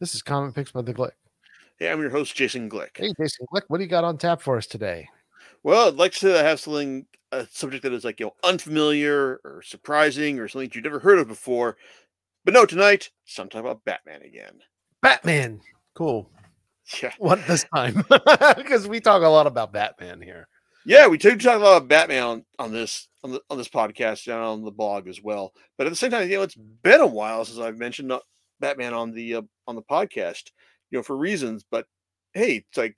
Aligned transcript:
This 0.00 0.14
is 0.14 0.22
Comic 0.22 0.54
Picks 0.54 0.70
by 0.70 0.82
the 0.82 0.94
Glick. 0.94 1.10
Hey, 1.76 1.90
I'm 1.90 2.00
your 2.00 2.10
host, 2.10 2.36
Jason 2.36 2.70
Glick. 2.70 2.96
Hey, 2.96 3.12
Jason 3.20 3.46
Glick, 3.52 3.62
what 3.66 3.78
do 3.78 3.82
you 3.82 3.90
got 3.90 4.04
on 4.04 4.16
tap 4.16 4.40
for 4.40 4.56
us 4.56 4.68
today? 4.68 5.08
Well, 5.64 5.88
I'd 5.88 5.94
like 5.94 6.12
to 6.14 6.28
have 6.28 6.60
something, 6.60 7.06
a 7.32 7.48
subject 7.50 7.82
that 7.82 7.92
is 7.92 8.04
like, 8.04 8.20
you 8.20 8.26
know, 8.26 8.34
unfamiliar 8.44 9.40
or 9.44 9.60
surprising 9.62 10.38
or 10.38 10.46
something 10.46 10.68
that 10.68 10.76
you've 10.76 10.84
never 10.84 11.00
heard 11.00 11.18
of 11.18 11.26
before. 11.26 11.76
But 12.44 12.54
no, 12.54 12.64
tonight, 12.64 13.10
something 13.24 13.58
about 13.58 13.84
Batman 13.84 14.22
again. 14.22 14.60
Batman. 15.02 15.62
Cool. 15.94 16.30
Yeah. 17.02 17.12
What 17.18 17.44
this 17.48 17.66
time? 17.74 18.04
Because 18.56 18.86
we 18.86 19.00
talk 19.00 19.22
a 19.22 19.28
lot 19.28 19.48
about 19.48 19.72
Batman 19.72 20.22
here. 20.22 20.46
Yeah, 20.86 21.08
we 21.08 21.18
do 21.18 21.36
talk 21.36 21.56
a 21.56 21.58
lot 21.58 21.76
about 21.78 21.88
Batman 21.88 22.22
on, 22.22 22.44
on 22.60 22.72
this 22.72 23.08
on 23.24 23.32
the 23.32 23.42
on 23.50 23.58
this 23.58 23.68
podcast 23.68 24.28
and 24.28 24.36
on 24.36 24.64
the 24.64 24.70
blog 24.70 25.08
as 25.08 25.20
well. 25.20 25.52
But 25.76 25.88
at 25.88 25.90
the 25.90 25.96
same 25.96 26.12
time, 26.12 26.30
you 26.30 26.36
know, 26.36 26.42
it's 26.44 26.54
been 26.54 27.00
a 27.00 27.06
while 27.06 27.44
since 27.44 27.58
I've 27.58 27.78
mentioned 27.78 28.12
uh, 28.12 28.20
Batman 28.60 28.94
on 28.94 29.12
the 29.12 29.36
uh, 29.36 29.42
on 29.66 29.74
the 29.74 29.82
podcast, 29.82 30.50
you 30.90 30.98
know, 30.98 31.02
for 31.02 31.16
reasons. 31.16 31.64
But 31.70 31.86
hey, 32.32 32.64
it's 32.68 32.76
like 32.76 32.96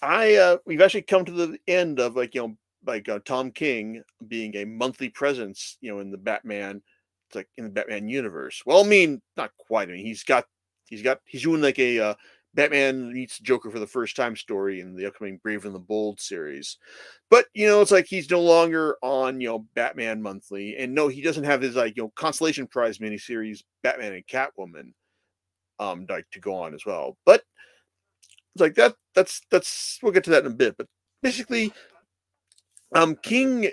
I 0.00 0.34
uh 0.34 0.56
we've 0.66 0.80
actually 0.80 1.02
come 1.02 1.24
to 1.24 1.32
the 1.32 1.58
end 1.68 2.00
of 2.00 2.16
like 2.16 2.34
you 2.34 2.42
know 2.42 2.56
like 2.86 3.08
uh, 3.08 3.20
Tom 3.24 3.50
King 3.50 4.02
being 4.26 4.56
a 4.56 4.64
monthly 4.64 5.08
presence, 5.08 5.78
you 5.80 5.92
know, 5.92 6.00
in 6.00 6.10
the 6.10 6.18
Batman, 6.18 6.82
it's 7.28 7.36
like 7.36 7.48
in 7.56 7.64
the 7.64 7.70
Batman 7.70 8.08
universe. 8.08 8.62
Well, 8.66 8.84
I 8.84 8.86
mean, 8.86 9.20
not 9.36 9.52
quite. 9.56 9.88
I 9.88 9.92
mean, 9.92 10.04
he's 10.04 10.24
got 10.24 10.44
he's 10.86 11.02
got 11.02 11.20
he's 11.24 11.42
doing 11.42 11.62
like 11.62 11.78
a 11.78 11.98
uh, 12.00 12.14
Batman 12.54 13.12
meets 13.12 13.38
Joker 13.38 13.70
for 13.70 13.78
the 13.78 13.86
first 13.86 14.14
time 14.14 14.36
story 14.36 14.80
in 14.80 14.94
the 14.94 15.06
upcoming 15.06 15.38
Brave 15.42 15.64
and 15.64 15.74
the 15.74 15.78
Bold 15.78 16.20
series. 16.20 16.78
But 17.30 17.46
you 17.54 17.66
know, 17.66 17.80
it's 17.80 17.90
like 17.90 18.06
he's 18.06 18.30
no 18.30 18.40
longer 18.40 18.96
on 19.02 19.40
you 19.40 19.48
know 19.48 19.66
Batman 19.74 20.20
Monthly, 20.20 20.76
and 20.76 20.94
no, 20.94 21.08
he 21.08 21.22
doesn't 21.22 21.44
have 21.44 21.62
his 21.62 21.76
like 21.76 21.96
you 21.96 22.02
know 22.02 22.12
consolation 22.14 22.66
prize 22.66 22.98
miniseries 22.98 23.62
Batman 23.82 24.12
and 24.12 24.26
Catwoman, 24.26 24.92
um, 25.78 26.06
like 26.08 26.26
to 26.32 26.40
go 26.40 26.54
on 26.54 26.74
as 26.74 26.84
well. 26.84 27.16
But 27.24 27.42
it's 28.54 28.60
like 28.60 28.74
that. 28.74 28.96
That's 29.14 29.40
that's 29.50 29.98
we'll 30.02 30.12
get 30.12 30.24
to 30.24 30.30
that 30.30 30.44
in 30.44 30.52
a 30.52 30.54
bit. 30.54 30.76
But 30.76 30.88
basically, 31.22 31.72
um, 32.94 33.16
King 33.22 33.70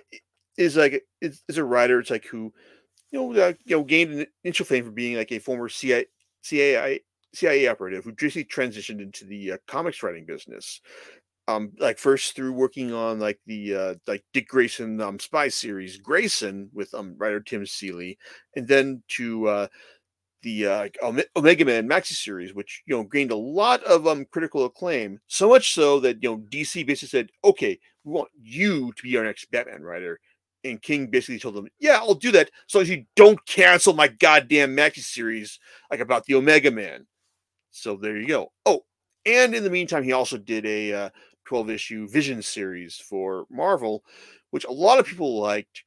is 0.57 0.77
like 0.77 1.03
is, 1.21 1.43
is 1.49 1.57
a 1.57 1.63
writer. 1.65 1.99
It's 1.99 2.11
like 2.11 2.25
who 2.25 2.53
you 3.11 3.19
know 3.19 3.41
uh, 3.41 3.53
you 3.65 3.77
know 3.77 3.83
gained 3.83 4.25
initial 4.45 4.65
fame 4.65 4.85
for 4.85 4.91
being 4.91 5.17
like 5.17 5.33
a 5.33 5.39
former 5.39 5.67
CIA 5.67 6.05
CIA 6.43 7.01
CIA 7.33 7.67
operative 7.67 8.03
who 8.03 8.11
basically 8.13 8.45
transitioned 8.45 9.01
into 9.01 9.25
the 9.25 9.53
uh, 9.53 9.57
comics 9.67 10.03
writing 10.03 10.25
business. 10.25 10.81
Um, 11.47 11.71
like 11.79 11.97
first 11.97 12.35
through 12.35 12.53
working 12.53 12.93
on 12.93 13.19
like 13.19 13.39
the 13.47 13.75
uh, 13.75 13.95
like 14.05 14.23
Dick 14.33 14.47
Grayson 14.47 15.01
um, 15.01 15.17
spy 15.17 15.47
series 15.47 15.97
Grayson 15.97 16.69
with 16.73 16.93
um 16.93 17.15
writer 17.17 17.39
Tim 17.39 17.65
Seeley, 17.65 18.19
and 18.55 18.67
then 18.67 19.01
to 19.17 19.47
uh, 19.47 19.67
the 20.41 20.67
uh, 20.67 20.89
Omega 21.35 21.65
Man 21.65 21.87
maxi 21.89 22.13
series, 22.13 22.53
which 22.53 22.83
you 22.85 22.95
know 22.95 23.03
gained 23.03 23.31
a 23.31 23.35
lot 23.35 23.83
of 23.83 24.07
um 24.07 24.25
critical 24.31 24.65
acclaim, 24.65 25.19
so 25.27 25.49
much 25.49 25.73
so 25.73 25.99
that 26.01 26.21
you 26.21 26.29
know 26.29 26.37
DC 26.37 26.85
basically 26.85 27.09
said, 27.09 27.29
"Okay, 27.43 27.79
we 28.03 28.13
want 28.13 28.29
you 28.39 28.91
to 28.93 29.03
be 29.03 29.17
our 29.17 29.23
next 29.23 29.49
Batman 29.51 29.83
writer." 29.83 30.19
And 30.63 30.81
King 30.81 31.07
basically 31.07 31.39
told 31.39 31.55
them, 31.55 31.67
"Yeah, 31.79 31.97
I'll 31.97 32.13
do 32.13 32.31
that, 32.33 32.51
so 32.67 32.79
long 32.79 32.83
as 32.83 32.89
you 32.89 33.05
don't 33.15 33.43
cancel 33.45 33.93
my 33.93 34.07
goddamn 34.07 34.75
maxi 34.75 34.99
series 34.99 35.59
like 35.91 35.99
about 35.99 36.25
the 36.25 36.35
Omega 36.35 36.71
Man." 36.71 37.07
So 37.71 37.95
there 37.95 38.17
you 38.17 38.27
go. 38.27 38.51
Oh, 38.65 38.81
and 39.25 39.53
in 39.53 39.63
the 39.63 39.69
meantime, 39.69 40.03
he 40.03 40.11
also 40.11 40.37
did 40.37 40.65
a 40.65 40.93
uh, 40.93 41.09
12 41.45 41.69
issue 41.69 42.07
Vision 42.07 42.41
series 42.41 42.95
for 42.97 43.45
Marvel, 43.49 44.03
which 44.51 44.65
a 44.65 44.71
lot 44.71 44.99
of 44.99 45.05
people 45.05 45.39
liked, 45.39 45.83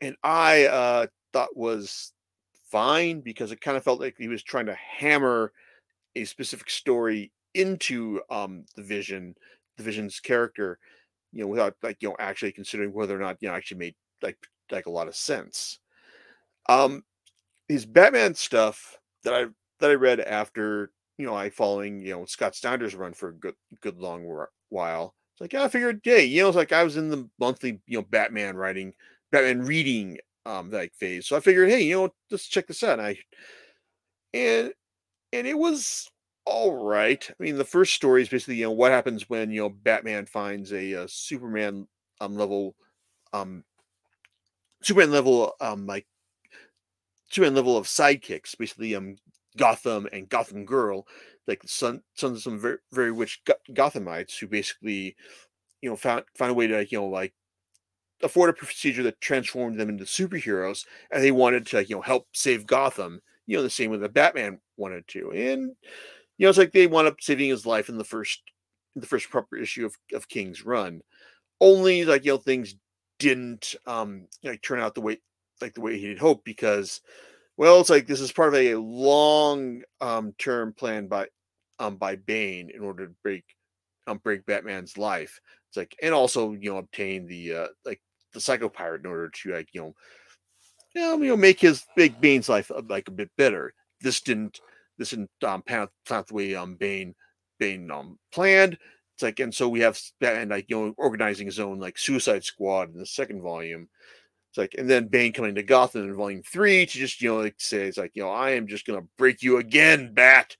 and 0.00 0.16
I 0.22 0.66
uh, 0.66 1.06
thought 1.32 1.56
was 1.56 2.12
fine 2.70 3.20
because 3.20 3.52
it 3.52 3.60
kind 3.60 3.76
of 3.76 3.84
felt 3.84 4.00
like 4.00 4.16
he 4.18 4.28
was 4.28 4.42
trying 4.42 4.66
to 4.66 4.74
hammer 4.76 5.52
a 6.16 6.24
specific 6.24 6.70
story 6.70 7.32
into 7.54 8.20
um, 8.30 8.64
the 8.76 8.82
Vision, 8.82 9.34
the 9.76 9.82
Vision's 9.82 10.20
character, 10.20 10.78
you 11.32 11.42
know, 11.42 11.48
without 11.48 11.76
like 11.82 11.98
you 12.00 12.10
know 12.10 12.16
actually 12.18 12.52
considering 12.52 12.92
whether 12.92 13.16
or 13.16 13.20
not 13.20 13.38
you 13.40 13.48
know 13.48 13.54
actually 13.54 13.78
made 13.78 13.94
like 14.22 14.38
like 14.70 14.86
a 14.86 14.90
lot 14.90 15.08
of 15.08 15.16
sense. 15.16 15.78
Um, 16.68 17.04
his 17.68 17.86
Batman 17.86 18.34
stuff 18.34 18.98
that 19.24 19.34
I 19.34 19.46
that 19.80 19.90
I 19.90 19.94
read 19.94 20.20
after 20.20 20.90
you 21.22 21.28
know, 21.28 21.36
I 21.36 21.50
following, 21.50 22.02
you 22.02 22.10
know, 22.10 22.24
Scott 22.24 22.56
Snyder's 22.56 22.96
run 22.96 23.12
for 23.12 23.28
a 23.28 23.34
good, 23.34 23.54
good 23.80 23.96
long 23.98 24.26
while. 24.70 25.14
It's 25.32 25.40
like, 25.40 25.52
yeah, 25.52 25.62
I 25.62 25.68
figured, 25.68 26.00
hey, 26.02 26.24
you 26.24 26.42
know, 26.42 26.48
it's 26.48 26.56
like 26.56 26.72
I 26.72 26.82
was 26.82 26.96
in 26.96 27.10
the 27.10 27.30
monthly, 27.38 27.80
you 27.86 27.98
know, 27.98 28.06
Batman 28.10 28.56
writing, 28.56 28.92
Batman 29.30 29.62
reading, 29.62 30.18
um, 30.44 30.70
like 30.72 30.92
phase. 30.94 31.28
So 31.28 31.36
I 31.36 31.40
figured, 31.40 31.68
hey, 31.68 31.82
you 31.82 31.94
know, 31.94 32.12
let's 32.28 32.48
check 32.48 32.66
this 32.66 32.82
out. 32.82 32.98
And 32.98 33.06
I, 33.06 33.18
and, 34.34 34.72
and 35.32 35.46
it 35.46 35.56
was 35.56 36.10
all 36.44 36.84
right. 36.84 37.24
I 37.30 37.40
mean, 37.40 37.56
the 37.56 37.64
first 37.64 37.94
story 37.94 38.22
is 38.22 38.28
basically, 38.28 38.56
you 38.56 38.64
know, 38.64 38.72
what 38.72 38.90
happens 38.90 39.30
when, 39.30 39.52
you 39.52 39.60
know, 39.60 39.68
Batman 39.68 40.26
finds 40.26 40.72
a, 40.72 40.92
a 40.92 41.04
uh, 41.04 41.06
Superman, 41.08 41.86
um, 42.20 42.36
level, 42.36 42.74
um, 43.32 43.62
Superman 44.82 45.12
level, 45.12 45.52
um, 45.60 45.86
like, 45.86 46.04
Superman 47.30 47.54
level 47.54 47.78
of 47.78 47.86
sidekicks, 47.86 48.58
basically, 48.58 48.96
um, 48.96 49.16
Gotham 49.56 50.08
and 50.12 50.28
Gotham 50.28 50.64
Girl, 50.64 51.06
like 51.46 51.62
son, 51.66 52.02
sons 52.14 52.38
of 52.38 52.42
some 52.42 52.58
very, 52.58 52.78
very 52.92 53.12
rich 53.12 53.42
Gothamites 53.70 54.38
who 54.38 54.46
basically, 54.46 55.16
you 55.80 55.90
know, 55.90 55.96
found 55.96 56.24
found 56.36 56.50
a 56.50 56.54
way 56.54 56.66
to 56.66 56.86
you 56.90 56.98
know 56.98 57.06
like 57.06 57.34
afford 58.22 58.50
a 58.50 58.52
procedure 58.54 59.02
that 59.02 59.20
transformed 59.20 59.78
them 59.78 59.88
into 59.88 60.04
superheroes, 60.04 60.86
and 61.10 61.22
they 61.22 61.32
wanted 61.32 61.66
to 61.68 61.84
you 61.84 61.96
know 61.96 62.02
help 62.02 62.28
save 62.32 62.66
Gotham. 62.66 63.20
You 63.46 63.56
know, 63.56 63.62
the 63.62 63.70
same 63.70 63.90
way 63.90 63.98
that 63.98 64.14
Batman 64.14 64.60
wanted 64.76 65.06
to, 65.08 65.32
and 65.32 65.72
you 66.38 66.46
know, 66.46 66.48
it's 66.48 66.58
like 66.58 66.72
they 66.72 66.86
wound 66.86 67.08
up 67.08 67.20
saving 67.20 67.50
his 67.50 67.66
life 67.66 67.88
in 67.88 67.98
the 67.98 68.04
first 68.04 68.42
in 68.94 69.00
the 69.00 69.06
first 69.06 69.30
proper 69.30 69.56
issue 69.56 69.86
of, 69.86 69.96
of 70.12 70.28
King's 70.28 70.64
Run. 70.64 71.02
Only 71.60 72.04
like 72.04 72.24
you 72.24 72.32
know 72.32 72.38
things 72.38 72.74
didn't 73.18 73.76
um 73.86 74.26
like 74.42 74.62
turn 74.62 74.80
out 74.80 74.94
the 74.94 75.00
way 75.00 75.20
like 75.60 75.74
the 75.74 75.80
way 75.80 75.98
he 75.98 76.08
had 76.08 76.18
hoped 76.18 76.44
because 76.44 77.00
well, 77.56 77.80
it's 77.80 77.90
like 77.90 78.06
this 78.06 78.20
is 78.20 78.32
part 78.32 78.48
of 78.48 78.54
a 78.54 78.74
long 78.76 79.82
um, 80.00 80.34
term 80.38 80.72
plan 80.72 81.06
by 81.06 81.28
um 81.78 81.96
by 81.96 82.16
Bane 82.16 82.70
in 82.74 82.82
order 82.82 83.06
to 83.06 83.14
break 83.22 83.44
um 84.06 84.18
break 84.18 84.46
Batman's 84.46 84.96
life. 84.96 85.40
It's 85.68 85.76
like 85.76 85.94
and 86.02 86.14
also 86.14 86.52
you 86.52 86.70
know 86.70 86.78
obtain 86.78 87.26
the 87.26 87.54
uh 87.54 87.66
like 87.84 88.00
the 88.32 88.40
psycho 88.40 88.68
pirate 88.68 89.02
in 89.02 89.06
order 89.06 89.28
to 89.28 89.52
like 89.52 89.68
you 89.72 89.80
know 89.80 89.94
you 90.94 91.00
know, 91.00 91.16
you 91.16 91.28
know 91.28 91.36
make 91.36 91.60
his 91.60 91.84
make 91.96 92.20
Bane's 92.20 92.48
life 92.48 92.70
uh, 92.70 92.82
like 92.88 93.08
a 93.08 93.12
bit 93.12 93.30
better. 93.36 93.74
This 94.00 94.20
didn't 94.20 94.60
this 94.98 95.10
didn't 95.10 95.30
um 95.44 95.62
pan 95.62 95.88
out 96.10 96.26
the 96.26 96.34
way 96.34 96.54
um 96.54 96.76
Bane 96.76 97.14
Bane 97.58 97.90
um 97.90 98.18
planned. 98.32 98.78
It's 99.14 99.22
like 99.22 99.40
and 99.40 99.54
so 99.54 99.68
we 99.68 99.80
have 99.80 100.00
Batman 100.20 100.48
like 100.48 100.66
you 100.68 100.76
know 100.76 100.94
organizing 100.96 101.46
his 101.46 101.60
own 101.60 101.78
like 101.78 101.98
Suicide 101.98 102.44
Squad 102.44 102.92
in 102.92 102.98
the 102.98 103.06
second 103.06 103.42
volume. 103.42 103.88
It's 104.52 104.58
like, 104.58 104.74
and 104.76 104.88
then 104.88 105.08
Bane 105.08 105.32
coming 105.32 105.54
to 105.54 105.62
Gotham 105.62 106.04
in 106.04 106.14
volume 106.14 106.42
three 106.42 106.84
to 106.84 106.98
just, 106.98 107.22
you 107.22 107.30
know, 107.30 107.40
like 107.40 107.54
say, 107.56 107.86
it's 107.86 107.96
like, 107.96 108.10
you 108.12 108.22
know, 108.22 108.28
I 108.28 108.50
am 108.50 108.66
just 108.66 108.84
to 108.84 109.00
break 109.16 109.42
you 109.42 109.56
again, 109.56 110.12
Bat. 110.12 110.58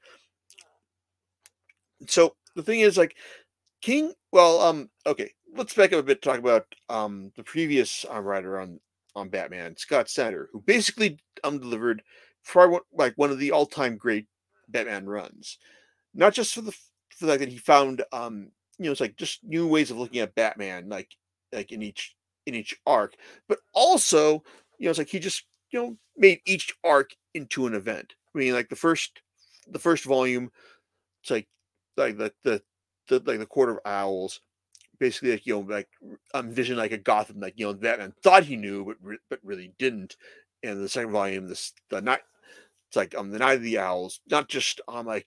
So 2.06 2.34
the 2.56 2.62
thing 2.62 2.80
is, 2.80 2.96
like, 2.96 3.14
King, 3.82 4.14
well, 4.32 4.62
um, 4.62 4.88
okay, 5.06 5.30
let's 5.54 5.74
back 5.74 5.92
up 5.92 6.00
a 6.00 6.02
bit 6.02 6.22
talk 6.22 6.38
about 6.38 6.64
um 6.88 7.32
the 7.36 7.42
previous 7.42 8.06
uh, 8.10 8.18
writer 8.18 8.58
on 8.60 8.80
on 9.14 9.28
Batman, 9.28 9.76
Scott 9.76 10.08
Snyder, 10.08 10.48
who 10.52 10.60
basically 10.62 11.18
um 11.44 11.58
delivered 11.58 12.02
probably 12.46 12.78
like 12.94 13.12
one 13.16 13.30
of 13.30 13.38
the 13.38 13.52
all 13.52 13.66
time 13.66 13.98
great 13.98 14.26
Batman 14.68 15.06
runs, 15.06 15.58
not 16.14 16.32
just 16.32 16.54
for 16.54 16.62
the 16.62 16.72
for 16.72 17.26
the 17.26 17.32
fact 17.32 17.40
that 17.40 17.50
he 17.50 17.58
found 17.58 18.02
um 18.10 18.50
you 18.78 18.86
know 18.86 18.92
it's 18.92 19.02
like 19.02 19.16
just 19.16 19.44
new 19.44 19.66
ways 19.66 19.90
of 19.90 19.98
looking 19.98 20.20
at 20.20 20.34
Batman, 20.34 20.88
like 20.88 21.10
like 21.52 21.72
in 21.72 21.82
each 21.82 22.14
in 22.46 22.54
each 22.54 22.76
arc, 22.86 23.14
but 23.48 23.58
also, 23.72 24.42
you 24.78 24.86
know, 24.86 24.90
it's 24.90 24.98
like 24.98 25.08
he 25.08 25.18
just, 25.18 25.44
you 25.70 25.80
know, 25.80 25.96
made 26.16 26.40
each 26.44 26.74
arc 26.84 27.14
into 27.34 27.66
an 27.66 27.74
event. 27.74 28.14
I 28.34 28.38
mean, 28.38 28.52
like 28.52 28.68
the 28.68 28.76
first, 28.76 29.22
the 29.68 29.78
first 29.78 30.04
volume, 30.04 30.50
it's 31.22 31.30
like, 31.30 31.48
like 31.96 32.16
the, 32.18 32.32
the, 32.42 32.62
the 33.08 33.22
like 33.24 33.38
the 33.38 33.46
Court 33.46 33.70
of 33.70 33.78
Owls, 33.84 34.40
basically 34.98 35.32
like, 35.32 35.46
you 35.46 35.54
know, 35.54 35.60
like 35.60 35.88
envision 36.34 36.76
like 36.76 36.92
a 36.92 36.98
Gotham, 36.98 37.40
like, 37.40 37.54
you 37.56 37.66
know, 37.66 37.72
that 37.72 37.98
Batman 37.98 38.12
thought 38.22 38.44
he 38.44 38.56
knew, 38.56 38.84
but, 38.84 38.96
re- 39.02 39.18
but 39.30 39.40
really 39.42 39.72
didn't. 39.78 40.16
And 40.62 40.82
the 40.82 40.88
second 40.88 41.10
volume, 41.10 41.48
this, 41.48 41.72
the 41.90 42.00
night, 42.00 42.20
it's 42.88 42.96
like, 42.96 43.16
um, 43.16 43.30
the 43.30 43.38
Night 43.38 43.56
of 43.56 43.62
the 43.62 43.78
Owls, 43.78 44.20
not 44.30 44.48
just 44.48 44.80
um, 44.88 45.06
like, 45.06 45.26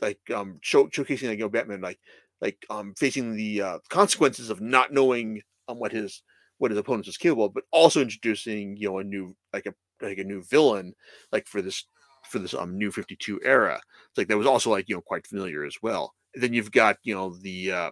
like, 0.00 0.18
um, 0.34 0.58
show, 0.60 0.86
showcasing 0.86 1.28
like, 1.28 1.38
you 1.38 1.44
know, 1.44 1.48
Batman, 1.48 1.80
like, 1.80 1.98
like, 2.40 2.66
um, 2.68 2.92
facing 2.98 3.34
the 3.34 3.62
uh, 3.62 3.78
consequences 3.88 4.50
of 4.50 4.60
not 4.60 4.92
knowing 4.92 5.40
um, 5.68 5.78
what 5.78 5.92
his, 5.92 6.22
what 6.58 6.70
his 6.70 6.78
opponents 6.78 7.08
was 7.08 7.16
capable 7.16 7.46
of, 7.46 7.54
but 7.54 7.64
also 7.72 8.00
introducing 8.00 8.76
you 8.76 8.88
know 8.88 8.98
a 8.98 9.04
new 9.04 9.34
like 9.52 9.66
a 9.66 9.74
like 10.02 10.18
a 10.18 10.24
new 10.24 10.42
villain 10.42 10.94
like 11.32 11.46
for 11.46 11.62
this 11.62 11.84
for 12.30 12.38
this 12.38 12.54
um 12.54 12.76
new 12.76 12.90
52 12.90 13.40
era. 13.44 13.80
It's 14.08 14.18
like 14.18 14.28
that 14.28 14.38
was 14.38 14.46
also 14.46 14.70
like 14.70 14.88
you 14.88 14.94
know 14.94 15.02
quite 15.02 15.26
familiar 15.26 15.64
as 15.64 15.76
well. 15.82 16.14
And 16.34 16.42
then 16.42 16.52
you've 16.52 16.72
got 16.72 16.96
you 17.02 17.14
know 17.14 17.34
the 17.36 17.72
uh 17.72 17.90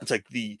it's 0.00 0.10
like 0.10 0.26
the 0.28 0.58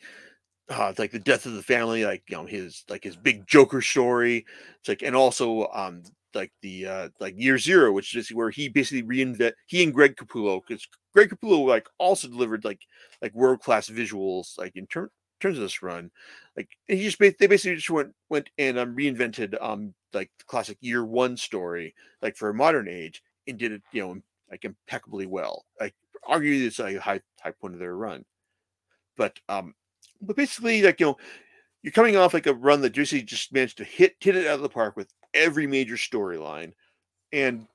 uh 0.70 0.88
it's 0.90 0.98
like 0.98 1.12
the 1.12 1.18
death 1.18 1.46
of 1.46 1.54
the 1.54 1.62
family, 1.62 2.04
like 2.04 2.22
you 2.28 2.36
know 2.36 2.46
his 2.46 2.84
like 2.88 3.04
his 3.04 3.16
big 3.16 3.46
Joker 3.46 3.80
story. 3.82 4.46
It's 4.80 4.88
like 4.88 5.02
and 5.02 5.16
also 5.16 5.68
um 5.74 6.02
like 6.34 6.52
the 6.62 6.86
uh 6.86 7.08
like 7.20 7.34
year 7.36 7.58
zero, 7.58 7.92
which 7.92 8.14
is 8.16 8.30
where 8.30 8.50
he 8.50 8.68
basically 8.68 9.02
reinvent 9.02 9.52
he 9.66 9.82
and 9.82 9.94
Greg 9.94 10.16
Capullo 10.16 10.60
because 10.66 10.86
Greg 11.14 11.30
Capullo 11.30 11.66
like 11.66 11.88
also 11.98 12.28
delivered 12.28 12.64
like 12.64 12.80
like 13.22 13.34
world 13.34 13.60
class 13.60 13.88
visuals 13.88 14.58
like 14.58 14.72
in 14.76 14.86
ter- 14.86 15.10
terms 15.40 15.58
of 15.58 15.62
this 15.62 15.82
run. 15.82 16.10
Like 16.56 16.68
he 16.86 17.02
just 17.02 17.18
they 17.18 17.46
basically 17.46 17.76
just 17.76 17.90
went 17.90 18.14
went 18.28 18.50
and 18.58 18.78
um 18.78 18.96
reinvented 18.96 19.60
um 19.62 19.94
like 20.12 20.30
the 20.38 20.44
classic 20.44 20.78
year 20.80 21.04
one 21.04 21.36
story 21.36 21.94
like 22.22 22.36
for 22.36 22.48
a 22.48 22.54
modern 22.54 22.88
age 22.88 23.22
and 23.46 23.58
did 23.58 23.72
it 23.72 23.82
you 23.92 24.02
know 24.02 24.20
like 24.50 24.64
impeccably 24.64 25.26
well. 25.26 25.64
Like 25.80 25.94
arguably 26.28 26.66
it's 26.66 26.80
a 26.80 26.98
high 26.98 27.20
high 27.40 27.52
point 27.52 27.74
of 27.74 27.80
their 27.80 27.96
run. 27.96 28.24
But 29.16 29.38
um 29.48 29.74
but 30.20 30.36
basically 30.36 30.82
like 30.82 31.00
you 31.00 31.06
know 31.06 31.16
you're 31.82 31.92
coming 31.92 32.16
off 32.16 32.34
like 32.34 32.46
a 32.46 32.54
run 32.54 32.80
that 32.80 32.90
Juicy 32.90 33.22
just 33.22 33.52
managed 33.52 33.78
to 33.78 33.84
hit 33.84 34.16
hit 34.20 34.36
it 34.36 34.46
out 34.46 34.56
of 34.56 34.62
the 34.62 34.68
park 34.68 34.96
with 34.96 35.12
every 35.34 35.66
major 35.66 35.94
storyline. 35.94 36.72
And 37.32 37.66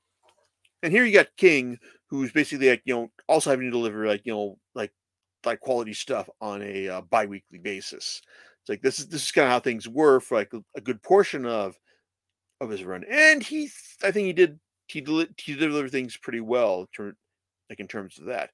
and 0.81 0.91
here 0.91 1.05
you 1.05 1.13
got 1.13 1.35
King, 1.37 1.79
who's 2.07 2.31
basically 2.31 2.69
like, 2.69 2.81
you 2.85 2.93
know, 2.93 3.11
also 3.27 3.49
having 3.49 3.65
to 3.67 3.71
deliver 3.71 4.05
like, 4.05 4.21
you 4.25 4.33
know, 4.33 4.57
like 4.75 4.91
like 5.45 5.59
quality 5.59 5.93
stuff 5.93 6.29
on 6.41 6.61
a 6.61 6.87
uh, 6.87 7.01
bi-weekly 7.01 7.59
basis. 7.59 8.21
It's 8.61 8.69
like 8.69 8.81
this 8.81 8.99
is 8.99 9.07
this 9.07 9.23
is 9.23 9.31
kind 9.31 9.45
of 9.45 9.51
how 9.51 9.59
things 9.59 9.87
were 9.89 10.19
for 10.19 10.37
like 10.37 10.53
a, 10.53 10.63
a 10.75 10.81
good 10.81 11.01
portion 11.03 11.45
of 11.45 11.77
of 12.61 12.69
his 12.69 12.83
run. 12.83 13.03
And 13.09 13.43
he 13.43 13.69
I 14.03 14.11
think 14.11 14.25
he 14.27 14.33
did 14.33 14.59
he 14.87 15.01
deli- 15.01 15.29
he 15.37 15.55
delivered 15.55 15.91
things 15.91 16.17
pretty 16.17 16.39
well, 16.39 16.87
like 17.69 17.79
in 17.79 17.87
terms 17.87 18.19
of 18.19 18.25
that. 18.25 18.51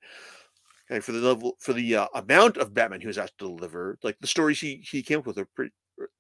Okay, 0.92 1.00
for 1.00 1.12
the 1.12 1.20
level 1.20 1.56
for 1.60 1.74
the 1.74 1.96
uh, 1.96 2.08
amount 2.16 2.58
of 2.58 2.74
Batman 2.74 3.02
he 3.02 3.08
was 3.08 3.20
asked 3.20 3.38
to 3.38 3.46
deliver, 3.46 3.98
like 4.02 4.18
the 4.20 4.28
stories 4.28 4.60
he 4.60 4.84
he 4.90 5.04
came 5.04 5.20
up 5.20 5.28
with 5.28 5.38
are 5.38 5.50
pretty 5.56 5.72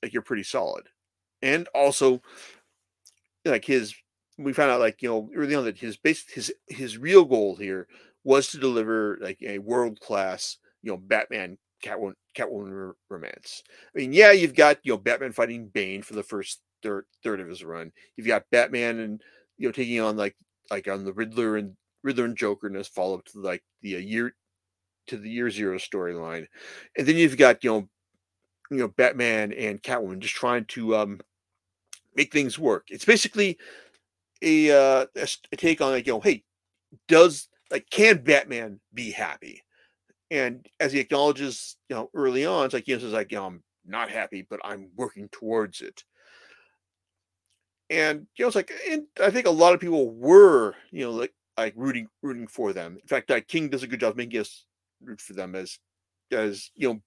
like 0.03 0.13
you're 0.13 0.21
pretty 0.21 0.43
solid, 0.43 0.87
and 1.41 1.67
also 1.73 2.21
like 3.45 3.65
his 3.65 3.95
we 4.37 4.53
found 4.53 4.71
out 4.71 4.79
like 4.79 5.01
you 5.01 5.09
know 5.09 5.29
early 5.35 5.55
on 5.55 5.65
that 5.65 5.77
his 5.77 5.97
base 5.97 6.25
his 6.29 6.53
his 6.67 6.97
real 6.97 7.25
goal 7.25 7.55
here 7.55 7.87
was 8.23 8.47
to 8.49 8.57
deliver 8.57 9.17
like 9.21 9.39
a 9.41 9.59
world 9.59 9.99
class 9.99 10.57
you 10.81 10.91
know 10.91 10.97
Batman 10.97 11.57
Catwoman 11.83 12.13
Catwoman 12.37 12.93
romance. 13.09 13.63
I 13.95 13.99
mean, 13.99 14.13
yeah, 14.13 14.31
you've 14.31 14.55
got 14.55 14.79
you 14.83 14.93
know 14.93 14.97
Batman 14.97 15.31
fighting 15.31 15.67
Bane 15.67 16.01
for 16.01 16.13
the 16.13 16.23
first 16.23 16.61
third 16.83 17.05
third 17.23 17.39
of 17.39 17.47
his 17.47 17.63
run. 17.63 17.91
You've 18.15 18.27
got 18.27 18.49
Batman 18.51 18.99
and 18.99 19.21
you 19.57 19.67
know 19.67 19.71
taking 19.71 19.99
on 19.99 20.17
like 20.17 20.35
like 20.69 20.87
on 20.87 21.05
the 21.05 21.13
Riddler 21.13 21.57
and 21.57 21.75
Riddler 22.03 22.25
and 22.25 22.37
Joker 22.37 22.67
and 22.67 22.75
his 22.75 22.87
follow 22.87 23.17
up 23.17 23.25
to 23.25 23.39
like 23.39 23.63
the 23.81 23.95
uh, 23.95 23.99
year 23.99 24.35
to 25.07 25.17
the 25.17 25.29
year 25.29 25.49
zero 25.49 25.77
storyline, 25.77 26.47
and 26.97 27.07
then 27.07 27.15
you've 27.15 27.37
got 27.37 27.63
you 27.63 27.71
know 27.71 27.89
you 28.71 28.77
know 28.77 28.87
Batman 28.87 29.51
and 29.53 29.81
Catwoman 29.81 30.19
just 30.19 30.35
trying 30.35 30.65
to 30.65 30.95
um 30.95 31.19
make 32.15 32.31
things 32.31 32.59
work. 32.59 32.87
It's 32.89 33.05
basically 33.05 33.57
a 34.41 34.71
uh 34.71 35.05
a, 35.15 35.27
a 35.51 35.57
take 35.57 35.81
on 35.81 35.91
like 35.91 36.07
you 36.07 36.13
know 36.13 36.21
hey 36.21 36.43
does 37.07 37.48
like 37.71 37.89
can 37.89 38.23
Batman 38.23 38.79
be 38.93 39.11
happy? 39.11 39.63
And 40.31 40.65
as 40.79 40.93
he 40.93 40.99
acknowledges, 40.99 41.77
you 41.89 41.95
know, 41.95 42.09
early 42.13 42.45
on, 42.45 42.65
it's 42.65 42.73
like 42.73 42.85
he 42.85 42.93
says 42.93 43.13
like, 43.13 43.31
you 43.31 43.37
know, 43.39 43.45
I'm 43.47 43.63
not 43.85 44.09
happy, 44.09 44.45
but 44.49 44.59
I'm 44.63 44.89
working 44.95 45.29
towards 45.31 45.81
it 45.81 46.03
and 47.89 48.27
you 48.37 48.43
know, 48.43 48.47
it's 48.47 48.55
like, 48.55 48.71
and 48.89 49.03
I 49.21 49.31
think 49.31 49.47
a 49.47 49.51
lot 49.51 49.73
of 49.73 49.79
people 49.79 50.11
were, 50.11 50.75
you 50.91 51.05
know, 51.05 51.11
like 51.11 51.33
like 51.57 51.73
rooting 51.75 52.07
rooting 52.21 52.47
for 52.47 52.73
them. 52.73 52.97
In 53.01 53.07
fact, 53.07 53.29
like 53.29 53.47
King 53.47 53.69
does 53.69 53.83
a 53.83 53.87
good 53.87 53.99
job 53.99 54.15
making 54.15 54.39
us 54.39 54.65
root 55.01 55.21
for 55.21 55.33
them 55.33 55.55
as 55.55 55.79
as 56.31 56.69
you 56.75 56.89
know, 56.89 57.01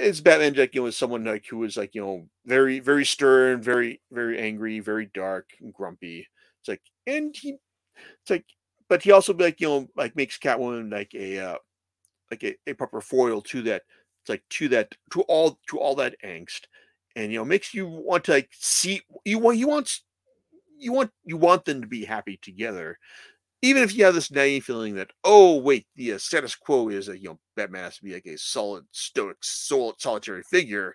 as 0.00 0.20
Batman, 0.20 0.54
like 0.54 0.74
you 0.74 0.82
know, 0.82 0.86
as 0.86 0.96
someone 0.96 1.24
like 1.24 1.46
who 1.46 1.58
was 1.58 1.76
like 1.76 1.94
you 1.94 2.02
know 2.02 2.26
very 2.46 2.80
very 2.80 3.04
stern, 3.04 3.62
very 3.62 4.00
very 4.10 4.38
angry, 4.40 4.80
very 4.80 5.10
dark 5.12 5.50
and 5.60 5.72
grumpy. 5.74 6.26
It's 6.60 6.68
like, 6.68 6.82
and 7.06 7.34
he, 7.36 7.56
it's 8.22 8.30
like, 8.30 8.46
but 8.92 9.02
he 9.02 9.10
also 9.10 9.32
like 9.32 9.58
you 9.58 9.66
know 9.66 9.88
like 9.96 10.14
makes 10.14 10.36
Catwoman 10.36 10.92
like 10.92 11.14
a 11.14 11.38
uh, 11.38 11.56
like 12.30 12.44
a, 12.44 12.54
a 12.66 12.74
proper 12.74 13.00
foil 13.00 13.40
to 13.40 13.62
that. 13.62 13.84
It's 14.20 14.28
like 14.28 14.42
to 14.50 14.68
that 14.68 14.94
to 15.14 15.22
all 15.22 15.58
to 15.70 15.78
all 15.78 15.94
that 15.94 16.14
angst 16.22 16.66
and 17.16 17.32
you 17.32 17.38
know 17.38 17.44
makes 17.46 17.72
you 17.72 17.86
want 17.86 18.24
to 18.24 18.32
like 18.32 18.50
see 18.52 19.00
you 19.24 19.38
want 19.38 19.56
you 19.56 19.66
want 19.66 19.98
you 20.78 20.92
want 20.92 21.10
you 21.24 21.38
want 21.38 21.64
them 21.64 21.80
to 21.80 21.86
be 21.86 22.04
happy 22.04 22.38
together 22.42 22.98
even 23.62 23.82
if 23.82 23.94
you 23.94 24.04
have 24.04 24.14
this 24.14 24.30
naive 24.30 24.62
feeling 24.62 24.94
that 24.94 25.10
oh 25.24 25.56
wait 25.56 25.86
the 25.96 26.12
uh, 26.12 26.18
status 26.18 26.54
quo 26.54 26.88
is 26.90 27.06
that 27.06 27.20
you 27.20 27.30
know 27.30 27.38
batman 27.56 27.84
has 27.84 27.96
to 27.96 28.04
be 28.04 28.12
like 28.12 28.26
a 28.26 28.36
solid 28.36 28.84
stoic 28.92 29.38
solid 29.40 29.96
solitary 29.98 30.42
figure 30.42 30.94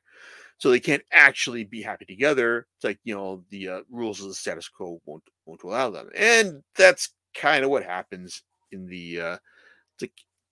so 0.59 0.69
they 0.69 0.79
can't 0.79 1.03
actually 1.11 1.63
be 1.63 1.81
happy 1.81 2.05
together 2.05 2.67
it's 2.77 2.83
like 2.83 2.99
you 3.03 3.15
know 3.15 3.43
the 3.49 3.67
uh, 3.67 3.79
rules 3.89 4.21
of 4.21 4.27
the 4.27 4.33
status 4.33 4.69
quo 4.69 5.01
won't 5.05 5.23
won't 5.45 5.63
allow 5.63 5.89
them 5.89 6.09
and 6.15 6.61
that's 6.77 7.09
kind 7.39 7.63
of 7.63 7.69
what 7.69 7.83
happens 7.83 8.43
in 8.71 8.85
the 8.87 9.21
uh 9.21 9.37
like, 10.01 10.11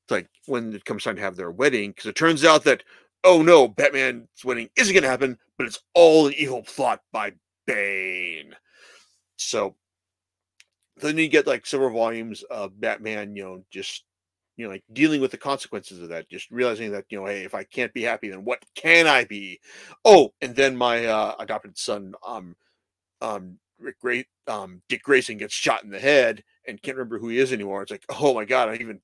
like 0.09 0.29
when 0.45 0.73
it 0.73 0.85
comes 0.85 1.03
time 1.03 1.15
to 1.15 1.21
have 1.21 1.35
their 1.35 1.51
wedding 1.51 1.91
because 1.91 2.05
it 2.05 2.15
turns 2.15 2.45
out 2.45 2.63
that 2.63 2.83
oh 3.25 3.41
no, 3.41 3.67
Batman's 3.67 4.45
wedding 4.45 4.69
isn't 4.77 4.93
going 4.93 5.03
to 5.03 5.09
happen, 5.09 5.37
but 5.57 5.67
it's 5.67 5.79
all 5.93 6.27
an 6.27 6.33
evil 6.37 6.61
plot 6.61 7.01
by 7.11 7.33
Bane. 7.65 8.55
So 9.37 9.75
then 10.97 11.17
you 11.17 11.27
get 11.27 11.47
like 11.47 11.65
several 11.65 11.89
volumes 11.89 12.43
of 12.43 12.79
Batman, 12.79 13.35
you 13.35 13.43
know, 13.43 13.63
just 13.71 14.05
you 14.57 14.65
know, 14.65 14.71
like 14.71 14.83
dealing 14.93 15.19
with 15.19 15.31
the 15.31 15.37
consequences 15.37 15.99
of 15.99 16.09
that, 16.09 16.29
just 16.29 16.49
realizing 16.49 16.91
that, 16.91 17.05
you 17.09 17.19
know, 17.19 17.25
hey, 17.25 17.43
if 17.43 17.53
I 17.53 17.63
can't 17.65 17.93
be 17.93 18.03
happy, 18.03 18.29
then 18.29 18.45
what 18.45 18.63
can 18.73 19.05
I 19.05 19.25
be? 19.25 19.59
Oh, 20.05 20.33
and 20.41 20.55
then 20.55 20.77
my 20.77 21.05
uh, 21.05 21.35
adopted 21.39 21.77
son, 21.77 22.13
um, 22.25 22.55
um, 23.21 23.57
Gray, 24.01 24.25
um, 24.47 24.81
Dick 24.89 25.03
Grayson 25.03 25.37
gets 25.37 25.53
shot 25.53 25.83
in 25.83 25.89
the 25.89 25.99
head 25.99 26.43
and 26.67 26.81
can't 26.81 26.97
remember 26.97 27.19
who 27.19 27.29
he 27.29 27.39
is 27.39 27.53
anymore. 27.53 27.81
It's 27.81 27.91
like, 27.91 28.05
oh 28.09 28.33
my 28.33 28.45
god, 28.45 28.69
I'm 28.69 28.81
even 28.81 28.99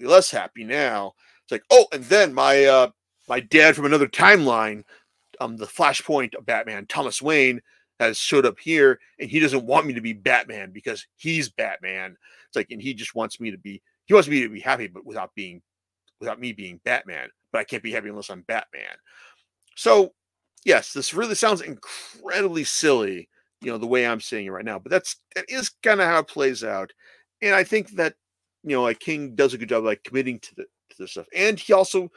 less 0.00 0.30
happy 0.30 0.64
now. 0.64 1.14
It's 1.44 1.52
like, 1.52 1.64
oh, 1.70 1.86
and 1.92 2.04
then 2.04 2.32
my 2.32 2.64
uh, 2.64 2.90
my 3.28 3.40
dad 3.40 3.76
from 3.76 3.86
another 3.86 4.06
timeline, 4.06 4.84
um, 5.40 5.56
the 5.56 5.66
Flashpoint 5.66 6.34
of 6.34 6.46
Batman, 6.46 6.86
Thomas 6.86 7.20
Wayne, 7.20 7.60
has 8.00 8.18
showed 8.18 8.46
up 8.46 8.58
here, 8.58 8.98
and 9.18 9.30
he 9.30 9.40
doesn't 9.40 9.66
want 9.66 9.86
me 9.86 9.94
to 9.94 10.00
be 10.00 10.12
Batman 10.12 10.70
because 10.72 11.06
he's 11.16 11.48
Batman. 11.48 12.16
It's 12.46 12.56
like, 12.56 12.70
and 12.70 12.82
he 12.82 12.94
just 12.94 13.14
wants 13.14 13.40
me 13.40 13.50
to 13.50 13.58
be, 13.58 13.82
he 14.06 14.14
wants 14.14 14.28
me 14.28 14.42
to 14.42 14.48
be 14.48 14.60
happy, 14.60 14.86
but 14.86 15.06
without 15.06 15.34
being, 15.34 15.62
without 16.20 16.40
me 16.40 16.52
being 16.52 16.80
Batman. 16.84 17.28
But 17.52 17.60
I 17.60 17.64
can't 17.64 17.82
be 17.82 17.92
happy 17.92 18.08
unless 18.08 18.30
I'm 18.30 18.42
Batman. 18.42 18.96
So, 19.76 20.12
yes, 20.64 20.92
this 20.92 21.14
really 21.14 21.34
sounds 21.34 21.60
incredibly 21.60 22.64
silly, 22.64 23.28
you 23.64 23.72
know, 23.72 23.78
the 23.78 23.86
way 23.86 24.06
I'm 24.06 24.20
seeing 24.20 24.46
it 24.46 24.50
right 24.50 24.64
now. 24.64 24.78
But 24.78 24.90
that's 24.90 25.16
that 25.36 25.46
is 25.48 25.70
kind 25.82 26.00
of 26.00 26.06
how 26.06 26.20
it 26.20 26.28
plays 26.28 26.64
out, 26.64 26.92
and 27.42 27.54
I 27.54 27.64
think 27.64 27.90
that 27.92 28.14
you 28.62 28.76
know, 28.76 28.82
like 28.82 29.00
King 29.00 29.34
does 29.34 29.54
a 29.54 29.58
good 29.58 29.68
job 29.68 29.84
like 29.84 30.04
committing 30.04 30.40
to 30.40 30.54
the 30.56 30.62
to 30.64 30.96
this 30.98 31.12
stuff, 31.12 31.26
and 31.34 31.58
he 31.58 31.72
also 31.72 32.10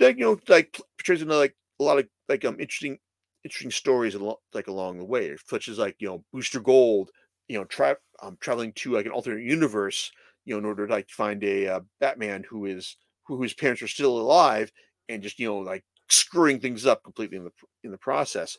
like 0.00 0.18
you 0.18 0.24
know 0.24 0.38
like 0.48 0.80
portrays 0.98 1.22
into 1.22 1.36
like 1.36 1.54
a 1.80 1.84
lot 1.84 1.98
of 1.98 2.08
like 2.28 2.44
um 2.44 2.58
interesting 2.60 2.98
interesting 3.44 3.70
stories 3.70 4.16
like 4.54 4.66
along 4.68 4.98
the 4.98 5.04
way, 5.04 5.36
such 5.46 5.68
as 5.68 5.78
like 5.78 5.96
you 5.98 6.08
know 6.08 6.24
Booster 6.32 6.60
Gold, 6.60 7.10
you 7.48 7.58
know, 7.58 7.64
tra- 7.64 7.96
um, 8.22 8.36
traveling 8.40 8.72
to 8.74 8.92
like 8.92 9.06
an 9.06 9.12
alternate 9.12 9.44
universe, 9.44 10.10
you 10.44 10.54
know, 10.54 10.58
in 10.58 10.64
order 10.64 10.86
to 10.86 10.92
like 10.92 11.08
find 11.10 11.42
a 11.44 11.68
uh, 11.68 11.80
Batman 12.00 12.44
who 12.48 12.66
is 12.66 12.96
who, 13.26 13.36
whose 13.36 13.54
parents 13.54 13.82
are 13.82 13.88
still 13.88 14.18
alive, 14.18 14.72
and 15.08 15.22
just 15.22 15.38
you 15.38 15.46
know 15.46 15.58
like 15.58 15.84
screwing 16.08 16.60
things 16.60 16.86
up 16.86 17.02
completely 17.02 17.36
in 17.36 17.44
the 17.44 17.52
in 17.84 17.90
the 17.90 17.98
process, 17.98 18.56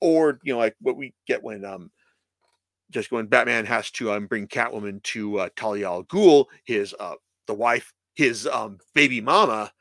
or 0.00 0.38
you 0.42 0.52
know 0.52 0.58
like 0.58 0.76
what 0.80 0.96
we 0.96 1.14
get 1.26 1.42
when 1.42 1.64
um 1.64 1.90
just 2.90 3.12
when 3.12 3.26
Batman 3.26 3.66
has 3.66 3.90
to 3.92 4.12
um 4.12 4.26
bring 4.26 4.46
Catwoman 4.46 5.02
to 5.04 5.38
uh, 5.40 5.48
Talia 5.56 5.88
al 5.88 6.04
Ghul, 6.04 6.46
his 6.64 6.94
uh 6.98 7.14
the 7.46 7.54
wife, 7.54 7.92
his 8.14 8.46
um 8.46 8.78
baby 8.94 9.20
mama, 9.20 9.72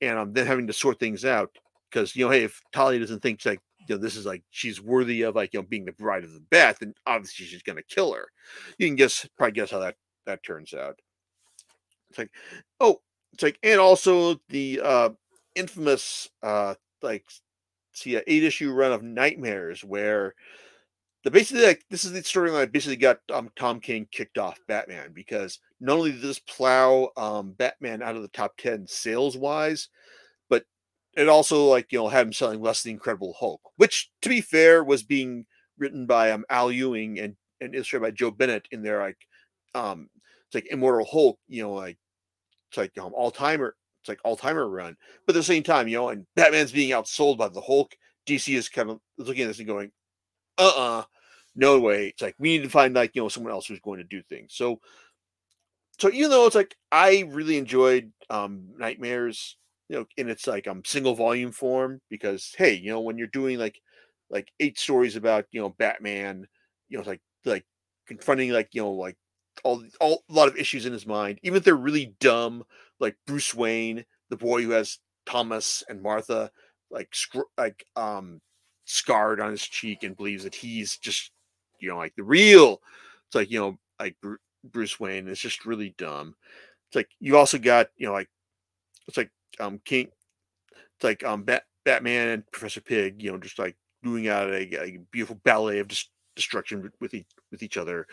and 0.00 0.18
um, 0.18 0.32
then 0.32 0.46
having 0.46 0.66
to 0.66 0.72
sort 0.72 0.98
things 0.98 1.24
out 1.24 1.50
because 1.90 2.14
you 2.14 2.24
know, 2.24 2.30
hey, 2.30 2.44
if 2.44 2.60
Talia 2.72 3.00
doesn't 3.00 3.20
think 3.20 3.44
like 3.44 3.60
you 3.88 3.94
know 3.94 4.00
this 4.00 4.16
is 4.16 4.26
like 4.26 4.42
she's 4.50 4.80
worthy 4.80 5.22
of 5.22 5.34
like 5.34 5.52
you 5.52 5.60
know 5.60 5.66
being 5.68 5.84
the 5.84 5.92
bride 5.92 6.24
of 6.24 6.32
the 6.32 6.42
Bat, 6.50 6.78
then 6.80 6.94
obviously 7.06 7.46
she's 7.46 7.62
going 7.62 7.76
to 7.76 7.94
kill 7.94 8.12
her. 8.12 8.26
You 8.78 8.86
can 8.86 8.96
guess 8.96 9.26
probably 9.36 9.52
guess 9.52 9.70
how 9.70 9.78
that 9.80 9.96
that 10.26 10.42
turns 10.42 10.74
out. 10.74 10.98
It's 12.10 12.18
like, 12.18 12.30
oh, 12.80 13.00
it's 13.32 13.42
like, 13.42 13.58
and 13.62 13.80
also 13.80 14.40
the 14.48 14.80
uh 14.82 15.10
infamous 15.56 16.28
uh 16.42 16.74
like 17.02 17.24
see 17.92 18.16
a 18.16 18.22
eight 18.26 18.44
issue 18.44 18.72
run 18.72 18.92
of 18.92 19.02
Knightmares 19.02 19.82
where 19.82 20.34
the 21.24 21.30
basically 21.30 21.66
like 21.66 21.82
this 21.90 22.04
is 22.04 22.12
the 22.12 22.20
storyline 22.20 22.70
basically 22.70 22.96
got 22.96 23.18
um, 23.32 23.50
Tom 23.56 23.80
King 23.80 24.06
kicked 24.12 24.38
off 24.38 24.60
Batman 24.68 25.10
because 25.12 25.58
not 25.80 25.96
only 25.96 26.12
did 26.12 26.22
this 26.22 26.38
plow 26.38 27.10
um, 27.16 27.52
Batman 27.52 28.00
out 28.00 28.14
of 28.14 28.22
the 28.22 28.28
top 28.28 28.56
ten 28.56 28.86
sales 28.86 29.36
wise, 29.36 29.88
but 30.48 30.64
it 31.16 31.28
also 31.28 31.64
like 31.64 31.90
you 31.90 31.98
know 31.98 32.08
had 32.08 32.26
him 32.26 32.32
selling 32.32 32.60
less 32.60 32.82
than 32.82 32.92
Incredible 32.92 33.34
Hulk, 33.38 33.60
which 33.76 34.10
to 34.22 34.28
be 34.28 34.40
fair 34.40 34.84
was 34.84 35.02
being 35.02 35.46
written 35.78 36.06
by 36.06 36.30
um, 36.30 36.44
Al 36.48 36.70
Ewing 36.70 37.18
and 37.18 37.34
and 37.60 37.74
illustrated 37.74 38.04
by 38.04 38.10
Joe 38.12 38.30
Bennett 38.30 38.68
in 38.70 38.82
their 38.82 39.00
like 39.00 39.18
um 39.74 40.08
it's 40.46 40.54
like 40.54 40.68
Immortal 40.70 41.06
Hulk, 41.06 41.40
you 41.48 41.62
know 41.62 41.72
like 41.72 41.98
it's 42.70 42.78
like 42.78 42.96
um 42.98 43.12
all 43.14 43.32
timer 43.32 43.74
it's 44.06 44.08
like 44.08 44.20
all 44.24 44.36
timer 44.36 44.68
run, 44.68 44.96
but 45.26 45.34
at 45.34 45.38
the 45.38 45.42
same 45.42 45.62
time 45.62 45.88
you 45.88 45.96
know 45.96 46.10
and 46.10 46.26
Batman's 46.36 46.72
being 46.72 46.90
outsold 46.90 47.38
by 47.38 47.48
the 47.48 47.60
Hulk. 47.60 47.94
DC 48.26 48.56
is 48.56 48.68
kind 48.68 48.90
of 48.90 49.00
looking 49.18 49.42
at 49.42 49.46
this 49.46 49.58
and 49.58 49.68
going, 49.68 49.92
uh 50.58 50.66
uh-uh, 50.66 50.98
uh 51.00 51.04
no 51.54 51.80
way. 51.80 52.08
It's 52.08 52.22
like 52.22 52.34
we 52.38 52.56
need 52.56 52.64
to 52.64 52.70
find 52.70 52.94
like 52.94 53.14
you 53.14 53.22
know 53.22 53.28
someone 53.28 53.52
else 53.52 53.66
who's 53.66 53.80
going 53.80 53.98
to 53.98 54.04
do 54.04 54.22
things. 54.22 54.54
So, 54.54 54.80
so 55.98 56.10
even 56.12 56.30
though 56.30 56.46
it's 56.46 56.54
like 56.54 56.76
I 56.92 57.24
really 57.28 57.56
enjoyed 57.56 58.12
um 58.30 58.68
Knightmares, 58.78 59.56
you 59.88 59.96
know, 59.96 60.06
in 60.16 60.28
its 60.28 60.46
like 60.46 60.68
um 60.68 60.82
single 60.84 61.14
volume 61.14 61.52
form 61.52 62.00
because 62.10 62.54
hey, 62.56 62.74
you 62.74 62.90
know, 62.90 63.00
when 63.00 63.18
you're 63.18 63.26
doing 63.28 63.58
like 63.58 63.80
like 64.30 64.52
eight 64.60 64.78
stories 64.78 65.16
about 65.16 65.46
you 65.50 65.60
know 65.60 65.70
Batman, 65.70 66.46
you 66.88 66.98
know, 66.98 67.04
like 67.04 67.20
like 67.44 67.64
confronting 68.06 68.50
like 68.50 68.68
you 68.72 68.82
know 68.82 68.92
like 68.92 69.16
all 69.64 69.82
all 70.00 70.22
a 70.28 70.32
lot 70.32 70.48
of 70.48 70.56
issues 70.56 70.86
in 70.86 70.92
his 70.92 71.06
mind, 71.06 71.38
even 71.42 71.56
if 71.56 71.64
they're 71.64 71.76
really 71.76 72.14
dumb, 72.20 72.64
like 73.00 73.16
Bruce 73.26 73.54
Wayne, 73.54 74.04
the 74.30 74.36
boy 74.36 74.62
who 74.62 74.70
has 74.70 74.98
Thomas 75.26 75.82
and 75.88 76.02
Martha, 76.02 76.50
like 76.90 77.14
like 77.58 77.84
um 77.96 78.40
scarred 78.84 79.40
on 79.40 79.50
his 79.50 79.62
cheek 79.62 80.02
and 80.02 80.16
believes 80.16 80.44
that 80.44 80.54
he's 80.54 80.96
just 80.96 81.32
you 81.80 81.88
know 81.88 81.96
like 81.96 82.14
the 82.16 82.22
real. 82.22 82.80
It's 83.26 83.34
like 83.34 83.50
you 83.50 83.58
know 83.58 83.78
like 83.98 84.16
Bruce 84.64 84.98
Wayne 85.00 85.28
it's 85.28 85.40
just 85.40 85.66
really 85.66 85.94
dumb. 85.98 86.34
It's 86.88 86.96
like 86.96 87.08
you 87.20 87.36
also 87.36 87.58
got 87.58 87.88
you 87.96 88.06
know 88.06 88.12
like 88.12 88.30
it's 89.08 89.16
like 89.16 89.30
um 89.60 89.80
King, 89.84 90.08
it's 90.96 91.04
like 91.04 91.24
um 91.24 91.42
Bat, 91.42 91.64
Batman 91.84 92.28
and 92.28 92.50
Professor 92.52 92.80
Pig, 92.80 93.22
you 93.22 93.30
know, 93.30 93.38
just 93.38 93.58
like 93.58 93.76
doing 94.02 94.28
out 94.28 94.50
a, 94.50 94.82
a 94.82 94.98
beautiful 95.10 95.40
ballet 95.44 95.78
of 95.78 95.88
just 95.88 96.10
destruction 96.34 96.90
with 97.00 97.14
each, 97.14 97.26
with 97.50 97.62
each 97.62 97.76
other. 97.76 98.06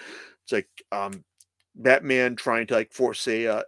It's 0.44 0.52
like 0.52 0.70
um 0.92 1.24
Batman 1.76 2.36
trying 2.36 2.68
to 2.68 2.74
like 2.74 2.92
force 2.92 3.28
a 3.28 3.48
uh, 3.48 3.64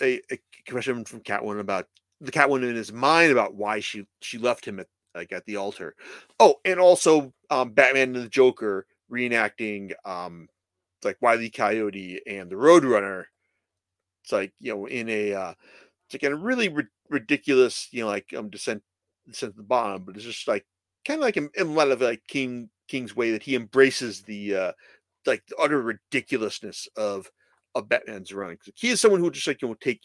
a, 0.00 0.20
a 0.30 0.38
question 0.68 1.04
from 1.04 1.20
Catwoman 1.20 1.60
about 1.60 1.86
the 2.20 2.32
Catwoman 2.32 2.68
in 2.68 2.76
his 2.76 2.92
mind 2.92 3.32
about 3.32 3.54
why 3.54 3.80
she 3.80 4.06
she 4.20 4.38
left 4.38 4.64
him 4.64 4.80
at 4.80 4.86
like 5.14 5.32
at 5.32 5.44
the 5.46 5.56
altar. 5.56 5.94
Oh, 6.40 6.56
and 6.64 6.80
also 6.80 7.32
um 7.50 7.70
Batman 7.72 8.14
and 8.14 8.24
the 8.24 8.28
Joker 8.28 8.86
reenacting 9.10 9.92
um 10.04 10.48
like 11.04 11.18
Wiley 11.20 11.50
Coyote 11.50 12.20
and 12.26 12.50
the 12.50 12.56
Roadrunner. 12.56 13.24
It's 14.22 14.32
like 14.32 14.52
you 14.60 14.74
know 14.74 14.86
in 14.86 15.08
a 15.08 15.34
uh, 15.34 15.54
it's 16.06 16.22
like 16.22 16.30
a 16.30 16.34
really 16.34 16.68
ri- 16.68 16.86
ridiculous 17.10 17.88
you 17.90 18.02
know 18.02 18.08
like 18.08 18.32
um 18.36 18.50
descent 18.50 18.82
descent 19.28 19.52
to 19.52 19.56
the 19.58 19.62
bottom, 19.62 20.04
but 20.04 20.16
it's 20.16 20.24
just 20.24 20.48
like 20.48 20.64
kind 21.04 21.20
of 21.20 21.24
like 21.24 21.36
in, 21.36 21.50
in 21.54 21.68
a 21.68 21.72
lot 21.72 21.90
of 21.90 22.00
like 22.00 22.22
King 22.26 22.70
King's 22.88 23.14
way 23.14 23.30
that 23.32 23.42
he 23.42 23.54
embraces 23.54 24.22
the 24.22 24.56
uh 24.56 24.72
like 25.26 25.42
the 25.46 25.56
utter 25.56 25.80
ridiculousness 25.80 26.88
of 26.96 27.30
of 27.74 27.88
Batman's 27.88 28.32
run. 28.32 28.56
He 28.74 28.90
is 28.90 29.00
someone 29.00 29.20
who 29.20 29.30
just 29.30 29.46
like 29.46 29.62
you 29.62 29.68
know 29.68 29.76
take 29.80 30.00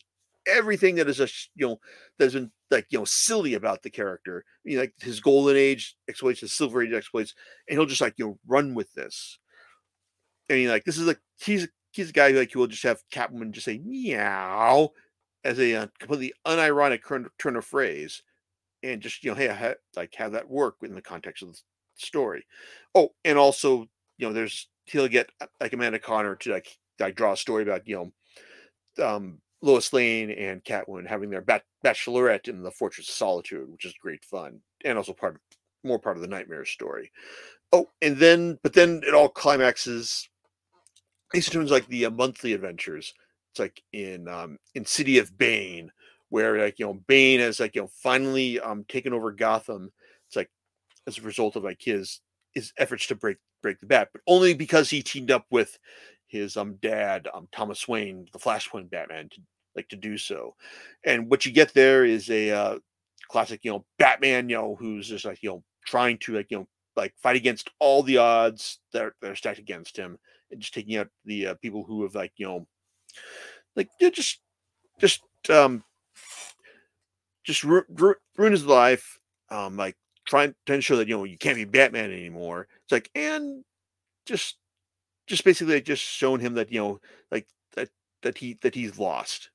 everything 0.48 0.96
that 0.96 1.10
is 1.10 1.20
a 1.20 1.28
you 1.56 1.68
know 1.68 1.80
that's 2.18 2.34
been 2.34 2.52
like 2.72 2.88
you 2.90 3.00
know 3.00 3.06
silly 3.06 3.54
about 3.54 3.84
the 3.84 3.90
character, 3.90 4.46
you 4.64 4.76
know, 4.76 4.82
like 4.82 4.94
his 5.00 5.20
golden 5.20 5.56
age 5.56 5.96
exploits, 6.08 6.42
his 6.42 6.54
silver 6.54 6.84
age 6.84 6.94
exploits, 6.94 7.34
and 7.68 7.78
he'll 7.78 7.86
just 7.86 8.02
like 8.02 8.16
you 8.18 8.26
know 8.26 8.40
run 8.48 8.74
with 8.74 8.94
this. 8.94 9.40
And 10.50 10.60
he 10.60 10.70
like 10.70 10.84
this 10.86 10.98
is 10.98 11.06
like 11.08 11.20
he's 11.40 11.68
he's 11.92 12.10
a 12.10 12.14
guy 12.14 12.32
who 12.32 12.40
like 12.40 12.52
he 12.52 12.58
will 12.58 12.68
just 12.68 12.84
have 12.84 13.04
Catwoman 13.14 13.52
just 13.52 13.66
say 13.66 13.80
meow 13.80 14.90
as 15.44 15.60
a 15.60 15.76
uh, 15.76 15.88
completely 16.00 16.34
unironic 16.46 17.02
turn 17.40 17.56
of 17.56 17.66
phrase, 17.66 18.24
and 18.84 19.02
just 19.02 19.24
you 19.24 19.32
know 19.32 19.38
hey 19.38 19.48
ha- 19.48 19.76
like 19.96 20.16
have 20.16 20.32
that 20.34 20.50
work 20.50 20.78
in 20.84 20.96
the 20.96 21.02
context 21.02 21.44
of 21.44 21.54
the 21.54 21.60
story. 21.96 22.46
Oh, 22.96 23.10
and 23.24 23.38
also 23.38 23.88
you 24.18 24.28
know 24.28 24.34
there's 24.34 24.68
he'll 24.86 25.08
get 25.08 25.30
uh, 25.42 25.48
like 25.62 25.74
Amanda 25.74 26.00
Conner 26.00 26.36
to 26.38 26.52
like 26.52 26.79
like 27.00 27.15
draw 27.15 27.34
a 27.34 27.38
story 27.38 27.63
about 27.63 27.88
you 27.88 28.12
know 28.98 29.06
um 29.06 29.39
Lois 29.62 29.91
Lane 29.91 30.32
and 30.32 30.63
Catwoman 30.63 31.08
having 31.08 31.29
their 31.29 31.41
bat- 31.41 31.65
bachelorette 31.84 32.48
in 32.48 32.63
the 32.63 32.72
Fortress 32.72 33.10
of 33.10 33.15
Solitude, 33.15 33.70
which 33.70 33.86
is 33.86 33.94
great 34.01 34.24
fun, 34.24 34.62
and 34.86 34.98
also 34.98 35.13
part 35.13 35.36
of 35.36 35.41
more 35.84 36.00
part 36.00 36.15
of 36.15 36.22
the 36.22 36.27
nightmare 36.27 36.65
story. 36.65 37.12
Oh, 37.72 37.89
and 38.01 38.18
then 38.18 38.58
but 38.63 38.74
then 38.74 39.01
it 39.06 39.13
all 39.13 39.29
climaxes. 39.29 40.29
These 41.32 41.50
turns 41.50 41.72
like 41.72 41.88
the 41.88 42.06
uh, 42.06 42.10
monthly 42.10 42.53
adventures. 42.53 43.13
It's 43.51 43.60
like 43.60 43.82
in 43.94 44.27
um 44.27 44.58
in 44.75 44.86
City 44.86 45.20
of 45.20 45.38
Bane, 45.38 45.91
where 46.29 46.58
like 46.58 46.79
you 46.79 46.86
know 46.86 47.01
Bane 47.08 47.39
has 47.39 47.60
like 47.60 47.75
you 47.75 47.82
know 47.82 47.89
finally 47.94 48.60
um 48.60 48.86
taken 48.88 49.13
over 49.13 49.32
Gotham. 49.32 49.91
It's 50.27 50.36
like 50.36 50.50
as 51.08 51.18
a 51.18 51.22
result 51.22 51.56
of 51.56 51.63
like 51.63 51.82
his 51.82 52.22
his 52.53 52.74
efforts 52.77 53.08
to 53.08 53.15
break 53.15 53.38
break 53.62 53.79
the 53.79 53.86
bat, 53.86 54.10
but 54.13 54.22
only 54.25 54.53
because 54.53 54.89
he 54.89 55.01
teamed 55.01 55.32
up 55.32 55.46
with 55.51 55.77
his 56.30 56.58
um 56.58 56.76
dad, 56.76 57.28
um 57.34 57.48
Thomas 57.52 57.88
Wayne, 57.88 58.28
the 58.32 58.40
Flashpoint 58.40 58.90
Batman, 58.90 59.30
to 59.30 59.42
like 59.76 59.90
to 59.90 59.96
do 59.96 60.18
so. 60.18 60.56
And 61.04 61.30
what 61.30 61.46
you 61.46 61.52
get 61.52 61.74
there 61.74 62.06
is 62.06 62.30
a 62.30 62.52
uh, 62.52 62.80
classic, 63.30 63.62
you 63.64 63.72
know, 63.72 63.86
Batman, 63.98 64.50
you 64.50 64.58
know, 64.58 64.76
who's 64.80 65.08
just 65.08 65.26
like 65.26 65.44
you 65.44 65.50
know 65.50 65.64
trying 65.86 66.18
to 66.20 66.36
like 66.36 66.48
you 66.50 66.60
know 66.60 66.68
like 66.96 67.14
fight 67.22 67.36
against 67.36 67.70
all 67.80 68.04
the 68.04 68.18
odds 68.18 68.80
that 68.94 69.04
are, 69.04 69.16
that 69.22 69.32
are 69.32 69.36
stacked 69.36 69.60
against 69.60 69.98
him, 69.98 70.18
and 70.52 70.62
just 70.62 70.74
taking 70.74 70.98
out 70.98 71.10
the 71.26 71.48
uh, 71.48 71.54
people 71.56 71.84
who 71.84 72.04
have 72.04 72.16
like 72.16 72.34
you 72.38 72.48
know 72.48 72.68
like 73.76 73.90
just 74.00 74.40
just 75.00 75.22
um 75.50 75.84
just 77.44 77.64
ru- 77.64 77.86
ru- 77.90 78.16
ruin 78.38 78.52
his 78.52 78.66
life 78.66 79.18
um 79.50 79.78
like 79.78 79.96
trying 80.26 80.54
to 80.66 80.74
ensure 80.74 80.98
that 80.98 81.08
you 81.08 81.18
know 81.18 81.24
you 81.24 81.38
can't 81.38 81.56
be 81.56 81.66
Batman 81.66 82.12
anymore. 82.12 82.68
It's 82.84 82.92
like 82.92 83.10
and 83.16 83.64
just 84.26 84.58
just 85.30 85.46
basically 85.46 85.80
just 85.82 86.04
shown 86.04 86.40
him 86.40 86.56
that 86.56 86.72
you 86.72 86.80
know 86.80 87.00
like 87.32 87.48
that 87.76 87.90
that 88.24 88.38
he 88.38 88.58
that 88.62 88.76
he's 88.76 89.00
lost. 89.00 89.52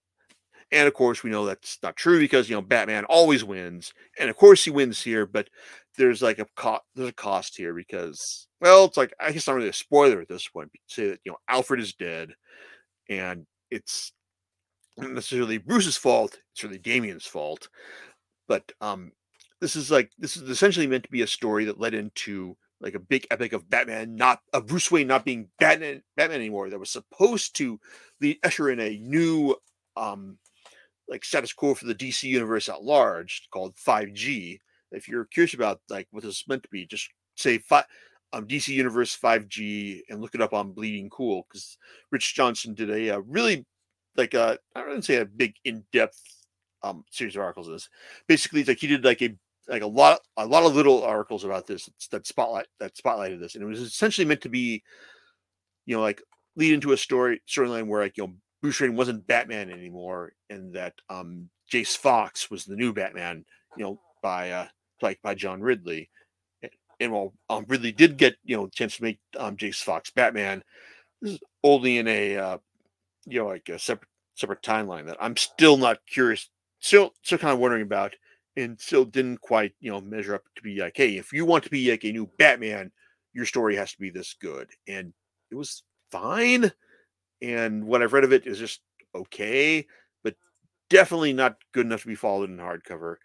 And 0.72 0.88
of 0.88 0.94
course, 0.94 1.22
we 1.22 1.30
know 1.30 1.44
that's 1.44 1.78
not 1.82 1.96
true 1.96 2.18
because 2.18 2.48
you 2.48 2.56
know 2.56 2.62
Batman 2.62 3.04
always 3.04 3.44
wins, 3.44 3.92
and 4.18 4.30
of 4.30 4.36
course 4.36 4.64
he 4.64 4.70
wins 4.70 5.02
here. 5.02 5.26
But 5.26 5.50
there's 5.98 6.22
like 6.22 6.38
a 6.38 6.46
cost. 6.56 6.82
There's 6.94 7.10
a 7.10 7.12
cost 7.12 7.56
here 7.56 7.74
because 7.74 8.46
well, 8.60 8.86
it's 8.86 8.96
like 8.96 9.12
I 9.20 9.32
guess 9.32 9.46
not 9.46 9.56
really 9.56 9.68
a 9.68 9.74
spoiler 9.74 10.20
at 10.20 10.28
this 10.28 10.48
point. 10.48 10.70
say 10.86 11.08
that 11.08 11.20
you 11.24 11.32
know 11.32 11.38
Alfred 11.48 11.80
is 11.80 11.92
dead, 11.92 12.30
and 13.10 13.46
it's 13.70 14.12
not 14.96 15.10
necessarily 15.10 15.58
Bruce's 15.58 15.96
fault. 15.96 16.38
It's 16.52 16.64
really 16.64 16.78
Damian's 16.78 17.26
fault. 17.26 17.68
But 18.48 18.72
um, 18.80 19.12
this 19.60 19.76
is 19.76 19.90
like 19.90 20.10
this 20.18 20.36
is 20.36 20.48
essentially 20.48 20.86
meant 20.86 21.04
to 21.04 21.10
be 21.10 21.22
a 21.22 21.26
story 21.26 21.64
that 21.66 21.80
led 21.80 21.94
into 21.94 22.56
like 22.84 22.94
a 22.94 23.00
big 23.00 23.26
epic 23.30 23.54
of 23.54 23.68
Batman 23.68 24.14
not 24.14 24.40
of 24.52 24.66
Bruce 24.66 24.90
Wayne 24.90 25.08
not 25.08 25.24
being 25.24 25.48
Batman 25.58 26.02
Batman 26.16 26.40
anymore 26.40 26.68
that 26.68 26.78
was 26.78 26.90
supposed 26.90 27.56
to 27.56 27.80
lead 28.20 28.38
usher 28.44 28.70
in 28.70 28.78
a 28.78 28.98
new 28.98 29.56
um 29.96 30.38
like 31.08 31.24
status 31.24 31.52
quo 31.52 31.74
for 31.74 31.86
the 31.86 31.94
DC 31.94 32.24
universe 32.24 32.68
at 32.68 32.82
large 32.82 33.48
called 33.50 33.74
5G. 33.76 34.58
If 34.92 35.08
you're 35.08 35.24
curious 35.24 35.54
about 35.54 35.80
like 35.88 36.06
what 36.10 36.22
this 36.22 36.36
is 36.36 36.44
meant 36.46 36.62
to 36.62 36.68
be, 36.68 36.86
just 36.86 37.08
say 37.36 37.58
five 37.58 37.84
um, 38.32 38.46
DC 38.46 38.68
Universe 38.68 39.16
5G 39.16 40.02
and 40.08 40.20
look 40.20 40.34
it 40.34 40.42
up 40.42 40.52
on 40.52 40.72
Bleeding 40.72 41.08
Cool 41.08 41.46
because 41.48 41.78
Rich 42.10 42.34
Johnston 42.34 42.74
did 42.74 42.90
a, 42.90 43.08
a 43.08 43.20
really 43.20 43.64
like 44.16 44.34
a 44.34 44.58
I 44.74 44.82
don't 44.82 45.04
say 45.04 45.16
a 45.16 45.24
big 45.24 45.54
in-depth 45.64 46.20
um 46.82 47.04
series 47.10 47.36
of 47.36 47.42
articles. 47.42 47.68
This 47.68 47.88
basically 48.28 48.60
it's 48.60 48.68
like 48.68 48.78
he 48.78 48.86
did 48.88 49.04
like 49.04 49.22
a 49.22 49.36
like 49.68 49.82
a 49.82 49.86
lot 49.86 50.20
a 50.36 50.46
lot 50.46 50.64
of 50.64 50.74
little 50.74 51.02
articles 51.02 51.44
about 51.44 51.66
this 51.66 51.88
that 52.10 52.26
spotlight 52.26 52.66
that 52.80 52.94
spotlighted 52.94 53.40
this, 53.40 53.54
and 53.54 53.64
it 53.64 53.66
was 53.66 53.80
essentially 53.80 54.24
meant 54.24 54.42
to 54.42 54.48
be, 54.48 54.82
you 55.86 55.96
know, 55.96 56.02
like 56.02 56.22
lead 56.56 56.72
into 56.72 56.92
a 56.92 56.96
story 56.96 57.40
storyline 57.48 57.86
where 57.86 58.02
like 58.02 58.16
you 58.16 58.26
know 58.26 58.32
Bruce 58.62 58.80
Wayne 58.80 58.96
wasn't 58.96 59.26
Batman 59.26 59.70
anymore, 59.70 60.32
and 60.50 60.74
that 60.74 60.94
um 61.08 61.48
Jace 61.72 61.96
Fox 61.96 62.50
was 62.50 62.64
the 62.64 62.76
new 62.76 62.92
Batman, 62.92 63.44
you 63.76 63.84
know, 63.84 64.00
by 64.22 64.50
uh 64.50 64.66
like 65.02 65.20
by 65.22 65.34
John 65.34 65.60
Ridley. 65.60 66.10
And 67.00 67.12
while 67.12 67.34
um, 67.50 67.64
Ridley 67.68 67.92
did 67.92 68.16
get 68.16 68.36
you 68.44 68.56
know 68.56 68.66
a 68.66 68.70
chance 68.70 68.96
to 68.96 69.02
make 69.02 69.18
um, 69.36 69.56
Jace 69.56 69.82
Fox 69.82 70.10
Batman, 70.10 70.62
this 71.20 71.32
is 71.32 71.40
only 71.62 71.98
in 71.98 72.06
a 72.06 72.36
uh, 72.36 72.58
you 73.26 73.40
know 73.40 73.46
like 73.46 73.68
a 73.68 73.78
separate 73.78 74.08
separate 74.34 74.62
timeline 74.62 75.06
that 75.06 75.16
I'm 75.20 75.36
still 75.36 75.76
not 75.76 75.98
curious, 76.06 76.48
still 76.78 77.12
still 77.22 77.38
kind 77.38 77.52
of 77.52 77.58
wondering 77.58 77.82
about 77.82 78.14
and 78.56 78.80
still 78.80 79.04
didn't 79.04 79.40
quite 79.40 79.72
you 79.80 79.90
know 79.90 80.00
measure 80.00 80.34
up 80.34 80.42
to 80.54 80.62
be 80.62 80.80
like 80.80 80.96
hey 80.96 81.16
if 81.16 81.32
you 81.32 81.44
want 81.44 81.64
to 81.64 81.70
be 81.70 81.90
like 81.90 82.04
a 82.04 82.12
new 82.12 82.28
batman 82.38 82.90
your 83.32 83.44
story 83.44 83.74
has 83.74 83.90
to 83.90 83.98
be 83.98 84.10
this 84.10 84.36
good. 84.40 84.70
And 84.86 85.12
it 85.50 85.56
was 85.56 85.82
fine 86.10 86.70
and 87.42 87.84
what 87.84 88.00
i've 88.02 88.12
read 88.12 88.22
of 88.22 88.32
it 88.32 88.46
is 88.46 88.58
just 88.58 88.80
okay 89.14 89.84
but 90.22 90.34
definitely 90.88 91.32
not 91.32 91.56
good 91.72 91.84
enough 91.84 92.02
to 92.02 92.08
be 92.08 92.14
followed 92.14 92.48
in 92.48 92.56
hardcover 92.56 93.16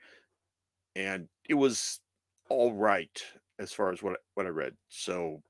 and 0.95 1.27
it 1.48 1.53
was 1.53 2.00
all 2.50 2.74
right 2.74 3.24
as 3.59 3.71
far 3.71 3.91
as 3.91 4.01
what 4.01 4.17
what 4.33 4.48
i 4.48 4.50
read. 4.50 4.74
So 4.88 5.43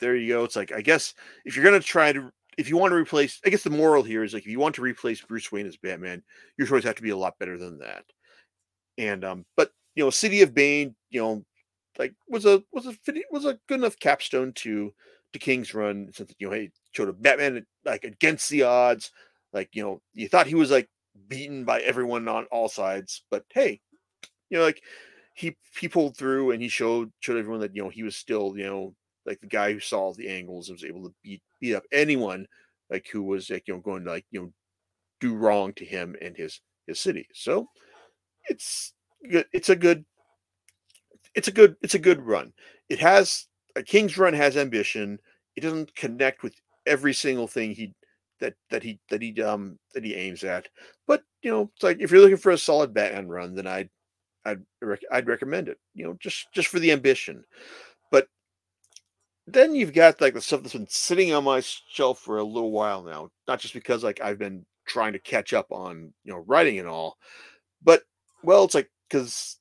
there 0.00 0.14
you 0.14 0.34
go. 0.34 0.44
It's 0.44 0.56
like 0.56 0.72
i 0.72 0.82
guess 0.82 1.14
if 1.46 1.56
you're 1.56 1.64
going 1.64 1.80
to 1.80 1.86
try 1.86 2.12
to 2.12 2.30
if 2.58 2.68
you 2.68 2.76
want 2.76 2.90
to 2.90 2.96
replace 2.96 3.40
i 3.46 3.48
guess 3.48 3.62
the 3.62 3.70
moral 3.70 4.02
here 4.02 4.24
is 4.24 4.34
like 4.34 4.42
if 4.42 4.50
you 4.50 4.58
want 4.58 4.74
to 4.74 4.82
replace 4.82 5.22
bruce 5.22 5.50
wayne 5.52 5.66
as 5.66 5.76
batman 5.76 6.22
your 6.58 6.66
stories 6.66 6.84
have 6.84 6.96
to 6.96 7.02
be 7.02 7.10
a 7.10 7.16
lot 7.16 7.38
better 7.38 7.56
than 7.56 7.78
that 7.78 8.04
and 8.98 9.24
um, 9.24 9.46
but 9.56 9.70
you 9.94 10.04
know, 10.04 10.10
City 10.10 10.42
of 10.42 10.54
Bane, 10.54 10.94
you 11.10 11.20
know, 11.20 11.44
like 11.98 12.14
was 12.28 12.44
a 12.44 12.62
was 12.72 12.86
a 12.86 12.94
was 13.30 13.44
a 13.44 13.58
good 13.68 13.78
enough 13.80 13.98
capstone 13.98 14.52
to 14.56 14.92
to 15.32 15.38
King's 15.38 15.74
Run 15.74 16.10
since 16.12 16.32
you 16.38 16.48
know, 16.48 16.54
hey, 16.54 16.70
showed 16.92 17.08
a 17.08 17.12
Batman 17.12 17.64
like 17.84 18.04
against 18.04 18.50
the 18.50 18.64
odds. 18.64 19.10
Like 19.52 19.70
you 19.72 19.82
know, 19.82 20.02
you 20.14 20.28
thought 20.28 20.46
he 20.46 20.54
was 20.54 20.70
like 20.70 20.88
beaten 21.28 21.64
by 21.64 21.80
everyone 21.80 22.28
on 22.28 22.44
all 22.46 22.68
sides, 22.68 23.22
but 23.30 23.44
hey, 23.50 23.80
you 24.50 24.58
know, 24.58 24.64
like 24.64 24.82
he 25.34 25.56
he 25.78 25.88
pulled 25.88 26.16
through 26.16 26.50
and 26.50 26.60
he 26.60 26.68
showed 26.68 27.10
showed 27.20 27.38
everyone 27.38 27.60
that 27.60 27.74
you 27.74 27.82
know 27.82 27.88
he 27.88 28.02
was 28.02 28.16
still 28.16 28.54
you 28.56 28.64
know 28.64 28.94
like 29.24 29.40
the 29.40 29.46
guy 29.46 29.72
who 29.72 29.80
saw 29.80 30.12
the 30.12 30.28
angles 30.28 30.68
and 30.68 30.76
was 30.76 30.84
able 30.84 31.04
to 31.04 31.14
beat 31.22 31.42
beat 31.60 31.74
up 31.74 31.84
anyone 31.92 32.46
like 32.90 33.06
who 33.12 33.22
was 33.22 33.50
like 33.50 33.62
you 33.68 33.74
know 33.74 33.80
going 33.80 34.04
to 34.04 34.10
like 34.10 34.24
you 34.30 34.40
know 34.40 34.52
do 35.20 35.34
wrong 35.34 35.72
to 35.74 35.84
him 35.84 36.16
and 36.20 36.36
his 36.36 36.60
his 36.86 36.98
city. 37.00 37.28
So 37.32 37.68
it's. 38.48 38.94
It's 39.20 39.68
a 39.68 39.76
good. 39.76 40.04
It's 41.34 41.48
a 41.48 41.52
good. 41.52 41.76
It's 41.82 41.94
a 41.94 41.98
good 41.98 42.20
run. 42.22 42.52
It 42.88 43.00
has 43.00 43.46
a 43.76 43.82
King's 43.82 44.18
Run 44.18 44.34
has 44.34 44.56
ambition. 44.56 45.18
It 45.56 45.60
doesn't 45.60 45.94
connect 45.94 46.42
with 46.42 46.54
every 46.86 47.14
single 47.14 47.46
thing 47.46 47.72
he 47.72 47.94
that 48.40 48.54
that 48.70 48.82
he 48.82 49.00
that 49.10 49.22
he 49.22 49.40
um 49.42 49.78
that 49.94 50.04
he 50.04 50.14
aims 50.14 50.44
at. 50.44 50.68
But 51.06 51.22
you 51.42 51.50
know, 51.50 51.70
it's 51.74 51.82
like 51.82 51.98
if 52.00 52.10
you're 52.10 52.20
looking 52.20 52.36
for 52.36 52.52
a 52.52 52.58
solid 52.58 52.94
Batman 52.94 53.28
run, 53.28 53.54
then 53.54 53.66
I'd 53.66 53.90
I'd 54.44 54.62
rec- 54.80 55.04
I'd 55.10 55.28
recommend 55.28 55.68
it. 55.68 55.78
You 55.94 56.06
know, 56.06 56.16
just 56.20 56.52
just 56.52 56.68
for 56.68 56.78
the 56.78 56.92
ambition. 56.92 57.44
But 58.10 58.28
then 59.46 59.74
you've 59.74 59.92
got 59.92 60.20
like 60.20 60.34
the 60.34 60.40
stuff 60.40 60.62
that's 60.62 60.74
been 60.74 60.86
sitting 60.88 61.32
on 61.32 61.44
my 61.44 61.60
shelf 61.60 62.20
for 62.20 62.38
a 62.38 62.44
little 62.44 62.72
while 62.72 63.02
now. 63.02 63.30
Not 63.46 63.60
just 63.60 63.74
because 63.74 64.04
like 64.04 64.20
I've 64.20 64.38
been 64.38 64.64
trying 64.86 65.12
to 65.12 65.18
catch 65.18 65.52
up 65.52 65.66
on 65.70 66.12
you 66.24 66.32
know 66.32 66.44
writing 66.46 66.78
and 66.78 66.88
all, 66.88 67.16
but 67.82 68.02
well, 68.42 68.64
it's 68.64 68.74
like 68.74 68.90
because 69.08 69.58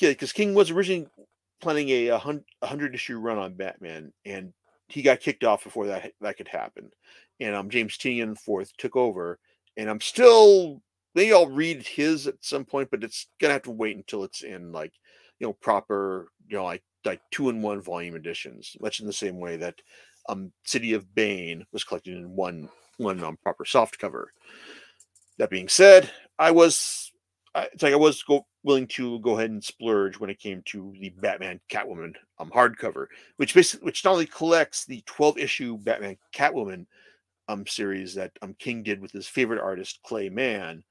yeah, 0.00 0.10
because 0.10 0.32
King 0.32 0.54
was 0.54 0.70
originally 0.70 1.08
planning 1.60 1.88
a, 1.90 2.08
a 2.08 2.18
hundred 2.66 2.94
issue 2.94 3.18
run 3.18 3.38
on 3.38 3.54
Batman, 3.54 4.12
and 4.24 4.52
he 4.88 5.02
got 5.02 5.20
kicked 5.20 5.44
off 5.44 5.64
before 5.64 5.86
that 5.86 6.12
that 6.20 6.36
could 6.36 6.48
happen. 6.48 6.90
And 7.38 7.54
um, 7.54 7.70
James 7.70 7.96
Tynion 7.96 8.38
fourth 8.38 8.76
took 8.76 8.96
over, 8.96 9.38
and 9.76 9.88
I'm 9.88 10.00
still 10.00 10.82
maybe 11.14 11.32
I'll 11.32 11.48
read 11.48 11.82
his 11.82 12.26
at 12.26 12.36
some 12.40 12.64
point, 12.64 12.90
but 12.90 13.04
it's 13.04 13.26
gonna 13.40 13.52
have 13.52 13.62
to 13.62 13.70
wait 13.70 13.96
until 13.96 14.24
it's 14.24 14.42
in 14.42 14.72
like 14.72 14.92
you 15.38 15.46
know 15.46 15.52
proper 15.54 16.28
you 16.48 16.56
know 16.56 16.64
like 16.64 16.82
like 17.04 17.20
two 17.30 17.48
in 17.48 17.62
one 17.62 17.80
volume 17.80 18.16
editions, 18.16 18.76
much 18.80 19.00
in 19.00 19.06
the 19.06 19.12
same 19.12 19.38
way 19.38 19.56
that 19.56 19.74
um 20.28 20.52
City 20.64 20.94
of 20.94 21.14
Bane 21.14 21.64
was 21.72 21.84
collected 21.84 22.16
in 22.16 22.34
one 22.34 22.68
one 22.96 23.22
um, 23.24 23.38
proper 23.42 23.64
soft 23.64 23.98
cover. 23.98 24.32
That 25.38 25.50
being 25.50 25.68
said, 25.68 26.10
I 26.38 26.50
was 26.50 27.09
it's 27.54 27.82
like 27.82 27.92
I 27.92 27.96
was 27.96 28.22
go, 28.22 28.46
willing 28.62 28.86
to 28.88 29.18
go 29.20 29.36
ahead 29.36 29.50
and 29.50 29.62
splurge 29.62 30.18
when 30.18 30.30
it 30.30 30.38
came 30.38 30.62
to 30.66 30.94
the 31.00 31.10
Batman 31.10 31.60
Catwoman 31.70 32.14
um 32.38 32.50
hardcover, 32.50 33.06
which 33.36 33.54
basically 33.54 33.84
which 33.84 34.04
not 34.04 34.12
only 34.12 34.26
collects 34.26 34.84
the 34.84 35.02
12 35.06 35.38
issue 35.38 35.78
Batman 35.78 36.16
Catwoman 36.34 36.86
um 37.48 37.66
series 37.66 38.14
that 38.14 38.32
um 38.42 38.54
King 38.58 38.82
did 38.82 39.00
with 39.00 39.12
his 39.12 39.26
favorite 39.26 39.60
artist 39.60 40.00
Clay 40.04 40.28
Mann, 40.28 40.84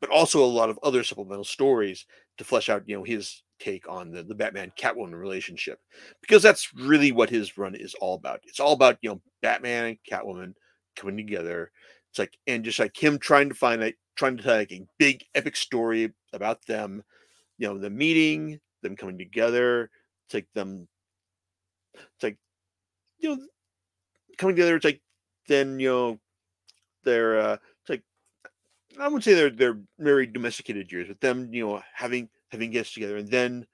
but 0.00 0.10
also 0.10 0.42
a 0.42 0.46
lot 0.46 0.70
of 0.70 0.78
other 0.82 1.04
supplemental 1.04 1.44
stories 1.44 2.06
to 2.38 2.44
flesh 2.44 2.68
out 2.68 2.82
you 2.86 2.96
know 2.96 3.04
his 3.04 3.42
take 3.60 3.88
on 3.88 4.10
the, 4.10 4.22
the 4.22 4.34
Batman 4.34 4.72
Catwoman 4.78 5.18
relationship 5.18 5.78
because 6.20 6.42
that's 6.42 6.72
really 6.74 7.12
what 7.12 7.30
his 7.30 7.56
run 7.56 7.74
is 7.74 7.94
all 8.00 8.14
about. 8.14 8.40
It's 8.44 8.60
all 8.60 8.72
about 8.72 8.98
you 9.02 9.10
know 9.10 9.20
Batman 9.42 9.84
and 9.86 9.98
Catwoman 10.10 10.54
coming 10.96 11.16
together. 11.16 11.70
It's 12.14 12.20
like 12.20 12.38
and 12.46 12.64
just 12.64 12.78
like 12.78 12.96
him 12.96 13.18
trying 13.18 13.48
to 13.48 13.56
find 13.56 13.82
a 13.82 13.92
trying 14.14 14.36
to 14.36 14.42
tell 14.44 14.54
like 14.54 14.70
a 14.70 14.86
big 14.98 15.24
epic 15.34 15.56
story 15.56 16.12
about 16.32 16.64
them, 16.64 17.02
you 17.58 17.66
know, 17.66 17.76
the 17.76 17.90
meeting, 17.90 18.60
them 18.82 18.94
coming 18.94 19.18
together, 19.18 19.90
it's 20.24 20.34
like 20.34 20.46
them, 20.54 20.86
it's 21.94 22.22
like, 22.22 22.38
you 23.18 23.30
know, 23.30 23.42
coming 24.38 24.54
together. 24.54 24.76
It's 24.76 24.84
like 24.84 25.00
then 25.48 25.80
you 25.80 25.88
know, 25.88 26.20
they're 27.02 27.40
uh, 27.40 27.56
it's 27.80 27.90
like 27.90 28.02
I 29.00 29.06
wouldn't 29.08 29.24
say 29.24 29.34
they're 29.34 29.50
they're 29.50 29.80
very 29.98 30.28
domesticated 30.28 30.92
years, 30.92 31.08
but 31.08 31.20
them 31.20 31.52
you 31.52 31.66
know 31.66 31.82
having 31.94 32.28
having 32.50 32.70
gets 32.70 32.94
together, 32.94 33.16
and 33.16 33.28
then 33.28 33.66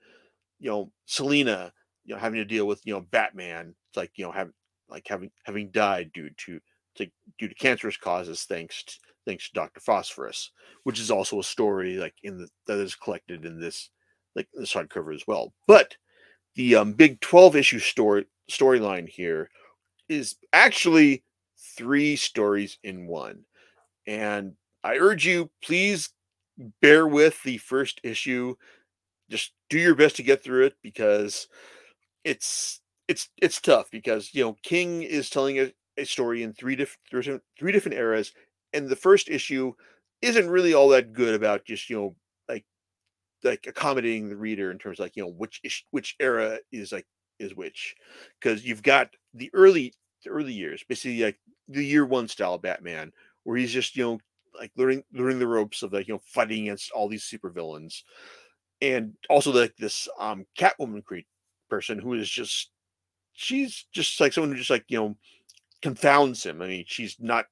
you 0.60 0.70
know 0.70 0.92
Selina, 1.04 1.74
you 2.06 2.14
know 2.14 2.20
having 2.20 2.38
to 2.38 2.46
deal 2.46 2.66
with 2.66 2.80
you 2.86 2.94
know 2.94 3.02
Batman. 3.02 3.74
It's 3.90 3.98
like 3.98 4.12
you 4.16 4.24
know 4.24 4.32
having 4.32 4.54
like 4.88 5.06
having 5.06 5.30
having 5.44 5.70
died 5.72 6.10
due 6.14 6.30
to 6.46 6.60
to 7.00 7.10
due 7.38 7.48
to 7.48 7.54
cancerous 7.54 7.96
causes, 7.96 8.44
thanks 8.44 8.82
to, 8.84 8.94
thanks 9.26 9.48
to 9.48 9.54
Doctor 9.54 9.80
Phosphorus, 9.80 10.50
which 10.84 11.00
is 11.00 11.10
also 11.10 11.40
a 11.40 11.44
story 11.44 11.96
like 11.96 12.14
in 12.22 12.38
the 12.38 12.48
that 12.66 12.78
is 12.78 12.94
collected 12.94 13.44
in 13.44 13.60
this 13.60 13.90
like 14.36 14.48
this 14.54 14.72
hardcover 14.72 15.14
as 15.14 15.26
well. 15.26 15.52
But 15.66 15.96
the 16.54 16.76
um, 16.76 16.92
big 16.92 17.20
twelve 17.20 17.56
issue 17.56 17.78
story 17.78 18.26
storyline 18.50 19.08
here 19.08 19.50
is 20.08 20.36
actually 20.52 21.24
three 21.76 22.16
stories 22.16 22.78
in 22.82 23.06
one, 23.06 23.44
and 24.06 24.54
I 24.82 24.96
urge 24.96 25.26
you 25.26 25.50
please 25.62 26.10
bear 26.80 27.06
with 27.06 27.42
the 27.42 27.58
first 27.58 28.00
issue. 28.02 28.54
Just 29.30 29.52
do 29.68 29.78
your 29.78 29.94
best 29.94 30.16
to 30.16 30.22
get 30.22 30.42
through 30.42 30.66
it 30.66 30.74
because 30.82 31.48
it's 32.24 32.80
it's 33.08 33.28
it's 33.40 33.60
tough 33.60 33.90
because 33.90 34.34
you 34.34 34.44
know 34.44 34.56
King 34.62 35.02
is 35.02 35.30
telling 35.30 35.56
a, 36.00 36.04
story 36.06 36.42
in 36.42 36.52
three 36.52 36.76
different 36.76 37.42
three 37.58 37.72
different 37.72 37.98
eras, 37.98 38.32
and 38.72 38.88
the 38.88 38.96
first 38.96 39.28
issue 39.28 39.72
isn't 40.22 40.50
really 40.50 40.74
all 40.74 40.88
that 40.88 41.12
good 41.12 41.34
about 41.34 41.64
just 41.64 41.88
you 41.90 41.96
know 41.96 42.16
like 42.48 42.64
like 43.44 43.66
accommodating 43.66 44.28
the 44.28 44.36
reader 44.36 44.70
in 44.70 44.78
terms 44.78 44.98
of 44.98 45.04
like 45.04 45.16
you 45.16 45.22
know 45.22 45.30
which 45.30 45.60
ish, 45.64 45.86
which 45.90 46.16
era 46.20 46.58
is 46.72 46.92
like 46.92 47.06
is 47.38 47.54
which 47.54 47.94
because 48.40 48.64
you've 48.64 48.82
got 48.82 49.10
the 49.34 49.50
early 49.54 49.94
the 50.24 50.30
early 50.30 50.52
years 50.52 50.84
basically 50.88 51.22
like 51.22 51.38
the 51.68 51.84
year 51.84 52.04
one 52.04 52.28
style 52.28 52.58
Batman 52.58 53.12
where 53.44 53.56
he's 53.56 53.72
just 53.72 53.96
you 53.96 54.04
know 54.04 54.18
like 54.58 54.70
learning 54.76 55.02
learning 55.12 55.38
the 55.38 55.46
ropes 55.46 55.82
of 55.82 55.92
like 55.92 56.08
you 56.08 56.14
know 56.14 56.20
fighting 56.24 56.62
against 56.62 56.90
all 56.92 57.08
these 57.08 57.24
super 57.24 57.50
villains 57.50 58.04
and 58.82 59.14
also 59.28 59.52
like 59.52 59.76
this 59.76 60.08
um 60.18 60.44
Catwoman 60.58 61.02
person 61.68 61.98
who 61.98 62.14
is 62.14 62.28
just 62.28 62.70
she's 63.32 63.86
just 63.92 64.20
like 64.20 64.32
someone 64.32 64.50
who 64.50 64.58
just 64.58 64.70
like 64.70 64.84
you 64.88 64.98
know 64.98 65.16
confounds 65.82 66.44
him. 66.44 66.62
I 66.62 66.66
mean, 66.66 66.84
she's 66.86 67.16
not 67.20 67.46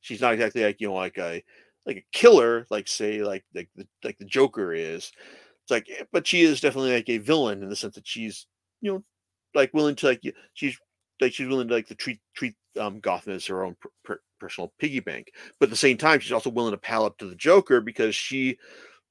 she's 0.00 0.20
not 0.20 0.34
exactly 0.34 0.64
like 0.64 0.80
you 0.80 0.88
know 0.88 0.94
like 0.94 1.18
a 1.18 1.42
like 1.84 1.96
a 1.98 2.04
killer 2.12 2.66
like 2.70 2.88
say 2.88 3.22
like 3.22 3.44
like 3.54 3.68
the 3.76 3.86
like 4.04 4.18
the 4.18 4.24
Joker 4.24 4.72
is. 4.72 5.12
It's 5.62 5.70
like, 5.70 5.88
eh, 5.90 6.04
but 6.12 6.26
she 6.26 6.42
is 6.42 6.60
definitely 6.60 6.94
like 6.94 7.08
a 7.08 7.18
villain 7.18 7.62
in 7.62 7.68
the 7.68 7.76
sense 7.76 7.96
that 7.96 8.06
she's 8.06 8.46
you 8.80 8.92
know 8.92 9.04
like 9.54 9.72
willing 9.74 9.96
to 9.96 10.06
like 10.06 10.22
she's 10.54 10.78
like 11.20 11.32
she's 11.32 11.48
willing 11.48 11.68
to 11.68 11.74
like 11.74 11.88
to 11.88 11.94
treat 11.94 12.20
treat 12.34 12.54
um, 12.78 13.00
Gotham 13.00 13.32
as 13.32 13.46
her 13.46 13.64
own 13.64 13.76
per, 13.80 13.90
per, 14.04 14.20
personal 14.38 14.72
piggy 14.78 15.00
bank. 15.00 15.32
But 15.58 15.66
at 15.66 15.70
the 15.70 15.76
same 15.76 15.96
time, 15.96 16.20
she's 16.20 16.32
also 16.32 16.50
willing 16.50 16.72
to 16.72 16.78
pal 16.78 17.04
up 17.04 17.18
to 17.18 17.26
the 17.26 17.34
Joker 17.34 17.80
because 17.80 18.14
she 18.14 18.58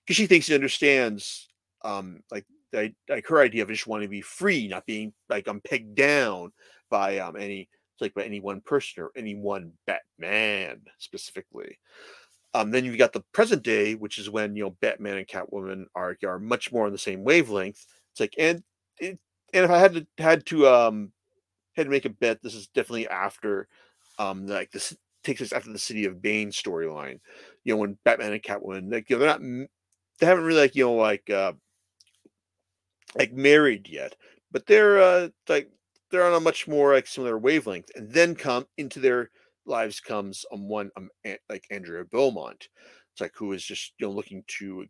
because 0.05 0.15
she 0.15 0.27
thinks 0.27 0.47
he 0.47 0.55
understands 0.55 1.47
um 1.83 2.21
like 2.31 2.45
like, 2.73 2.93
like 3.09 3.27
her 3.27 3.41
idea 3.41 3.63
of 3.63 3.69
just 3.69 3.87
wanting 3.87 4.07
to 4.07 4.11
be 4.11 4.21
free, 4.21 4.67
not 4.67 4.85
being 4.85 5.13
like 5.29 5.47
I'm 5.47 5.61
pegged 5.61 5.95
down 5.95 6.51
by 6.89 7.19
um 7.19 7.35
any 7.35 7.69
like 8.01 8.13
by 8.13 8.23
any 8.23 8.39
one 8.39 8.61
person 8.61 9.03
or 9.03 9.11
any 9.15 9.35
one 9.35 9.71
Batman 9.87 10.81
specifically. 10.97 11.77
Um, 12.53 12.71
then 12.71 12.85
you've 12.85 12.97
got 12.97 13.11
the 13.13 13.23
present 13.33 13.63
day, 13.63 13.95
which 13.95 14.17
is 14.17 14.29
when 14.29 14.55
you 14.55 14.63
know 14.63 14.77
Batman 14.81 15.17
and 15.17 15.27
Catwoman 15.27 15.85
are 15.93 16.17
are 16.25 16.39
much 16.39 16.71
more 16.71 16.85
on 16.85 16.91
the 16.91 16.97
same 16.97 17.23
wavelength. 17.23 17.85
It's 18.11 18.19
like 18.19 18.35
and 18.37 18.63
it, 18.97 19.19
and 19.53 19.65
if 19.65 19.71
I 19.71 19.77
had 19.77 19.93
to 19.93 20.07
had 20.17 20.45
to 20.47 20.67
um 20.67 21.11
had 21.75 21.83
to 21.83 21.89
make 21.89 22.05
a 22.05 22.09
bet, 22.09 22.41
this 22.41 22.55
is 22.55 22.67
definitely 22.67 23.07
after 23.07 23.67
um 24.19 24.47
like 24.47 24.71
this 24.71 24.95
takes 25.23 25.41
us 25.41 25.51
after 25.51 25.71
the 25.71 25.79
City 25.79 26.05
of 26.05 26.21
Bane 26.21 26.49
storyline. 26.49 27.19
You 27.65 27.73
know, 27.73 27.77
when 27.77 27.97
Batman 28.05 28.31
and 28.31 28.43
Catwoman, 28.43 28.91
like 28.91 29.09
you 29.09 29.17
know, 29.17 29.19
they're 29.19 29.39
not 29.39 29.67
they 30.19 30.25
haven't 30.25 30.45
really 30.45 30.61
like 30.61 30.75
you 30.75 30.85
know 30.85 30.93
like 30.93 31.29
uh 31.29 31.53
like 33.17 33.33
married 33.33 33.87
yet, 33.89 34.15
but 34.51 34.65
they're 34.65 35.01
uh 35.01 35.29
like 35.49 35.69
they're 36.11 36.25
on 36.25 36.33
a 36.33 36.39
much 36.39 36.67
more 36.67 36.93
like 36.93 37.07
similar 37.07 37.37
wavelength, 37.37 37.89
and 37.95 38.11
then 38.11 38.35
come 38.35 38.65
into 38.77 38.99
their 38.99 39.31
lives 39.65 39.99
comes 39.99 40.45
um 40.53 40.67
one 40.67 40.91
um 40.97 41.09
like 41.49 41.65
Andrea 41.71 42.05
Beaumont. 42.05 42.69
It's 43.13 43.21
like 43.21 43.33
who 43.35 43.53
is 43.53 43.63
just 43.63 43.93
you 43.99 44.07
know 44.07 44.13
looking 44.13 44.43
to 44.59 44.85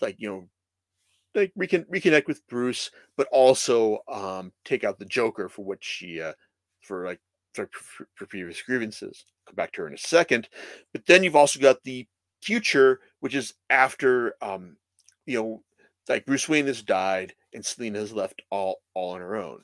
like 0.00 0.16
you 0.18 0.28
know 0.28 0.48
like 1.34 1.52
recon- 1.56 1.86
reconnect 1.92 2.26
with 2.26 2.46
Bruce, 2.48 2.90
but 3.16 3.28
also 3.32 3.98
um 4.08 4.52
take 4.64 4.84
out 4.84 4.98
the 4.98 5.04
Joker 5.04 5.48
for 5.48 5.64
what 5.64 5.82
she 5.82 6.20
uh 6.20 6.32
for 6.82 7.04
like 7.06 7.20
for, 7.54 7.68
for, 7.72 8.06
for 8.14 8.26
previous 8.26 8.62
grievances. 8.62 9.24
come 9.46 9.54
back 9.54 9.72
to 9.72 9.82
her 9.82 9.88
in 9.88 9.94
a 9.94 9.98
second. 9.98 10.48
But 10.92 11.06
then 11.06 11.22
you've 11.24 11.36
also 11.36 11.60
got 11.60 11.82
the 11.84 12.06
future, 12.42 13.00
which 13.20 13.34
is 13.34 13.54
after 13.70 14.34
um 14.42 14.76
you 15.26 15.38
know 15.38 15.62
like 16.08 16.26
Bruce 16.26 16.48
Wayne 16.48 16.66
has 16.66 16.82
died 16.82 17.34
and 17.54 17.64
Selina 17.64 17.98
has 18.00 18.12
left 18.12 18.42
all 18.50 18.78
all 18.94 19.12
on 19.14 19.20
her 19.20 19.36
own. 19.36 19.62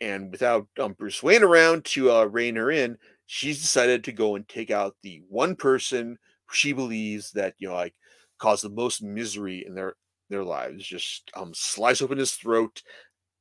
And 0.00 0.30
without 0.30 0.68
um, 0.80 0.92
Bruce 0.92 1.22
Wayne 1.22 1.42
around 1.42 1.84
to 1.86 2.12
uh, 2.12 2.24
rein 2.24 2.56
her 2.56 2.70
in, 2.70 2.98
she's 3.26 3.60
decided 3.60 4.04
to 4.04 4.12
go 4.12 4.36
and 4.36 4.46
take 4.48 4.70
out 4.70 4.94
the 5.02 5.22
one 5.28 5.56
person 5.56 6.18
she 6.52 6.72
believes 6.72 7.32
that 7.32 7.54
you 7.58 7.68
know 7.68 7.74
like 7.74 7.94
caused 8.38 8.62
the 8.62 8.70
most 8.70 9.02
misery 9.02 9.64
in 9.66 9.74
their 9.74 9.94
their 10.28 10.44
lives. 10.44 10.86
Just 10.86 11.30
um, 11.34 11.52
slice 11.54 12.02
open 12.02 12.18
his 12.18 12.32
throat 12.32 12.82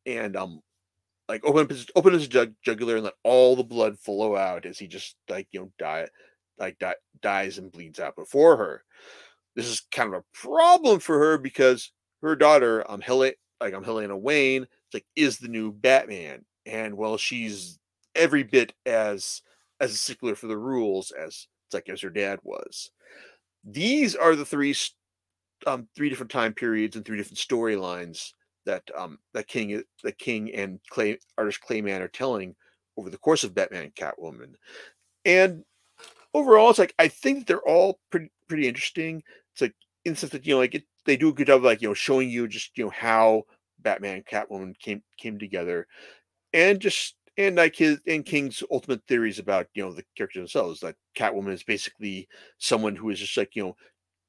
and 0.05 0.35
um, 0.35 0.61
like 1.27 1.43
open 1.45 1.63
up 1.63 1.69
his 1.69 1.87
open 1.95 2.13
his 2.13 2.27
jug- 2.27 2.55
jugular 2.63 2.95
and 2.95 3.05
let 3.05 3.13
all 3.23 3.55
the 3.55 3.63
blood 3.63 3.99
flow 3.99 4.35
out 4.35 4.65
as 4.65 4.79
he 4.79 4.87
just 4.87 5.15
like 5.29 5.47
you 5.51 5.59
know 5.61 5.71
die 5.77 6.07
like 6.57 6.79
die, 6.79 6.95
dies 7.21 7.57
and 7.57 7.71
bleeds 7.71 7.99
out 7.99 8.15
before 8.15 8.57
her. 8.57 8.83
This 9.55 9.67
is 9.67 9.85
kind 9.91 10.13
of 10.13 10.21
a 10.21 10.37
problem 10.37 10.99
for 10.99 11.17
her 11.19 11.37
because 11.37 11.91
her 12.21 12.35
daughter, 12.35 12.89
um, 12.89 13.01
Hel- 13.01 13.19
like 13.19 13.73
um, 13.73 13.83
Helena 13.83 14.17
Wayne, 14.17 14.67
like 14.93 15.05
is 15.15 15.37
the 15.37 15.47
new 15.47 15.71
Batman, 15.71 16.45
and 16.65 16.95
well, 16.95 17.17
she's 17.17 17.79
every 18.15 18.43
bit 18.43 18.73
as 18.85 19.41
as 19.79 19.91
a 19.91 19.97
stickler 19.97 20.35
for 20.35 20.47
the 20.47 20.57
rules 20.57 21.11
as 21.11 21.47
it's 21.67 21.73
like 21.73 21.89
as 21.89 22.01
her 22.01 22.09
dad 22.09 22.39
was. 22.43 22.91
These 23.63 24.15
are 24.15 24.35
the 24.35 24.45
three 24.45 24.75
um 25.67 25.87
three 25.95 26.09
different 26.09 26.31
time 26.31 26.53
periods 26.53 26.95
and 26.95 27.05
three 27.05 27.17
different 27.17 27.39
storylines 27.39 28.33
that 28.65 28.83
um 28.95 29.19
that 29.33 29.47
King 29.47 29.83
the 30.03 30.11
King 30.11 30.53
and 30.53 30.79
Clay 30.89 31.17
artist 31.37 31.61
Clay 31.61 31.81
Mann 31.81 32.01
are 32.01 32.07
telling 32.07 32.55
over 32.97 33.09
the 33.09 33.17
course 33.17 33.43
of 33.43 33.53
Batman 33.53 33.83
and 33.83 33.95
Catwoman. 33.95 34.53
And 35.25 35.63
overall, 36.33 36.69
it's 36.69 36.79
like 36.79 36.93
I 36.99 37.07
think 37.07 37.47
they're 37.47 37.67
all 37.67 37.99
pretty 38.11 38.31
pretty 38.47 38.67
interesting. 38.67 39.23
It's 39.53 39.61
like 39.61 39.73
in 40.03 40.15
sense 40.15 40.31
that 40.31 40.45
you 40.45 40.53
know, 40.53 40.59
like 40.59 40.75
it, 40.75 40.83
they 41.05 41.17
do 41.17 41.29
a 41.29 41.33
good 41.33 41.47
job 41.47 41.57
of 41.57 41.63
like 41.63 41.81
you 41.81 41.87
know 41.87 41.93
showing 41.93 42.29
you 42.29 42.47
just 42.47 42.77
you 42.77 42.85
know 42.85 42.91
how 42.91 43.43
Batman 43.85 44.23
Catwoman 44.29 44.77
came 44.79 45.01
came 45.17 45.39
together, 45.39 45.87
and 46.51 46.81
just 46.81 47.15
and 47.37 47.55
like 47.55 47.75
his 47.75 47.99
and 48.07 48.25
King's 48.25 48.63
ultimate 48.71 49.01
theories 49.07 49.39
about 49.39 49.67
you 49.75 49.83
know 49.83 49.93
the 49.93 50.03
characters 50.17 50.41
themselves. 50.41 50.81
That 50.81 50.95
Catwoman 51.15 51.53
is 51.53 51.63
basically 51.63 52.27
someone 52.57 52.95
who 52.95 53.11
is 53.11 53.19
just 53.19 53.37
like 53.37 53.55
you 53.55 53.63
know, 53.63 53.75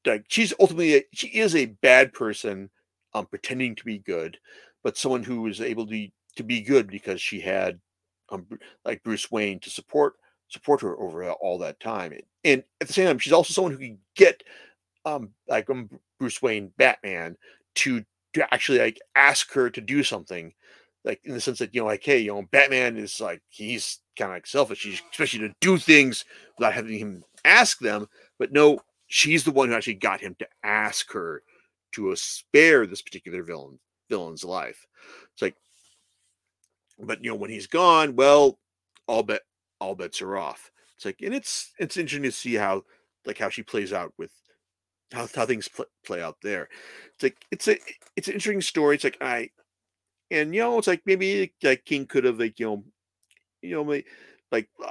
like 0.05 0.27
she's 0.29 0.53
ultimately 0.61 0.97
a, 0.97 1.03
she 1.12 1.29
is 1.29 1.57
a 1.57 1.66
bad 1.66 2.12
person, 2.12 2.71
um, 3.14 3.27
pretending 3.27 3.75
to 3.77 3.85
be 3.85 3.99
good, 3.99 4.38
but 4.85 4.97
someone 4.97 5.25
who 5.25 5.47
is 5.47 5.61
able 5.61 5.87
to 5.87 6.09
to 6.37 6.42
be 6.45 6.61
good 6.61 6.87
because 6.88 7.21
she 7.21 7.40
had, 7.40 7.81
um, 8.29 8.47
like 8.85 9.03
Bruce 9.03 9.31
Wayne 9.31 9.59
to 9.61 9.71
support 9.71 10.14
support 10.49 10.81
her 10.83 11.01
over 11.01 11.29
all 11.33 11.59
that 11.59 11.81
time, 11.81 12.12
and 12.45 12.62
at 12.81 12.87
the 12.87 12.92
same 12.92 13.07
time, 13.07 13.19
she's 13.19 13.33
also 13.33 13.53
someone 13.53 13.73
who 13.73 13.79
can 13.79 13.99
get, 14.14 14.42
um, 15.07 15.31
like 15.49 15.71
um, 15.71 15.88
Bruce 16.21 16.42
Wayne 16.42 16.73
Batman 16.77 17.37
to 17.77 18.05
to 18.37 18.55
actually 18.55 18.79
like 18.79 18.99
ask 19.14 19.53
her 19.53 19.70
to 19.70 19.81
do 19.81 20.03
something 20.03 20.53
like 21.05 21.20
in 21.25 21.33
the 21.33 21.40
sense 21.40 21.61
that 21.61 21.75
you 21.75 21.81
know, 21.81 21.87
like, 21.87 22.05
hey, 22.05 22.18
you 22.18 22.33
know, 22.33 22.42
Batman 22.51 22.96
is 22.96 23.20
like 23.20 23.40
he's 23.49 24.01
kind 24.18 24.31
of 24.31 24.37
like 24.37 24.46
selfish, 24.46 24.83
he's 24.83 25.01
especially 25.11 25.40
to 25.40 25.55
do 25.61 25.79
things 25.79 26.25
without 26.59 26.75
having 26.75 26.99
him 26.99 27.25
ask 27.44 27.79
them. 27.79 28.09
But 28.38 28.53
no, 28.53 28.81
she's 29.07 29.44
the 29.44 29.53
one 29.53 29.68
who 29.68 29.75
actually 29.75 29.94
got 29.94 30.20
him 30.20 30.35
to 30.40 30.49
ask 30.64 31.12
her 31.12 31.42
to 31.92 32.11
uh, 32.11 32.16
spare 32.16 32.87
this 32.87 33.03
particular 33.03 33.42
villain 33.42 33.79
villain's 34.11 34.44
life. 34.44 34.87
It's 35.33 35.42
like, 35.42 35.55
but 36.99 37.25
you 37.25 37.31
know, 37.31 37.37
when 37.37 37.51
he's 37.51 37.68
gone, 37.68 38.16
well, 38.16 38.59
all 39.07 39.22
bet 39.22 39.42
all 39.81 39.94
bets 39.94 40.20
are 40.20 40.37
off. 40.37 40.70
It's 40.96 41.05
like, 41.05 41.20
and 41.22 41.35
it's 41.35 41.72
it's 41.79 41.96
interesting 41.96 42.25
to 42.25 42.33
see 42.33 42.55
how 42.55 42.83
like 43.25 43.38
how 43.38 43.49
she 43.49 43.62
plays 43.62 43.92
out 43.92 44.12
with 44.18 44.33
how, 45.12 45.29
how 45.35 45.47
things 45.47 45.69
play, 45.69 45.87
play 46.05 46.23
out 46.23 46.37
there. 46.42 46.69
It's 47.14 47.23
like 47.23 47.37
it's 47.51 47.69
a 47.69 47.79
it's 48.16 48.29
an 48.29 48.35
interesting 48.35 48.61
story. 48.62 48.97
It's 48.97 49.05
like 49.05 49.19
I 49.21 49.51
and 50.31 50.55
you 50.55 50.61
know, 50.61 50.79
it's 50.79 50.87
like 50.87 51.03
maybe 51.07 51.53
like 51.62 51.85
King 51.85 52.07
could 52.07 52.25
have 52.25 52.38
like 52.38 52.59
you 52.59 52.66
know, 52.66 52.85
you 53.62 53.77
know, 53.77 54.03
like 54.53 54.69
uh, 54.85 54.90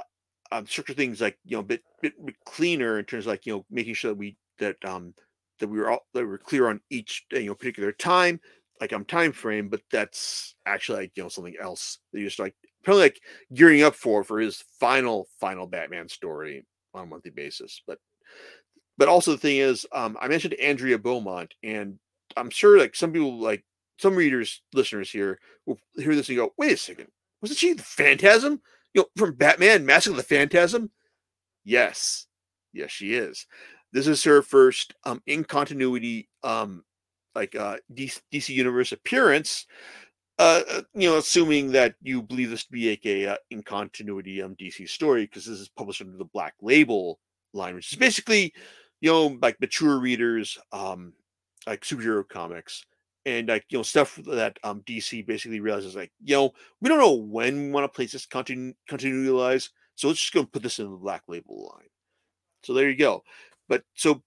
um, 0.52 0.66
things 0.66 1.20
like 1.20 1.38
you 1.44 1.56
know, 1.56 1.62
bit, 1.62 1.82
bit 2.02 2.12
bit 2.24 2.36
cleaner 2.44 2.98
in 2.98 3.04
terms 3.04 3.26
of 3.26 3.30
like 3.30 3.46
you 3.46 3.54
know, 3.54 3.66
making 3.70 3.94
sure 3.94 4.12
that 4.12 4.18
we 4.18 4.36
that 4.58 4.76
um 4.84 5.14
that 5.60 5.68
we 5.68 5.78
were 5.78 5.90
all 5.90 6.06
that 6.14 6.20
we 6.20 6.26
were 6.26 6.38
clear 6.38 6.68
on 6.68 6.80
each 6.90 7.24
you 7.32 7.46
know 7.46 7.54
particular 7.54 7.92
time, 7.92 8.40
like 8.80 8.92
um 8.92 9.04
time 9.04 9.32
frame, 9.32 9.68
but 9.68 9.82
that's 9.90 10.54
actually 10.66 11.00
like 11.00 11.12
you 11.16 11.22
know 11.22 11.28
something 11.28 11.56
else 11.60 11.98
that 12.12 12.20
you 12.20 12.26
just 12.26 12.38
like 12.38 12.54
probably 12.84 13.02
like 13.02 13.20
gearing 13.52 13.82
up 13.82 13.94
for 13.94 14.24
for 14.24 14.38
his 14.38 14.62
final 14.80 15.28
final 15.40 15.66
Batman 15.66 16.08
story 16.08 16.64
on 16.94 17.04
a 17.04 17.06
monthly 17.06 17.30
basis. 17.30 17.82
But 17.86 17.98
but 18.98 19.08
also 19.08 19.32
the 19.32 19.38
thing 19.38 19.58
is, 19.58 19.86
um, 19.92 20.16
I 20.20 20.28
mentioned 20.28 20.54
Andrea 20.54 20.98
Beaumont, 20.98 21.54
and 21.62 21.98
I'm 22.36 22.50
sure 22.50 22.78
like 22.78 22.94
some 22.94 23.12
people 23.12 23.38
like 23.38 23.64
some 23.98 24.14
readers, 24.14 24.62
listeners 24.72 25.10
here 25.10 25.38
will 25.64 25.78
hear 25.96 26.14
this 26.14 26.28
and 26.28 26.36
go, 26.36 26.52
wait 26.58 26.72
a 26.72 26.76
second, 26.76 27.08
wasn't 27.40 27.58
she 27.58 27.72
the 27.72 27.82
Phantasm? 27.82 28.60
You 28.94 29.02
know, 29.02 29.06
from 29.16 29.34
Batman, 29.34 29.86
Mask 29.86 30.08
of 30.08 30.16
the 30.16 30.22
Phantasm? 30.22 30.90
Yes. 31.64 32.26
Yes, 32.72 32.90
she 32.90 33.14
is. 33.14 33.46
This 33.92 34.06
is 34.06 34.22
her 34.24 34.42
first 34.42 34.94
um 35.04 35.22
in 35.26 35.44
continuity 35.44 36.28
um 36.42 36.84
like 37.34 37.54
uh 37.54 37.76
DC, 37.94 38.20
DC 38.32 38.50
Universe 38.50 38.92
appearance. 38.92 39.66
Uh, 40.38 40.62
uh, 40.70 40.82
you 40.92 41.08
know, 41.08 41.16
assuming 41.16 41.72
that 41.72 41.94
you 42.02 42.20
believe 42.20 42.50
this 42.50 42.64
to 42.64 42.72
be 42.72 42.90
like 42.90 43.06
a 43.06 43.26
uh, 43.26 43.36
in 43.50 43.62
continuity 43.62 44.42
um 44.42 44.54
DC 44.56 44.86
story, 44.88 45.24
because 45.24 45.46
this 45.46 45.58
is 45.58 45.68
published 45.70 46.02
under 46.02 46.18
the 46.18 46.26
Black 46.26 46.54
Label 46.60 47.18
line, 47.54 47.74
which 47.74 47.92
is 47.92 47.98
basically, 47.98 48.52
you 49.00 49.10
know, 49.10 49.38
like 49.42 49.60
mature 49.60 49.98
readers, 49.98 50.58
um, 50.72 51.12
like 51.66 51.82
superhero 51.82 52.26
comics 52.28 52.84
and 53.24 53.48
like 53.48 53.64
you 53.68 53.78
know 53.78 53.82
stuff 53.82 54.18
that 54.24 54.56
um 54.62 54.82
DC 54.86 55.26
basically 55.26 55.58
realizes 55.58 55.96
like 55.96 56.12
you 56.22 56.36
know 56.36 56.52
we 56.80 56.88
don't 56.88 57.00
know 57.00 57.14
when 57.14 57.60
we 57.60 57.70
want 57.70 57.84
to 57.84 57.94
place 57.94 58.12
this 58.12 58.24
continu- 58.24 58.74
continuity 58.88 59.66
so 59.96 60.08
let's 60.08 60.20
just 60.20 60.32
go 60.32 60.44
put 60.44 60.62
this 60.62 60.78
in 60.78 60.90
the 60.90 60.96
black 60.96 61.22
label 61.26 61.70
line. 61.74 61.88
So 62.62 62.74
there 62.74 62.88
you 62.88 62.96
go. 62.96 63.24
But 63.68 63.82
so, 63.94 64.22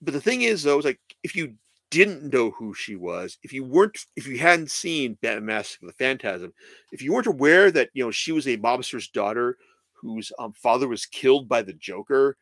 but 0.00 0.14
the 0.14 0.20
thing 0.20 0.42
is 0.42 0.62
though, 0.62 0.78
is 0.78 0.84
like 0.84 1.00
if 1.22 1.34
you 1.34 1.54
didn't 1.90 2.32
know 2.32 2.50
who 2.50 2.74
she 2.74 2.96
was, 2.96 3.38
if 3.42 3.52
you 3.52 3.64
weren't, 3.64 3.98
if 4.14 4.26
you 4.26 4.38
hadn't 4.38 4.70
seen 4.70 5.18
Batman 5.22 5.46
Mask 5.46 5.80
of 5.80 5.88
the 5.88 5.94
Phantasm, 5.94 6.52
if 6.92 7.02
you 7.02 7.12
weren't 7.12 7.26
aware 7.26 7.70
that 7.70 7.90
you 7.94 8.04
know 8.04 8.10
she 8.10 8.30
was 8.32 8.46
a 8.46 8.58
mobster's 8.58 9.08
daughter 9.08 9.56
whose 9.94 10.30
um, 10.38 10.52
father 10.52 10.86
was 10.86 11.06
killed 11.06 11.48
by 11.48 11.62
the 11.62 11.72
Joker, 11.72 12.36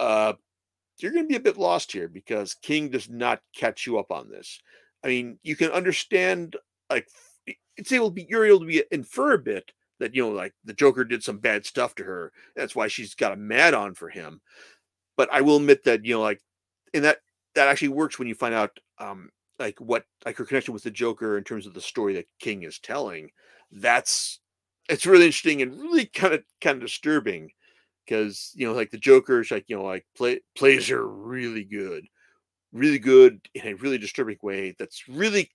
uh, 0.00 0.32
you're 1.02 1.12
going 1.12 1.24
to 1.24 1.28
be 1.28 1.36
a 1.36 1.40
bit 1.40 1.56
lost 1.56 1.92
here 1.92 2.08
because 2.08 2.54
King 2.54 2.88
does 2.88 3.08
not 3.08 3.40
catch 3.56 3.86
you 3.86 3.98
up 3.98 4.10
on 4.10 4.30
this. 4.30 4.60
I 5.04 5.08
mean, 5.08 5.38
you 5.42 5.56
can 5.56 5.70
understand 5.70 6.56
like 6.90 7.08
it's 7.76 7.92
able 7.92 8.08
to 8.08 8.14
be 8.14 8.26
you're 8.28 8.46
able 8.46 8.60
to 8.60 8.66
be 8.66 8.82
infer 8.90 9.34
a 9.34 9.38
bit 9.38 9.72
that 10.00 10.14
you 10.14 10.22
know 10.22 10.30
like 10.30 10.54
the 10.64 10.72
Joker 10.72 11.04
did 11.04 11.22
some 11.22 11.38
bad 11.38 11.66
stuff 11.66 11.94
to 11.96 12.04
her. 12.04 12.32
That's 12.56 12.74
why 12.74 12.88
she's 12.88 13.14
got 13.14 13.32
a 13.32 13.36
mad 13.36 13.74
on 13.74 13.94
for 13.94 14.08
him. 14.08 14.40
But 15.16 15.28
I 15.32 15.40
will 15.40 15.56
admit 15.56 15.84
that 15.84 16.04
you 16.04 16.14
know 16.14 16.20
like 16.20 16.40
and 16.92 17.04
that 17.04 17.18
that 17.54 17.68
actually 17.68 17.88
works 17.88 18.18
when 18.18 18.28
you 18.28 18.34
find 18.34 18.54
out 18.54 18.78
um 18.98 19.30
like 19.58 19.80
what 19.80 20.04
like 20.24 20.36
her 20.36 20.44
connection 20.44 20.74
with 20.74 20.82
the 20.82 20.90
Joker 20.90 21.38
in 21.38 21.44
terms 21.44 21.66
of 21.66 21.74
the 21.74 21.80
story 21.80 22.14
that 22.14 22.28
King 22.40 22.62
is 22.62 22.78
telling. 22.78 23.30
That's 23.70 24.40
it's 24.88 25.06
really 25.06 25.26
interesting 25.26 25.62
and 25.62 25.80
really 25.80 26.06
kind 26.06 26.34
of 26.34 26.44
kind 26.60 26.76
of 26.76 26.82
disturbing 26.82 27.50
because 28.06 28.52
you 28.54 28.66
know 28.66 28.74
like 28.74 28.90
the 28.90 28.98
Joker 28.98 29.40
is 29.40 29.50
like 29.50 29.64
you 29.68 29.76
know 29.76 29.84
like 29.84 30.04
play 30.16 30.40
plays 30.54 30.90
are 30.90 31.06
really 31.06 31.64
good 31.64 32.06
really 32.74 32.98
good 32.98 33.40
in 33.54 33.66
a 33.66 33.74
really 33.74 33.98
disturbing 33.98 34.36
way 34.42 34.74
that's 34.78 35.08
really 35.08 35.50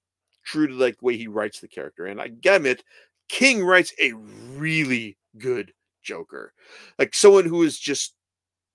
true 0.46 0.68
to 0.68 0.74
like 0.74 0.98
the 0.98 1.06
way 1.06 1.18
he 1.18 1.28
writes 1.28 1.60
the 1.60 1.68
character. 1.68 2.06
And 2.06 2.20
I 2.20 2.30
gotta 2.30 2.58
admit, 2.58 2.84
King 3.28 3.64
writes 3.64 3.94
a 4.02 4.14
really 4.14 5.18
good 5.38 5.74
Joker. 6.02 6.54
Like 6.98 7.14
someone 7.14 7.46
who 7.46 7.62
is 7.64 7.78
just 7.78 8.16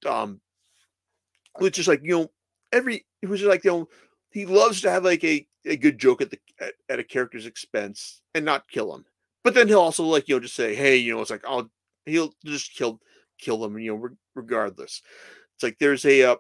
um 0.06 0.40
who's 1.58 1.72
just 1.72 1.88
like, 1.88 2.00
you 2.04 2.18
know, 2.18 2.30
every 2.72 3.06
who's 3.22 3.40
just 3.40 3.50
like, 3.50 3.64
you 3.64 3.70
know, 3.70 3.88
he 4.30 4.46
loves 4.46 4.82
to 4.82 4.90
have 4.90 5.04
like 5.04 5.24
a, 5.24 5.46
a 5.64 5.76
good 5.76 5.98
joke 5.98 6.20
at 6.20 6.30
the 6.30 6.38
at, 6.60 6.74
at 6.88 6.98
a 6.98 7.04
character's 7.04 7.46
expense 7.46 8.20
and 8.34 8.44
not 8.44 8.68
kill 8.68 8.94
him. 8.94 9.04
But 9.42 9.54
then 9.54 9.68
he'll 9.68 9.80
also 9.80 10.04
like, 10.04 10.28
you 10.28 10.36
know, 10.36 10.40
just 10.40 10.54
say, 10.54 10.74
hey, 10.74 10.96
you 10.96 11.14
know, 11.14 11.20
it's 11.20 11.30
like, 11.30 11.44
I'll 11.46 11.70
he'll 12.06 12.32
just 12.44 12.74
kill 12.74 13.00
kill 13.38 13.58
them, 13.58 13.78
you 13.78 13.92
know, 13.92 13.98
re- 13.98 14.16
regardless. 14.34 15.02
It's 15.54 15.62
like 15.62 15.78
there's 15.78 16.04
a 16.04 16.22
uh, 16.22 16.36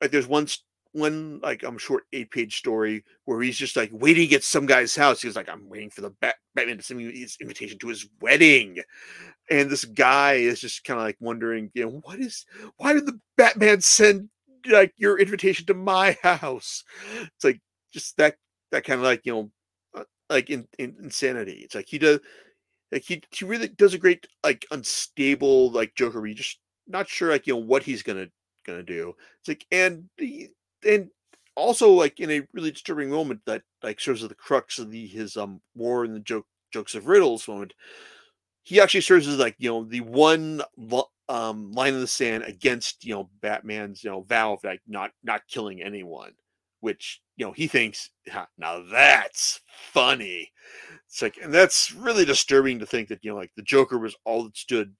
like 0.00 0.10
there's 0.10 0.26
one 0.26 0.46
one 0.92 1.40
like 1.42 1.62
I'm 1.62 1.70
um, 1.70 1.78
short 1.78 2.04
eight 2.12 2.30
page 2.30 2.58
story 2.58 3.04
where 3.24 3.40
he's 3.40 3.56
just 3.58 3.76
like 3.76 3.90
waiting 3.92 4.32
at 4.32 4.44
some 4.44 4.66
guy's 4.66 4.96
house. 4.96 5.22
He's 5.22 5.36
like, 5.36 5.48
I'm 5.48 5.68
waiting 5.68 5.90
for 5.90 6.00
the 6.00 6.10
Bat- 6.10 6.36
Batman 6.54 6.78
to 6.78 6.82
send 6.82 6.98
me 6.98 7.12
his 7.12 7.36
invitation 7.40 7.78
to 7.78 7.88
his 7.88 8.08
wedding. 8.20 8.78
And 9.50 9.70
this 9.70 9.84
guy 9.84 10.34
is 10.34 10.60
just 10.60 10.84
kind 10.84 10.98
of 11.00 11.06
like 11.06 11.16
wondering, 11.20 11.70
you 11.74 11.84
know, 11.84 12.00
what 12.04 12.18
is 12.18 12.44
why 12.76 12.92
did 12.92 13.06
the 13.06 13.18
Batman 13.36 13.80
send 13.80 14.28
like 14.66 14.92
your 14.96 15.18
invitation 15.18 15.66
to 15.66 15.74
my 15.74 16.16
house? 16.22 16.84
It's 17.34 17.44
like 17.44 17.60
just 17.92 18.16
that 18.16 18.36
that 18.72 18.84
kind 18.84 19.00
of 19.00 19.04
like, 19.04 19.24
you 19.24 19.32
know, 19.32 19.50
uh, 19.94 20.04
like 20.28 20.50
in, 20.50 20.66
in 20.78 20.96
insanity. 21.02 21.60
It's 21.64 21.74
like 21.74 21.88
he 21.88 21.98
does 21.98 22.20
like 22.92 23.04
he 23.04 23.22
he 23.30 23.44
really 23.44 23.68
does 23.68 23.94
a 23.94 23.98
great 23.98 24.26
like 24.44 24.66
unstable 24.70 25.70
like 25.70 25.94
Joker. 25.94 26.26
You 26.26 26.34
just 26.34 26.58
not 26.86 27.08
sure 27.08 27.30
like 27.30 27.46
you 27.46 27.54
know 27.54 27.60
what 27.60 27.82
he's 27.82 28.02
gonna 28.02 28.28
gonna 28.66 28.82
do. 28.82 29.14
It's 29.40 29.48
like 29.48 29.66
and 29.70 30.08
and 30.84 31.10
also 31.58 31.90
like 31.90 32.20
in 32.20 32.30
a 32.30 32.46
really 32.52 32.70
disturbing 32.70 33.10
moment 33.10 33.40
that 33.46 33.62
like 33.82 34.00
serves 34.00 34.22
as 34.22 34.28
the 34.28 34.34
crux 34.34 34.78
of 34.78 34.90
the 34.90 35.06
his 35.06 35.36
um 35.36 35.60
war 35.74 36.04
and 36.04 36.14
the 36.14 36.20
joke 36.20 36.46
jokes 36.72 36.94
of 36.94 37.08
riddles 37.08 37.48
moment 37.48 37.74
he 38.62 38.80
actually 38.80 39.00
serves 39.00 39.26
as 39.26 39.38
like 39.38 39.56
you 39.58 39.68
know 39.68 39.84
the 39.84 40.00
one 40.00 40.62
um 41.28 41.72
line 41.72 41.94
in 41.94 42.00
the 42.00 42.06
sand 42.06 42.44
against 42.44 43.04
you 43.04 43.12
know 43.12 43.28
batman's 43.40 44.04
you 44.04 44.10
know 44.10 44.20
vow 44.20 44.52
of 44.52 44.62
like 44.62 44.80
not 44.86 45.10
not 45.24 45.42
killing 45.48 45.82
anyone 45.82 46.30
which 46.80 47.20
you 47.36 47.46
know 47.46 47.52
he 47.52 47.66
thinks 47.66 48.10
now 48.58 48.82
that's 48.90 49.60
funny. 49.92 50.50
It's 51.06 51.22
like 51.22 51.38
and 51.42 51.52
that's 51.52 51.92
really 51.92 52.24
disturbing 52.24 52.78
to 52.78 52.86
think 52.86 53.08
that 53.08 53.24
you 53.24 53.30
know 53.30 53.36
like 53.36 53.52
the 53.56 53.62
joker 53.62 53.98
was 53.98 54.16
all 54.24 54.44
that 54.44 54.56
stood 54.56 54.94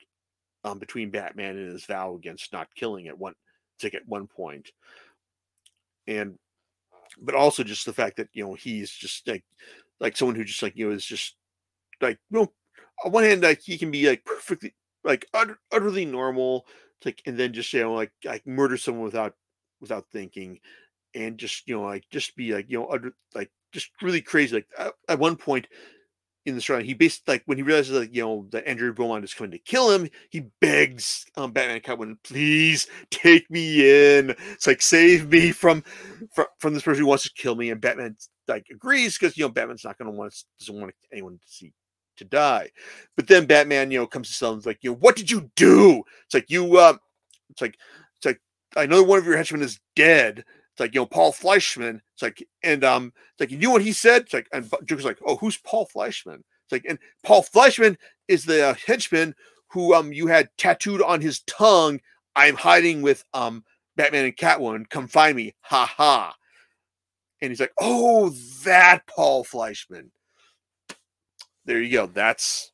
um 0.65 0.79
between 0.79 1.11
batman 1.11 1.57
and 1.57 1.73
his 1.73 1.85
vow 1.85 2.15
against 2.15 2.53
not 2.53 2.69
killing 2.75 3.09
at 3.09 3.19
one 3.19 3.35
like 3.83 3.95
at 3.95 4.07
one 4.07 4.27
point. 4.27 4.71
And 6.07 6.39
but 7.21 7.35
also 7.35 7.63
just 7.65 7.87
the 7.87 7.93
fact 7.93 8.17
that 8.17 8.29
you 8.33 8.45
know 8.45 8.55
he's 8.55 8.91
just 8.91 9.27
like 9.29 9.45
like 10.01 10.17
someone 10.17 10.37
who 10.37 10.45
just 10.45 10.63
like 10.63 10.77
you 10.77 10.89
know 10.89 10.95
is 10.95 11.05
just 11.05 11.37
like 12.01 12.19
you 12.31 12.41
know, 12.41 12.53
on 13.05 13.13
one 13.13 13.25
hand, 13.25 13.43
like 13.43 13.61
he 13.63 13.79
can 13.79 13.91
be 13.91 14.09
like 14.09 14.25
perfectly 14.25 14.75
like 15.05 15.27
utter, 15.35 15.59
utterly 15.73 16.05
normal, 16.05 16.67
like 17.05 17.23
and 17.27 17.39
then 17.39 17.53
just 17.53 17.73
you 17.73 17.83
know 17.83 17.95
like 17.95 18.13
like 18.25 18.47
murder 18.47 18.77
someone 18.77 19.05
without 19.05 19.35
without 19.81 20.07
thinking, 20.13 20.59
and 21.19 21.39
just 21.39 21.67
you 21.67 21.77
know 21.77 21.83
like 21.83 22.05
just 22.11 22.37
be 22.37 22.55
like 22.55 22.67
you 22.69 22.79
know 22.79 22.87
utter, 22.87 23.13
like 23.35 23.51
just 23.73 23.91
really 24.01 24.23
crazy. 24.23 24.57
Like 24.57 24.67
at, 24.79 24.93
at 25.09 25.19
one 25.19 25.37
point 25.37 25.67
in 26.47 26.55
the 26.55 26.61
story, 26.61 26.85
he 26.85 26.95
basically 26.95 27.35
like 27.35 27.43
when 27.47 27.59
he 27.59 27.63
realizes 27.63 27.99
that 27.99 28.15
you 28.15 28.23
know 28.23 28.47
that 28.51 28.67
Andrew 28.67 28.93
Beaumont 28.93 29.25
is 29.25 29.35
coming 29.35 29.51
to 29.51 29.59
kill 29.59 29.91
him, 29.91 30.09
he 30.31 30.45
begs 30.61 31.27
um, 31.37 31.53
Batman 31.53 31.81
Catwoman, 31.81 32.17
please 32.23 32.87
take 33.11 33.51
me 33.51 33.81
in. 34.19 34.35
It's 34.53 34.67
like 34.67 34.81
save 34.81 35.29
me 35.29 35.53
from 35.53 35.83
from, 36.33 36.47
from 36.59 36.75
this 36.75 36.83
person 36.83 37.03
who 37.03 37.09
wants 37.09 37.25
to 37.25 37.31
kill 37.35 37.57
me, 37.57 37.71
and 37.71 37.81
Batman 37.81 38.17
like 38.47 38.67
agrees 38.71 39.19
because 39.19 39.37
you 39.37 39.45
know 39.45 39.51
Batman's 39.51 39.85
not 39.85 39.99
to 39.99 40.11
want 40.11 40.45
doesn't 40.59 40.81
want 40.81 40.95
anyone 41.13 41.35
to 41.35 41.49
see 41.49 41.73
to 42.19 42.25
die. 42.25 42.71
But 43.17 43.27
then 43.27 43.47
Batman, 43.47 43.91
you 43.91 43.99
know, 43.99 44.07
comes 44.07 44.37
to 44.37 44.47
and's 44.47 44.67
like, 44.67 44.79
you 44.83 44.91
know, 44.91 44.97
what 44.97 45.17
did 45.17 45.31
you 45.31 45.51
do? 45.57 46.03
It's 46.25 46.35
like 46.35 46.51
you, 46.51 46.79
um, 46.79 46.99
it's 47.51 47.63
like, 47.63 47.77
it's 48.17 48.27
like 48.27 48.41
I 48.77 48.87
know 48.87 49.03
one 49.03 49.19
of 49.19 49.27
your 49.27 49.37
henchmen 49.37 49.63
is 49.63 49.81
dead. 49.97 50.45
It's 50.79 50.81
like 50.81 50.95
you 50.95 51.01
know 51.01 51.07
Paul 51.07 51.33
Fleischman. 51.33 52.01
It's 52.15 52.23
like 52.23 52.47
and 52.63 52.85
um, 52.85 53.13
it's 53.33 53.41
like 53.41 53.51
you 53.51 53.59
know 53.59 53.71
what 53.71 53.83
he 53.83 53.93
said. 53.93 54.23
It's 54.23 54.35
like 54.35 54.49
and 54.53 54.71
Joker's 54.85 55.05
like, 55.05 55.19
oh, 55.27 55.37
who's 55.37 55.57
Paul 55.59 55.89
Fleischman? 55.95 56.39
It's 56.39 56.73
like 56.73 56.85
and 56.89 56.99
Paul 57.25 57.43
Fleischman 57.43 57.97
is 58.29 58.45
the 58.45 58.69
uh, 58.69 58.75
henchman 58.87 59.35
who 59.71 59.95
um 59.95 60.13
you 60.13 60.27
had 60.29 60.49
tattooed 60.57 61.03
on 61.03 61.21
his 61.21 61.41
tongue. 61.43 62.01
I'm 62.37 62.55
hiding 62.55 63.03
with 63.03 63.25
um 63.35 63.65
Batman 63.97 64.27
and 64.27 64.37
Catwoman. 64.37 64.89
Come 64.89 65.09
find 65.09 65.37
me. 65.37 65.55
Ha 65.63 65.85
ha. 65.85 66.35
And 67.41 67.51
he's 67.51 67.61
like, 67.61 67.73
oh, 67.81 68.31
that 68.65 69.07
Paul 69.07 69.45
Fleischman 69.45 70.11
there 71.69 71.83
you 71.83 71.93
go. 71.93 72.07
That's 72.07 72.73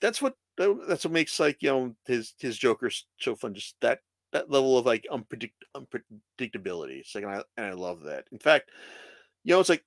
that's 0.00 0.22
what 0.22 0.34
that's 0.58 1.04
what 1.04 1.12
makes 1.12 1.40
like 1.40 1.56
you 1.60 1.70
know 1.70 1.96
his 2.06 2.34
his 2.38 2.56
Joker 2.56 2.90
so 3.18 3.34
fun. 3.34 3.54
Just 3.54 3.74
that 3.80 4.00
that 4.32 4.50
level 4.50 4.78
of 4.78 4.86
like 4.86 5.06
unpredict 5.10 5.52
unpredictability. 5.76 7.00
It's 7.00 7.14
like 7.14 7.24
and 7.24 7.32
I 7.32 7.42
and 7.56 7.66
I 7.66 7.72
love 7.72 8.02
that. 8.02 8.26
In 8.32 8.38
fact, 8.38 8.70
you 9.44 9.54
know, 9.54 9.60
it's 9.60 9.68
like 9.68 9.84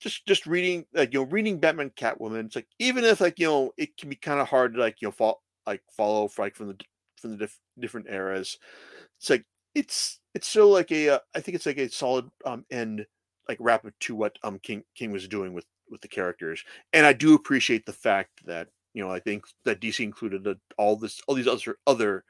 just 0.00 0.26
just 0.26 0.46
reading 0.46 0.86
like 0.94 1.12
you 1.12 1.20
know 1.20 1.26
reading 1.26 1.58
Batman 1.58 1.90
Catwoman. 1.90 2.46
It's 2.46 2.56
like 2.56 2.68
even 2.78 3.04
if 3.04 3.20
like 3.20 3.38
you 3.38 3.46
know 3.46 3.72
it 3.76 3.96
can 3.96 4.08
be 4.08 4.16
kind 4.16 4.40
of 4.40 4.48
hard 4.48 4.74
to 4.74 4.80
like 4.80 4.96
you 5.00 5.08
know 5.08 5.12
fall 5.12 5.42
like 5.66 5.82
follow 5.90 6.28
like 6.38 6.56
from 6.56 6.68
the 6.68 6.76
from 7.20 7.32
the 7.32 7.36
diff, 7.36 7.58
different 7.78 8.06
eras. 8.08 8.58
It's 9.18 9.30
like 9.30 9.44
it's 9.74 10.20
it's 10.34 10.48
still 10.48 10.68
like 10.68 10.90
a 10.90 11.10
uh, 11.10 11.18
I 11.34 11.40
think 11.40 11.54
it's 11.56 11.66
like 11.66 11.78
a 11.78 11.90
solid 11.90 12.30
um 12.44 12.64
end 12.70 13.06
like 13.48 13.58
wrap 13.60 13.84
up 13.84 13.92
to 14.00 14.14
what 14.14 14.38
um 14.42 14.58
King 14.60 14.82
King 14.94 15.12
was 15.12 15.28
doing 15.28 15.52
with 15.52 15.66
with 15.90 16.00
the 16.00 16.08
characters, 16.08 16.64
and 16.92 17.04
I 17.04 17.12
do 17.12 17.34
appreciate 17.34 17.84
the 17.84 17.92
fact 17.92 18.46
that 18.46 18.68
you 18.94 19.02
know 19.02 19.10
I 19.10 19.20
think 19.20 19.44
that 19.64 19.80
DC 19.80 20.00
included 20.00 20.46
all 20.78 20.96
this 20.96 21.20
all 21.26 21.34
these 21.34 21.48
other 21.48 21.76
other 21.86 22.24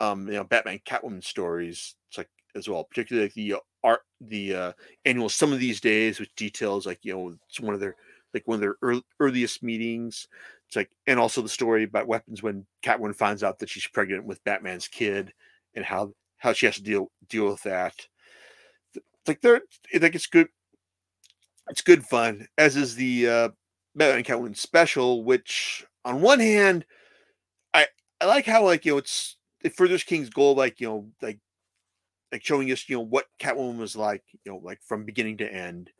um 0.00 0.26
you 0.28 0.34
know 0.34 0.44
Batman 0.44 0.80
Catwoman 0.86 1.24
stories. 1.24 1.94
It's 2.08 2.18
like 2.18 2.30
as 2.54 2.68
well, 2.68 2.84
particularly 2.84 3.26
like 3.26 3.34
the 3.34 3.54
uh, 3.54 3.58
art 3.84 4.02
the 4.20 4.54
uh, 4.54 4.72
annual 5.04 5.28
some 5.28 5.52
of 5.52 5.60
these 5.60 5.80
days 5.80 6.18
which 6.18 6.34
details 6.36 6.86
like 6.86 6.98
you 7.02 7.14
know 7.14 7.34
it's 7.48 7.60
one 7.60 7.74
of 7.74 7.80
their 7.80 7.96
like 8.34 8.46
one 8.46 8.56
of 8.56 8.60
their 8.60 8.76
early, 8.82 9.02
earliest 9.20 9.62
meetings. 9.62 10.28
It's 10.66 10.76
like 10.76 10.90
and 11.06 11.18
also 11.18 11.42
the 11.42 11.48
story 11.48 11.84
about 11.84 12.08
weapons 12.08 12.42
when 12.42 12.66
Catwoman 12.82 13.14
finds 13.14 13.42
out 13.42 13.58
that 13.58 13.68
she's 13.68 13.86
pregnant 13.86 14.24
with 14.24 14.42
Batman's 14.44 14.88
kid 14.88 15.32
and 15.74 15.84
how 15.84 16.12
how 16.38 16.52
she 16.52 16.66
has 16.66 16.76
to 16.76 16.82
deal 16.82 17.10
deal 17.28 17.46
with 17.46 17.62
that. 17.62 17.94
It's 18.94 19.28
like 19.28 19.40
they're 19.40 19.62
like 20.00 20.14
it's 20.14 20.26
good 20.26 20.48
it's 21.68 21.82
good 21.82 22.04
fun, 22.04 22.46
as 22.58 22.76
is 22.76 22.94
the 22.94 23.28
uh, 23.28 23.48
Batman 23.94 24.24
Catwoman 24.24 24.56
special. 24.56 25.24
Which, 25.24 25.84
on 26.04 26.20
one 26.20 26.40
hand, 26.40 26.84
I 27.74 27.86
I 28.20 28.26
like 28.26 28.46
how 28.46 28.64
like 28.64 28.84
you 28.84 28.92
know 28.92 28.98
it's 28.98 29.35
it 29.66 29.74
furthers 29.76 30.04
King's 30.04 30.30
goal, 30.30 30.54
like 30.54 30.80
you 30.80 30.88
know 30.88 31.08
like 31.20 31.40
like 32.32 32.44
showing 32.44 32.70
us 32.70 32.88
you 32.88 32.96
know 32.96 33.02
what 33.02 33.26
Catwoman 33.40 33.78
was 33.78 33.96
like, 33.96 34.22
you 34.44 34.52
know 34.52 34.60
like 34.62 34.80
from 34.82 35.04
beginning 35.04 35.38
to 35.38 35.52
end. 35.52 35.90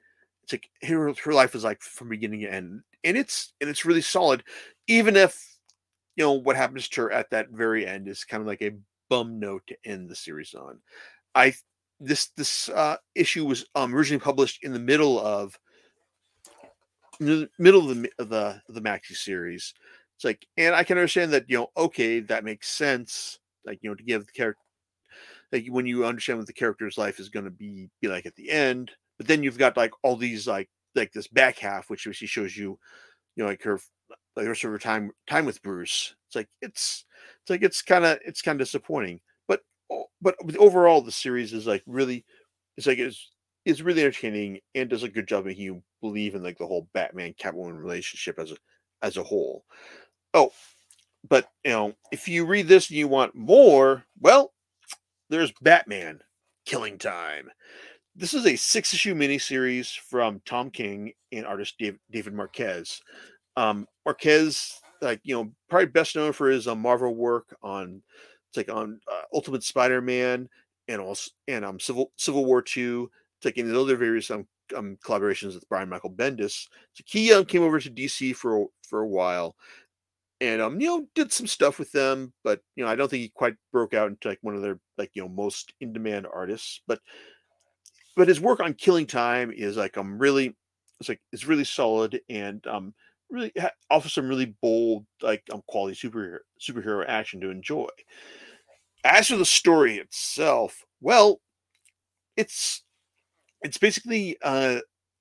It's 0.44 0.52
like 0.52 0.68
her 0.84 1.12
her 1.12 1.32
life 1.32 1.56
is 1.56 1.64
like 1.64 1.82
from 1.82 2.08
beginning 2.08 2.40
to 2.40 2.52
end, 2.52 2.82
and 3.02 3.16
it's 3.16 3.52
and 3.60 3.68
it's 3.68 3.84
really 3.84 4.00
solid, 4.00 4.44
even 4.86 5.16
if 5.16 5.58
you 6.14 6.24
know 6.24 6.32
what 6.32 6.56
happens 6.56 6.88
to 6.88 7.02
her 7.02 7.12
at 7.12 7.30
that 7.30 7.50
very 7.50 7.86
end 7.86 8.06
is 8.06 8.24
kind 8.24 8.40
of 8.40 8.46
like 8.46 8.62
a 8.62 8.76
bum 9.10 9.40
note 9.40 9.62
to 9.66 9.76
end 9.84 10.08
the 10.08 10.14
series 10.14 10.54
on. 10.54 10.78
I 11.34 11.54
this 11.98 12.28
this 12.36 12.68
uh, 12.68 12.96
issue 13.16 13.44
was 13.46 13.66
um, 13.74 13.94
originally 13.94 14.20
published 14.20 14.62
in 14.62 14.72
the 14.72 14.78
middle 14.78 15.18
of 15.18 15.58
the 17.18 17.48
middle 17.58 17.90
of 17.90 17.96
the 17.96 18.10
of 18.20 18.28
the 18.28 18.62
the 18.68 18.80
maxi 18.80 19.16
series. 19.16 19.74
It's 20.16 20.24
like, 20.24 20.46
and 20.56 20.74
I 20.74 20.82
can 20.82 20.96
understand 20.96 21.32
that 21.32 21.44
you 21.48 21.58
know, 21.58 21.68
okay, 21.76 22.20
that 22.20 22.44
makes 22.44 22.68
sense. 22.68 23.38
Like 23.66 23.80
you 23.82 23.90
know, 23.90 23.96
to 23.96 24.02
give 24.04 24.26
the 24.26 24.32
character, 24.32 24.60
like 25.52 25.66
when 25.68 25.86
you 25.86 26.04
understand 26.06 26.38
what 26.38 26.46
the 26.46 26.52
character's 26.52 26.98
life 26.98 27.20
is 27.20 27.28
going 27.28 27.44
to 27.44 27.50
be 27.50 27.88
be 28.00 28.08
like 28.08 28.26
at 28.26 28.36
the 28.36 28.50
end, 28.50 28.92
but 29.18 29.26
then 29.26 29.42
you've 29.42 29.58
got 29.58 29.76
like 29.76 29.92
all 30.02 30.16
these 30.16 30.46
like 30.46 30.68
like 30.94 31.12
this 31.12 31.28
back 31.28 31.58
half, 31.58 31.90
which 31.90 32.06
actually 32.06 32.28
shows 32.28 32.56
you, 32.56 32.78
you 33.36 33.44
know, 33.44 33.46
like 33.50 33.62
her 33.62 33.80
like 34.36 34.46
her 34.46 34.54
sort 34.54 34.74
of 34.74 34.82
time 34.82 35.10
time 35.28 35.46
with 35.46 35.62
Bruce. 35.62 36.14
It's 36.28 36.36
like 36.36 36.48
it's 36.62 37.04
it's 37.42 37.50
like 37.50 37.62
it's 37.62 37.82
kind 37.82 38.04
of 38.04 38.18
it's 38.24 38.42
kind 38.42 38.60
of 38.60 38.66
disappointing 38.66 39.20
but 39.48 39.60
but 40.20 40.56
overall, 40.56 41.00
the 41.02 41.12
series 41.12 41.52
is 41.52 41.66
like 41.66 41.82
really, 41.86 42.24
it's 42.76 42.86
like 42.86 42.98
it's 42.98 43.30
it's 43.64 43.80
really 43.80 44.02
entertaining 44.02 44.60
and 44.74 44.88
does 44.88 45.02
a 45.02 45.08
good 45.08 45.26
job 45.28 45.44
making 45.44 45.64
you 45.64 45.82
believe 46.00 46.34
in 46.34 46.42
like 46.42 46.58
the 46.58 46.66
whole 46.66 46.88
Batman 46.94 47.34
Catwoman 47.40 47.78
relationship 47.80 48.38
as 48.38 48.52
a 48.52 48.56
as 49.02 49.16
a 49.16 49.22
whole. 49.22 49.64
Oh, 50.34 50.52
but 51.28 51.48
you 51.64 51.70
know, 51.72 51.94
if 52.12 52.28
you 52.28 52.44
read 52.46 52.68
this 52.68 52.88
and 52.88 52.98
you 52.98 53.08
want 53.08 53.34
more, 53.34 54.04
well, 54.20 54.52
there's 55.30 55.52
Batman 55.62 56.20
Killing 56.64 56.98
Time. 56.98 57.50
This 58.14 58.34
is 58.34 58.46
a 58.46 58.56
six 58.56 58.94
issue 58.94 59.14
miniseries 59.14 59.98
from 59.98 60.40
Tom 60.46 60.70
King 60.70 61.12
and 61.32 61.46
artist 61.46 61.74
Dave, 61.78 61.98
David 62.10 62.32
Marquez. 62.34 63.00
Um, 63.56 63.86
Marquez, 64.04 64.80
like 65.02 65.20
you 65.24 65.34
know, 65.34 65.52
probably 65.68 65.86
best 65.86 66.16
known 66.16 66.32
for 66.32 66.48
his 66.48 66.66
uh, 66.68 66.74
Marvel 66.74 67.14
work 67.14 67.54
on 67.62 68.02
it's 68.50 68.56
like 68.56 68.74
on 68.74 69.00
uh, 69.10 69.22
Ultimate 69.34 69.62
Spider-Man 69.62 70.48
and 70.88 71.00
also 71.00 71.30
and 71.48 71.64
um 71.64 71.80
Civil 71.80 72.12
Civil 72.16 72.44
War 72.44 72.62
Two. 72.62 73.10
taking 73.40 73.68
like 73.68 73.76
other 73.76 73.96
various 73.96 74.30
um, 74.30 74.46
um 74.74 74.96
collaborations 75.04 75.54
with 75.54 75.68
Brian 75.68 75.88
Michael 75.88 76.12
Bendis. 76.12 76.66
So 76.94 77.04
he 77.06 77.32
um, 77.32 77.44
came 77.44 77.62
over 77.62 77.80
to 77.80 77.90
DC 77.90 78.34
for 78.34 78.66
for 78.82 79.00
a 79.00 79.08
while, 79.08 79.56
and 80.40 80.60
um 80.60 80.80
you 80.80 80.86
know 80.86 81.06
did 81.14 81.32
some 81.32 81.46
stuff 81.46 81.78
with 81.78 81.92
them, 81.92 82.32
but 82.44 82.60
you 82.74 82.84
know 82.84 82.90
I 82.90 82.96
don't 82.96 83.08
think 83.08 83.22
he 83.22 83.32
quite 83.34 83.56
broke 83.72 83.94
out 83.94 84.08
into 84.08 84.28
like 84.28 84.38
one 84.42 84.54
of 84.54 84.62
their 84.62 84.78
like 84.98 85.10
you 85.14 85.22
know 85.22 85.28
most 85.28 85.72
in 85.80 85.92
demand 85.92 86.26
artists. 86.32 86.80
But 86.86 87.00
but 88.16 88.28
his 88.28 88.40
work 88.40 88.60
on 88.60 88.74
Killing 88.74 89.06
Time 89.06 89.52
is 89.52 89.76
like 89.76 89.96
um 89.96 90.18
really 90.18 90.54
it's 91.00 91.08
like 91.08 91.20
it's 91.32 91.46
really 91.46 91.64
solid 91.64 92.20
and 92.28 92.66
um 92.66 92.94
really 93.30 93.52
ha- 93.58 93.70
offers 93.90 94.14
some 94.14 94.28
really 94.28 94.54
bold 94.62 95.04
like 95.22 95.42
um 95.52 95.62
quality 95.68 95.96
superhero 95.96 96.38
superhero 96.60 97.04
action 97.06 97.40
to 97.40 97.50
enjoy. 97.50 97.88
As 99.04 99.28
for 99.28 99.36
the 99.36 99.44
story 99.44 99.98
itself, 99.98 100.84
well, 101.00 101.40
it's 102.36 102.82
it's 103.62 103.78
basically 103.78 104.36
uh, 104.42 104.80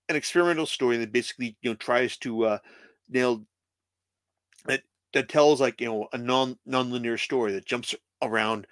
an 0.09 0.15
experimental 0.15 0.65
story 0.65 0.97
that 0.97 1.11
basically 1.11 1.57
you 1.61 1.71
know 1.71 1.75
tries 1.75 2.17
to 2.17 2.45
uh, 2.45 2.57
nail 3.09 3.45
that 5.15 5.29
tells 5.29 5.61
like 5.61 5.81
you 5.81 5.87
know 5.87 6.09
a 6.13 6.19
non 6.19 6.57
non-linear 6.67 7.17
story 7.17 7.53
that 7.53 7.65
jumps 7.65 7.95
around 8.23 8.67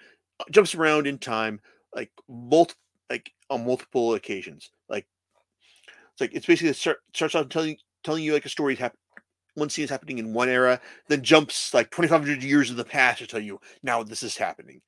jumps 0.51 0.75
around 0.75 1.07
in 1.07 1.19
time 1.19 1.61
like 1.95 2.11
multiple 2.29 2.81
like 3.09 3.31
on 3.49 3.65
multiple 3.65 4.15
occasions 4.15 4.71
like 4.89 5.07
it's 6.13 6.21
like 6.21 6.33
it's 6.33 6.45
basically 6.45 6.73
start, 6.73 6.99
starts 7.13 7.35
out 7.35 7.49
telling 7.49 7.77
telling 8.03 8.23
you 8.23 8.33
like 8.33 8.45
a 8.45 8.49
story 8.49 8.75
hap- 8.75 8.95
one 9.55 9.69
scene 9.69 9.85
is 9.85 9.91
happening 9.91 10.19
in 10.19 10.33
one 10.33 10.49
era 10.49 10.79
then 11.09 11.23
jumps 11.23 11.73
like 11.73 11.91
2500 11.91 12.43
years 12.43 12.69
in 12.71 12.77
the 12.77 12.85
past 12.85 13.19
to 13.19 13.27
tell 13.27 13.39
you 13.39 13.59
now 13.83 14.03
this 14.03 14.23
is 14.23 14.37
happening 14.37 14.81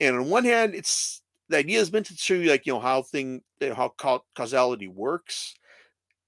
and 0.00 0.16
on 0.16 0.30
one 0.30 0.44
hand, 0.44 0.74
it's 0.74 1.22
the 1.48 1.58
idea 1.58 1.80
is 1.80 1.92
meant 1.92 2.06
to 2.06 2.16
show 2.16 2.34
you 2.34 2.50
like 2.50 2.66
you 2.66 2.74
know 2.74 2.80
how 2.80 3.02
thing 3.02 3.42
how 3.60 3.94
causality 4.36 4.88
works, 4.88 5.54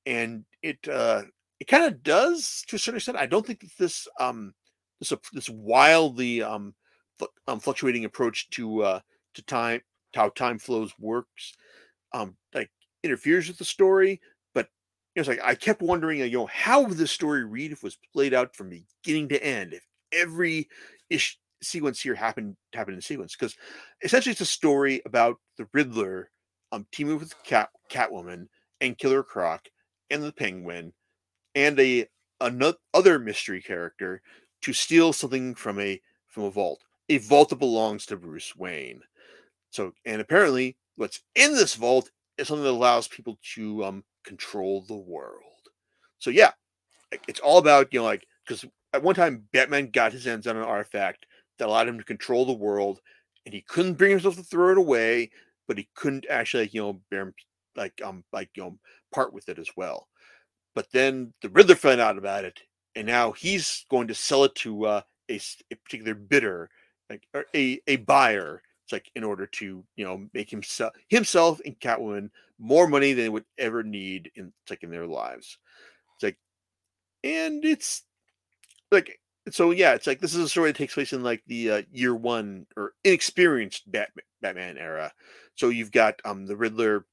and 0.06 0.44
it 0.62 0.78
uh 0.88 1.22
it 1.60 1.66
kind 1.68 1.84
of 1.84 2.02
does 2.02 2.64
to 2.68 2.76
a 2.76 2.78
certain 2.78 2.98
extent. 2.98 3.18
I 3.18 3.26
don't 3.26 3.46
think 3.46 3.60
that 3.60 3.70
this 3.78 4.08
um 4.20 4.54
this 5.00 5.12
this 5.32 5.48
wildly 5.48 6.42
um, 6.42 6.74
um 7.46 7.60
fluctuating 7.60 8.04
approach 8.04 8.48
to 8.50 8.82
uh 8.82 9.00
to 9.34 9.42
time 9.42 9.80
how 10.14 10.28
time 10.30 10.58
flows 10.58 10.92
works 10.98 11.54
um 12.12 12.36
like 12.54 12.70
interferes 13.02 13.48
with 13.48 13.58
the 13.58 13.64
story 13.64 14.20
but 14.54 14.68
you 15.14 15.20
know, 15.20 15.20
it's 15.20 15.28
like 15.28 15.48
I 15.48 15.54
kept 15.54 15.82
wondering, 15.82 16.18
you 16.18 16.30
know, 16.30 16.46
how 16.46 16.82
would 16.82 16.96
the 16.96 17.06
story 17.06 17.44
read 17.44 17.72
if 17.72 17.78
it 17.78 17.84
was 17.84 17.98
played 18.12 18.34
out 18.34 18.56
from 18.56 18.68
beginning 18.68 19.28
to 19.28 19.44
end? 19.44 19.72
If 19.72 19.86
every 20.12 20.68
ish, 21.08 21.38
sequence 21.64 22.00
here 22.00 22.14
happened 22.14 22.56
happened 22.72 22.96
in 22.96 23.00
sequence 23.00 23.34
because 23.34 23.56
essentially 24.02 24.32
it's 24.32 24.40
a 24.40 24.46
story 24.46 25.02
about 25.06 25.36
the 25.56 25.66
Riddler 25.72 26.30
um 26.72 26.86
teaming 26.92 27.18
with 27.18 27.34
Cat 27.44 27.70
Catwoman 27.90 28.48
and 28.80 28.98
Killer 28.98 29.22
Croc 29.22 29.66
and 30.10 30.22
the 30.22 30.32
Penguin 30.32 30.92
and 31.54 31.78
a 31.80 32.06
another 32.40 32.76
other 32.92 33.18
mystery 33.18 33.62
character 33.62 34.22
to 34.64 34.72
steal 34.72 35.12
something 35.12 35.54
from 35.54 35.78
a 35.78 36.00
from 36.26 36.44
a 36.44 36.50
vault, 36.50 36.82
a 37.10 37.18
vault 37.18 37.50
that 37.50 37.56
belongs 37.56 38.06
to 38.06 38.16
Bruce 38.16 38.56
Wayne. 38.56 39.02
So, 39.70 39.92
and 40.06 40.22
apparently, 40.22 40.76
what's 40.96 41.20
in 41.34 41.54
this 41.54 41.74
vault 41.74 42.10
is 42.38 42.48
something 42.48 42.64
that 42.64 42.70
allows 42.70 43.06
people 43.06 43.38
to 43.54 43.84
um, 43.84 44.04
control 44.24 44.82
the 44.88 44.96
world. 44.96 45.42
So, 46.18 46.30
yeah, 46.30 46.52
it's 47.28 47.40
all 47.40 47.58
about 47.58 47.92
you 47.92 48.00
know 48.00 48.06
like 48.06 48.26
because 48.46 48.64
at 48.94 49.02
one 49.02 49.14
time 49.14 49.46
Batman 49.52 49.90
got 49.90 50.12
his 50.12 50.24
hands 50.24 50.46
on 50.46 50.56
an 50.56 50.62
artifact 50.62 51.26
that 51.58 51.68
allowed 51.68 51.88
him 51.88 51.98
to 51.98 52.04
control 52.04 52.46
the 52.46 52.52
world, 52.54 53.00
and 53.44 53.54
he 53.54 53.60
couldn't 53.68 53.94
bring 53.94 54.12
himself 54.12 54.36
to 54.36 54.42
throw 54.42 54.72
it 54.72 54.78
away, 54.78 55.30
but 55.68 55.76
he 55.76 55.88
couldn't 55.94 56.24
actually 56.30 56.70
you 56.72 56.80
know 56.80 57.00
bear 57.10 57.34
like 57.76 58.00
um 58.02 58.24
like 58.32 58.48
you 58.54 58.62
know 58.62 58.78
part 59.12 59.34
with 59.34 59.50
it 59.50 59.58
as 59.58 59.68
well. 59.76 60.08
But 60.74 60.90
then 60.90 61.34
the 61.42 61.50
Riddler 61.50 61.74
found 61.74 62.00
out 62.00 62.16
about 62.16 62.46
it, 62.46 62.62
and 62.96 63.06
now 63.06 63.32
he's 63.32 63.84
going 63.90 64.08
to 64.08 64.14
sell 64.14 64.44
it 64.44 64.54
to 64.56 64.86
uh, 64.86 65.02
a, 65.30 65.40
a 65.70 65.76
particular 65.76 66.14
bidder, 66.14 66.70
like 67.10 67.26
a 67.54 67.80
a 67.86 67.96
buyer. 67.96 68.62
It's 68.84 68.92
like 68.92 69.10
in 69.14 69.24
order 69.24 69.46
to 69.46 69.84
you 69.96 70.04
know 70.04 70.28
make 70.32 70.50
himself 70.50 70.92
himself 71.08 71.60
and 71.64 71.78
Catwoman 71.78 72.30
more 72.58 72.86
money 72.86 73.12
than 73.12 73.24
they 73.24 73.28
would 73.28 73.44
ever 73.58 73.82
need 73.82 74.30
in 74.34 74.52
like 74.70 74.82
in 74.82 74.90
their 74.90 75.06
lives. 75.06 75.58
It's 76.14 76.22
like, 76.22 76.38
and 77.22 77.64
it's 77.64 78.02
like 78.90 79.18
so 79.50 79.70
yeah, 79.70 79.94
it's 79.94 80.06
like 80.06 80.20
this 80.20 80.34
is 80.34 80.44
a 80.44 80.48
story 80.48 80.70
that 80.70 80.78
takes 80.78 80.94
place 80.94 81.12
in 81.12 81.22
like 81.22 81.42
the 81.46 81.70
uh, 81.70 81.82
year 81.92 82.14
one 82.14 82.66
or 82.76 82.92
inexperienced 83.04 83.90
Batman, 83.90 84.24
Batman 84.40 84.78
era. 84.78 85.12
So 85.54 85.68
you've 85.68 85.92
got 85.92 86.20
um 86.24 86.46
the 86.46 86.56
Riddler, 86.56 87.06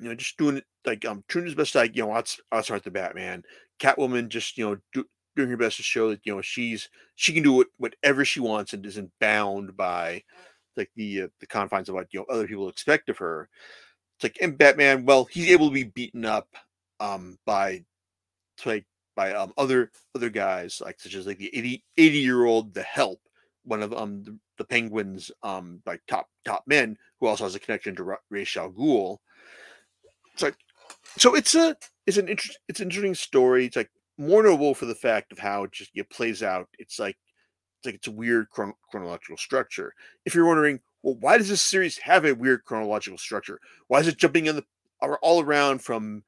you 0.00 0.08
know, 0.08 0.14
just 0.14 0.36
doing 0.36 0.58
it 0.58 0.64
like 0.84 1.04
um 1.04 1.24
doing 1.28 1.46
his 1.46 1.54
best 1.54 1.74
like 1.74 1.96
you 1.96 2.04
know 2.04 2.12
outs- 2.12 2.40
outsmart 2.52 2.82
the 2.82 2.90
Batman. 2.90 3.42
Catwoman 3.80 4.28
just 4.28 4.56
you 4.58 4.68
know 4.68 4.76
do, 4.92 5.04
doing 5.36 5.50
her 5.50 5.56
best 5.56 5.76
to 5.78 5.82
show 5.82 6.10
that 6.10 6.20
you 6.24 6.34
know 6.34 6.42
she's 6.42 6.88
she 7.16 7.32
can 7.32 7.42
do 7.42 7.60
it 7.60 7.68
whatever 7.78 8.24
she 8.24 8.40
wants 8.40 8.72
and 8.72 8.84
isn't 8.86 9.10
bound 9.20 9.76
by 9.76 10.22
like 10.76 10.90
the 10.96 11.22
uh, 11.22 11.28
the 11.40 11.46
confines 11.46 11.88
of 11.88 11.94
what 11.94 12.08
you 12.12 12.20
know 12.20 12.26
other 12.34 12.46
people 12.46 12.68
expect 12.68 13.08
of 13.08 13.18
her. 13.18 13.48
It's 14.16 14.24
like 14.24 14.38
and 14.40 14.58
Batman, 14.58 15.04
well, 15.04 15.24
he's 15.26 15.50
able 15.50 15.68
to 15.68 15.74
be 15.74 15.84
beaten 15.84 16.24
up 16.24 16.48
um 17.00 17.38
by 17.46 17.84
like 18.64 18.86
by 19.14 19.32
um 19.34 19.52
other 19.56 19.90
other 20.14 20.30
guys 20.30 20.80
like 20.84 21.00
such 21.00 21.14
as 21.14 21.26
like 21.26 21.38
the 21.38 21.54
80 21.56 21.82
80 21.96 22.18
year 22.18 22.44
old 22.44 22.74
the 22.74 22.82
help 22.82 23.20
one 23.64 23.82
of 23.82 23.92
um 23.94 24.22
the, 24.22 24.38
the 24.58 24.64
penguins 24.64 25.30
um 25.42 25.80
like 25.86 26.00
top 26.08 26.28
top 26.44 26.64
men 26.66 26.96
who 27.20 27.26
also 27.26 27.44
has 27.44 27.54
a 27.54 27.60
connection 27.60 27.94
to 27.96 28.04
Ra- 28.04 28.16
Ra's 28.30 28.56
al 28.56 28.70
Ghul. 28.70 29.18
It's 30.36 30.42
like 30.42 30.56
so 31.16 31.34
it's 31.34 31.54
a 31.54 31.74
it's 32.06 32.18
an 32.18 32.28
interest 32.28 32.58
it's 32.68 32.80
an 32.80 32.88
interesting 32.88 33.14
story. 33.14 33.64
It's 33.64 33.76
like 33.76 33.90
more 34.18 34.42
notable 34.42 34.74
for 34.74 34.84
the 34.84 34.94
fact 34.94 35.32
of 35.32 35.38
how 35.38 35.64
it 35.64 35.72
just 35.72 35.90
it 35.94 36.10
plays 36.10 36.42
out. 36.42 36.68
It's 36.78 36.98
like 36.98 37.16
it's 37.80 37.86
like 37.86 37.94
it's 37.94 38.08
a 38.08 38.12
weird 38.12 38.50
chron- 38.50 38.74
chronological 38.90 39.38
structure. 39.38 39.94
If 40.26 40.34
you're 40.34 40.46
wondering, 40.46 40.80
well, 41.02 41.16
why 41.20 41.38
does 41.38 41.48
this 41.48 41.62
series 41.62 41.96
have 41.98 42.26
a 42.26 42.34
weird 42.34 42.64
chronological 42.64 43.16
structure? 43.16 43.58
Why 43.88 44.00
is 44.00 44.08
it 44.08 44.18
jumping 44.18 44.44
in 44.44 44.56
the 44.56 44.64
all 45.22 45.40
around 45.40 45.78
from 45.78 46.22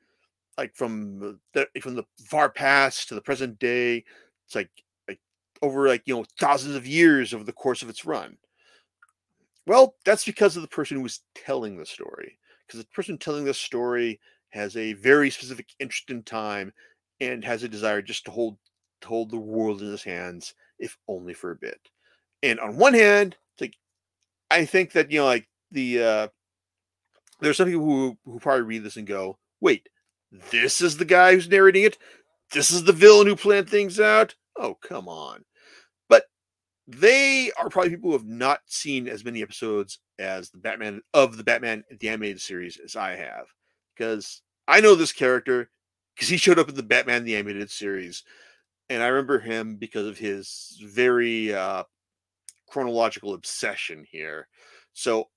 like 0.57 0.75
from 0.75 1.39
the 1.53 1.69
from 1.83 1.97
the 1.97 2.05
far 2.25 2.49
past 2.49 3.09
to 3.09 3.15
the 3.15 3.21
present 3.21 3.59
day? 3.59 4.07
It's 4.47 4.55
like 4.55 4.71
like 5.07 5.21
over 5.61 5.87
like 5.87 6.05
you 6.07 6.17
know 6.17 6.25
thousands 6.41 6.77
of 6.77 6.87
years 6.87 7.35
over 7.35 7.45
the 7.45 7.53
course 7.53 7.83
of 7.83 7.91
its 7.91 8.07
run. 8.07 8.39
Well, 9.67 9.97
that's 10.07 10.25
because 10.25 10.57
of 10.57 10.63
the 10.63 10.69
person 10.69 10.97
who 10.97 11.03
was 11.03 11.21
telling 11.35 11.77
the 11.77 11.85
story. 11.85 12.39
Because 12.69 12.83
the 12.83 12.91
person 12.91 13.19
telling 13.19 13.47
the 13.47 13.55
story 13.55 14.21
has 14.51 14.77
a 14.77 14.93
very 14.95 15.31
specific 15.31 15.69
interest 15.81 16.11
in 16.11 16.23
time 16.23 16.73
and 17.21 17.45
has 17.45 17.63
a 17.65 17.69
desire 17.69 18.03
just 18.03 18.27
to 18.27 18.31
hold 18.31 18.59
to 19.01 19.09
hold 19.09 19.31
the 19.31 19.39
world 19.39 19.81
in 19.83 19.91
his 19.91 20.03
hands, 20.05 20.55
if 20.79 20.99
only 21.09 21.35
for 21.35 21.53
a 21.53 21.57
bit. 21.57 21.81
And 22.43 22.61
on 22.61 22.77
one 22.77 22.95
hand, 22.95 23.37
it's 23.55 23.63
like 23.63 23.77
I 24.51 24.67
think 24.67 24.93
that 24.93 25.11
you 25.11 25.21
know, 25.21 25.27
like 25.27 25.49
the 25.73 26.03
uh 26.03 26.29
there's 27.41 27.57
some 27.57 27.69
people 27.69 27.85
who 27.85 28.19
who 28.25 28.39
probably 28.39 28.63
read 28.63 28.85
this 28.85 28.97
and 28.97 29.07
go, 29.07 29.39
"Wait, 29.61 29.89
this 30.51 30.81
is 30.81 30.97
the 30.97 31.05
guy 31.05 31.35
who's 31.35 31.49
narrating 31.49 31.85
it. 31.85 31.99
This 32.53 32.71
is 32.71 32.85
the 32.85 32.93
villain 32.93 33.27
who 33.27 33.37
planned 33.37 33.71
things 33.71 34.01
out." 34.01 34.35
Oh, 34.57 34.75
come 34.75 35.09
on. 35.09 35.45
They 36.89 37.53
are 37.61 37.69
probably 37.69 37.91
people 37.91 38.11
who 38.11 38.17
have 38.17 38.27
not 38.27 38.61
seen 38.65 39.09
as 39.09 39.23
many 39.23 39.43
episodes 39.43 39.99
as 40.19 40.49
the 40.49 40.57
Batman 40.57 41.03
of 41.13 41.37
the 41.37 41.45
Batman 41.45 41.85
the 42.01 42.09
animated 42.09 42.41
series 42.41 42.79
as 42.83 42.97
I 42.97 43.11
have, 43.11 43.45
because 43.95 44.41
I 44.67 44.81
know 44.81 44.95
this 44.95 45.13
character 45.13 45.71
because 46.15 46.31
he 46.31 46.39
showed 46.39 46.59
up 46.59 46.71
in 46.71 46.75
the 46.75 46.83
Batman 46.83 47.25
the 47.25 47.37
animated 47.37 47.71
series, 47.71 48.25
and 48.89 49.03
I 49.03 49.09
remember 49.09 49.39
him 49.39 49.77
because 49.77 50.07
of 50.07 50.17
his 50.17 50.81
very 50.83 51.55
uh, 51.55 51.85
chronological 52.67 53.35
obsession 53.35 54.07
here. 54.11 54.49
So 54.95 55.29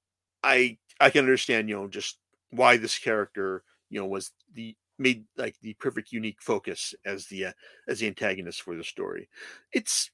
I 0.43 0.77
I 1.01 1.09
can 1.09 1.25
understand 1.25 1.67
you 1.67 1.75
know 1.75 1.89
just 1.89 2.17
why 2.51 2.77
this 2.77 2.97
character 2.97 3.63
you 3.89 3.99
know 3.99 4.07
was 4.07 4.31
the 4.53 4.73
made 4.97 5.25
like 5.35 5.55
the 5.61 5.73
perfect 5.73 6.13
unique 6.13 6.41
focus 6.41 6.93
as 7.05 7.25
the 7.27 7.47
uh, 7.47 7.51
as 7.89 7.99
the 7.99 8.07
antagonist 8.07 8.61
for 8.61 8.77
the 8.77 8.85
story. 8.85 9.27
It's 9.73 10.11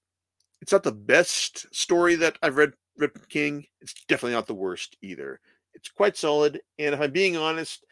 it's 0.62 0.72
not 0.72 0.84
the 0.84 0.91
best 0.91 1.74
story 1.74 2.15
that 2.15 2.38
I've 2.41 2.58
read 2.58 2.74
Rip 2.98 3.28
King. 3.30 3.65
It's 3.82 3.93
definitely 4.08 4.34
not 4.34 4.48
the 4.48 4.56
worst 4.56 4.98
either. 5.02 5.39
It's 5.74 5.89
quite 5.89 6.17
solid, 6.17 6.60
and 6.80 6.96
if 6.96 7.02
I'm 7.02 7.12
being 7.12 7.38
honest, 7.38 7.86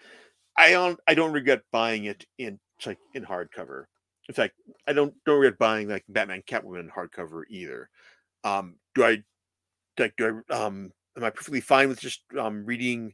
I 0.58 0.72
don't 0.72 1.00
I 1.08 1.14
don't 1.14 1.34
regret 1.34 1.62
buying 1.72 2.06
it 2.06 2.26
in 2.38 2.60
like 2.86 2.98
in 3.14 3.24
hardcover. 3.24 3.86
In 4.28 4.36
fact, 4.36 4.56
I 4.88 4.94
don't 4.94 5.14
don't 5.26 5.40
regret 5.40 5.60
buying 5.60 5.88
like 5.88 6.04
Batman 6.10 6.44
Catwoman 6.48 6.90
hardcover 6.90 7.44
either. 7.50 7.90
Um, 8.44 8.76
do 8.96 9.04
I 9.04 9.24
like 10.00 10.16
do 10.18 10.44
I 10.50 10.56
um 10.56 10.92
am 11.18 11.24
I 11.24 11.30
perfectly 11.30 11.62
fine 11.62 11.90
with 11.90 12.00
just 12.00 12.22
um 12.38 12.66
reading 12.66 13.14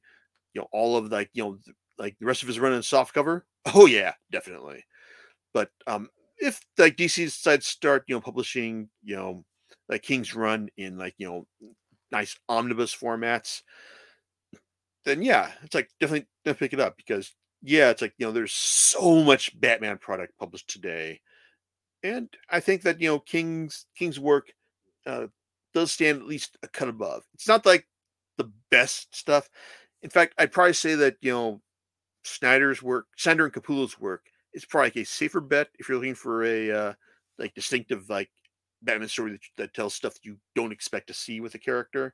you 0.53 0.61
know 0.61 0.67
all 0.71 0.97
of 0.97 1.11
like 1.11 1.29
you 1.33 1.43
know 1.43 1.57
like 1.97 2.17
the 2.19 2.25
rest 2.25 2.41
of 2.41 2.47
his 2.47 2.59
run 2.59 2.73
in 2.73 2.83
soft 2.83 3.13
cover? 3.13 3.45
Oh 3.75 3.85
yeah, 3.85 4.13
definitely. 4.31 4.83
But 5.53 5.69
um 5.85 6.09
if 6.41 6.60
like 6.77 6.97
DC 6.97 7.23
decides 7.25 7.65
to 7.65 7.71
start 7.71 8.04
you 8.08 8.15
know 8.15 8.21
publishing 8.21 8.89
you 9.04 9.15
know 9.15 9.45
like 9.88 10.01
King's 10.01 10.36
Run 10.36 10.69
in 10.77 10.97
like 10.97 11.15
you 11.17 11.27
know 11.27 11.47
nice 12.12 12.38
omnibus 12.49 12.95
formats, 12.95 13.62
then 15.06 15.21
yeah, 15.21 15.51
it's 15.63 15.75
like 15.75 15.89
definitely 15.99 16.27
definitely 16.43 16.67
pick 16.67 16.73
it 16.73 16.84
up 16.84 16.97
because 16.97 17.34
yeah, 17.62 17.89
it's 17.89 18.01
like 18.01 18.13
you 18.17 18.25
know 18.25 18.32
there's 18.32 18.54
so 18.54 19.23
much 19.23 19.60
Batman 19.60 19.97
product 19.97 20.38
published 20.38 20.69
today, 20.69 21.21
and 22.04 22.30
I 22.49 22.60
think 22.60 22.82
that 22.84 22.99
you 22.99 23.08
know 23.08 23.19
King's 23.19 23.86
King's 23.95 24.19
work 24.19 24.51
uh, 25.06 25.27
does 25.73 25.91
stand 25.91 26.19
at 26.19 26.27
least 26.27 26.58
a 26.63 26.67
cut 26.67 26.89
above. 26.89 27.23
It's 27.34 27.47
not 27.47 27.65
like 27.65 27.88
the 28.38 28.51
best 28.71 29.15
stuff. 29.15 29.49
In 30.01 30.10
fact, 30.10 30.34
I'd 30.38 30.51
probably 30.51 30.73
say 30.73 30.95
that 30.95 31.17
you 31.21 31.32
know 31.32 31.62
Snyder's 32.23 32.82
work, 32.82 33.08
Snyder 33.17 33.45
and 33.45 33.54
Capullo's 33.54 33.99
work, 33.99 34.25
is 34.53 34.65
probably 34.65 35.01
a 35.01 35.05
safer 35.05 35.41
bet 35.41 35.69
if 35.79 35.87
you're 35.87 35.97
looking 35.97 36.15
for 36.15 36.43
a 36.43 36.71
uh, 36.71 36.93
like 37.37 37.53
distinctive 37.53 38.09
like 38.09 38.29
Batman 38.81 39.07
story 39.07 39.31
that, 39.33 39.41
that 39.57 39.73
tells 39.73 39.93
stuff 39.93 40.15
you 40.23 40.37
don't 40.55 40.71
expect 40.71 41.07
to 41.07 41.13
see 41.13 41.39
with 41.39 41.55
a 41.55 41.59
character. 41.59 42.13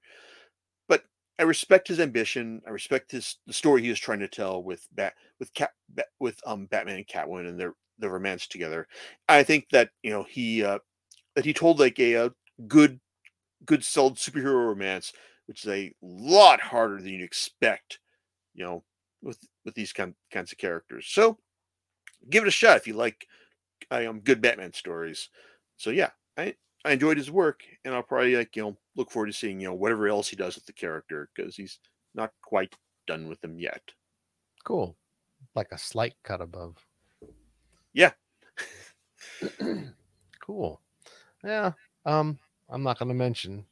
But 0.88 1.04
I 1.39 1.43
respect 1.43 1.88
his 1.88 2.00
ambition. 2.00 2.62
I 2.67 2.71
respect 2.71 3.12
his 3.12 3.38
the 3.47 3.54
story 3.54 3.82
he 3.82 3.89
was 3.89 4.00
trying 4.00 4.19
to 4.19 4.28
tell 4.28 4.63
with 4.63 4.88
Bat 4.93 5.13
with 5.39 5.54
Cat 5.54 5.71
Bat, 5.89 6.08
with 6.19 6.39
um 6.45 6.65
Batman 6.65 6.97
and 6.97 7.08
Catwoman 7.08 7.47
and 7.47 7.60
their 7.60 7.73
their 8.00 8.12
romance 8.12 8.47
together. 8.47 8.88
I 9.28 9.43
think 9.43 9.69
that 9.71 9.89
you 10.04 10.12
know 10.12 10.23
he 10.23 10.63
uh, 10.63 10.80
that 11.36 11.45
he 11.45 11.54
told 11.54 11.80
like 11.80 12.00
a, 12.00 12.13
a 12.15 12.32
good 12.67 13.00
good 13.65 13.84
solid 13.84 14.15
superhero 14.15 14.67
romance, 14.67 15.13
which 15.47 15.63
is 15.63 15.69
a 15.69 15.93
lot 16.02 16.60
harder 16.60 16.97
than 16.97 17.13
you'd 17.13 17.23
expect. 17.23 18.00
You 18.54 18.65
know, 18.65 18.84
with 19.21 19.39
with 19.65 19.76
these 19.76 19.93
kind 19.93 20.15
kinds 20.32 20.52
of 20.52 20.58
characters. 20.58 21.08
So 21.08 21.38
give 22.30 22.43
it 22.43 22.47
a 22.47 22.51
shot 22.51 22.77
if 22.77 22.88
you 22.88 22.93
like 22.93 23.28
I 23.91 24.05
um, 24.05 24.20
good 24.20 24.41
Batman 24.41 24.74
stories. 24.74 25.30
So 25.78 25.89
yeah, 25.89 26.09
I 26.38 26.55
I 26.86 26.93
enjoyed 26.93 27.18
his 27.18 27.32
work, 27.32 27.61
and 27.86 27.93
I'll 27.93 28.03
probably 28.03 28.36
like 28.36 28.55
you 28.55 28.63
know 28.63 28.78
look 28.95 29.11
forward 29.11 29.28
to 29.28 29.34
seeing 29.34 29.59
you 29.59 29.68
know 29.68 29.74
whatever 29.74 30.07
else 30.07 30.28
he 30.30 30.36
does 30.36 30.55
with 30.55 30.65
the 30.65 30.74
character 30.74 31.30
because 31.36 31.55
he's 31.55 31.80
not 32.15 32.32
quite 32.41 32.76
done 33.05 33.28
with 33.28 33.41
them 33.41 33.59
yet. 33.59 33.82
Cool. 34.63 34.95
Like 35.55 35.72
a 35.72 35.78
slight 35.78 36.15
cut 36.24 36.41
above. 36.41 36.86
Yeah. 37.93 38.11
cool. 40.41 40.82
Yeah. 41.43 41.74
Um, 42.05 42.39
I'm 42.70 42.84
not 42.84 42.99
gonna 42.99 43.13
mention. 43.13 43.65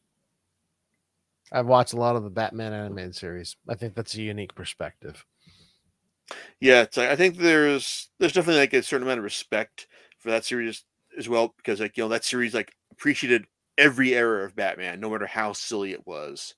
I've 1.52 1.68
watched 1.68 1.94
a 1.94 1.98
lot 1.98 2.16
of 2.16 2.24
the 2.24 2.30
Batman 2.30 2.74
animated 2.74 3.16
series. 3.16 3.56
I 3.70 3.76
think 3.76 3.94
that's 3.94 4.16
a 4.16 4.22
unique 4.22 4.56
perspective. 4.56 5.26
Yeah, 6.60 6.82
it's 6.82 6.98
like, 6.98 7.10
I 7.10 7.16
think 7.16 7.38
there's 7.38 8.10
there's 8.20 8.34
definitely 8.34 8.62
like 8.62 8.74
a 8.74 8.84
certain 8.84 9.08
amount 9.08 9.20
of 9.20 9.24
respect 9.24 9.88
for 10.20 10.32
that 10.32 10.46
series 10.46 10.84
as 11.18 11.30
well 11.30 11.54
because 11.58 11.80
like 11.80 11.98
you 11.98 12.04
know 12.04 12.10
that 12.10 12.26
series 12.26 12.54
like 12.54 12.74
appreciated 12.92 13.46
every 13.78 14.16
era 14.16 14.46
of 14.46 14.56
Batman, 14.56 15.00
no 15.00 15.10
matter 15.10 15.28
how 15.28 15.54
silly 15.54 15.92
it 15.92 16.06
was, 16.08 16.56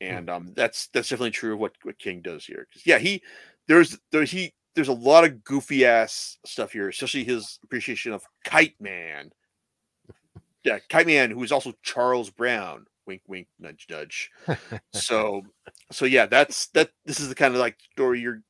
and 0.00 0.28
um 0.28 0.52
that's 0.56 0.88
that's 0.88 1.08
definitely 1.08 1.30
true 1.30 1.54
of 1.54 1.60
what 1.60 1.72
what 1.82 1.98
King 1.98 2.22
does 2.22 2.44
here. 2.44 2.66
Because 2.68 2.86
yeah, 2.86 2.98
he 2.98 3.22
there's 3.68 3.98
there 4.10 4.24
he 4.24 4.52
there's 4.74 4.88
a 4.88 4.92
lot 4.92 5.24
of 5.24 5.44
goofy 5.44 5.84
ass 5.84 6.38
stuff 6.46 6.72
here, 6.72 6.88
especially 6.88 7.24
his 7.24 7.58
appreciation 7.62 8.12
of 8.12 8.24
Kite 8.44 8.74
Man. 8.80 9.30
Yeah, 10.64 10.78
Kite 10.88 11.06
Man, 11.06 11.30
who 11.30 11.42
is 11.42 11.52
also 11.52 11.72
Charles 11.82 12.30
Brown. 12.30 12.86
Wink, 13.06 13.22
wink, 13.26 13.48
nudge, 13.58 13.86
nudge. 13.90 14.30
so, 14.92 15.42
so 15.90 16.04
yeah, 16.04 16.26
that's 16.26 16.68
that. 16.68 16.90
This 17.04 17.18
is 17.18 17.28
the 17.28 17.34
kind 17.34 17.52
of 17.52 17.60
like 17.60 17.76
story 17.92 18.20
you're, 18.20 18.42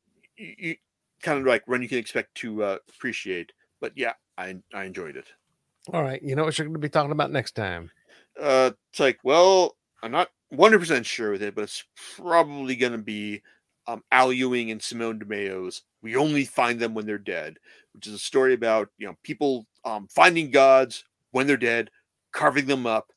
you, 0.59 0.77
kind 1.23 1.39
of 1.39 1.47
like 1.47 1.63
run 1.67 1.83
you 1.83 1.89
can 1.89 1.99
expect 1.99 2.35
to 2.37 2.63
uh, 2.63 2.79
appreciate. 2.89 3.53
But 3.81 3.93
yeah, 3.97 4.15
I 4.37 4.57
I 4.75 4.85
enjoyed 4.85 5.17
it. 5.17 5.27
All 5.93 6.03
right, 6.03 6.23
you 6.23 6.37
know 6.37 6.45
what 6.45 6.59
you're 6.59 6.67
going 6.67 6.75
to 6.75 6.81
be 6.81 6.89
talking 6.89 7.13
about 7.13 7.33
next 7.33 7.57
time. 7.57 7.91
Uh, 8.41 8.71
it's 8.91 9.01
like, 9.01 9.19
well, 9.25 9.77
I'm 10.03 10.13
not 10.13 10.31
100 10.51 10.79
percent 10.79 11.07
sure 11.07 11.33
with 11.33 11.43
it, 11.43 11.55
but 11.55 11.65
it's 11.65 11.85
probably 12.17 12.77
going 12.77 12.93
to 12.93 12.99
be 12.99 13.43
um, 13.87 14.03
Al 14.13 14.33
Ewing 14.33 14.71
and 14.71 14.83
Simone 14.83 15.19
Di 15.19 15.27
Meo's 15.27 15.83
"We 16.03 16.17
Only 16.17 16.45
Find 16.45 16.79
Them 16.79 16.95
When 16.95 17.07
They're 17.07 17.19
Dead," 17.19 17.59
which 17.95 18.07
is 18.07 18.15
a 18.15 18.19
story 18.19 18.55
about 18.55 18.89
you 18.99 19.07
know 19.07 19.17
people 19.23 19.67
um, 19.85 20.07
finding 20.09 20.51
gods 20.51 21.05
when 21.33 21.47
they're 21.47 21.57
dead, 21.57 21.91
carving 22.33 22.67
them 22.67 22.87
up, 22.87 23.13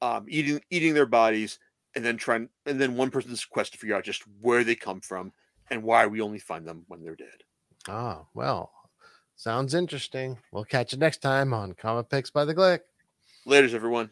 um, 0.00 0.26
eating 0.28 0.60
eating 0.70 0.94
their 0.94 1.06
bodies, 1.06 1.58
and 1.94 2.04
then 2.04 2.16
trying 2.16 2.48
and 2.66 2.80
then 2.80 2.96
one 2.96 3.10
person's 3.10 3.44
quest 3.44 3.72
to 3.72 3.78
figure 3.78 3.96
out 3.96 4.04
just 4.04 4.22
where 4.40 4.62
they 4.62 4.76
come 4.76 5.00
from 5.00 5.32
and 5.70 5.82
why 5.82 6.06
we 6.06 6.20
only 6.20 6.38
find 6.38 6.66
them 6.66 6.84
when 6.88 7.02
they're 7.02 7.16
dead. 7.16 7.42
Ah, 7.88 8.24
well, 8.34 8.72
sounds 9.36 9.74
interesting. 9.74 10.38
We'll 10.52 10.64
catch 10.64 10.92
you 10.92 10.98
next 10.98 11.22
time 11.22 11.52
on 11.54 11.74
Comic 11.74 12.08
Picks 12.10 12.30
by 12.30 12.44
the 12.44 12.54
Glick. 12.54 12.80
Laters, 13.46 13.74
everyone. 13.74 14.10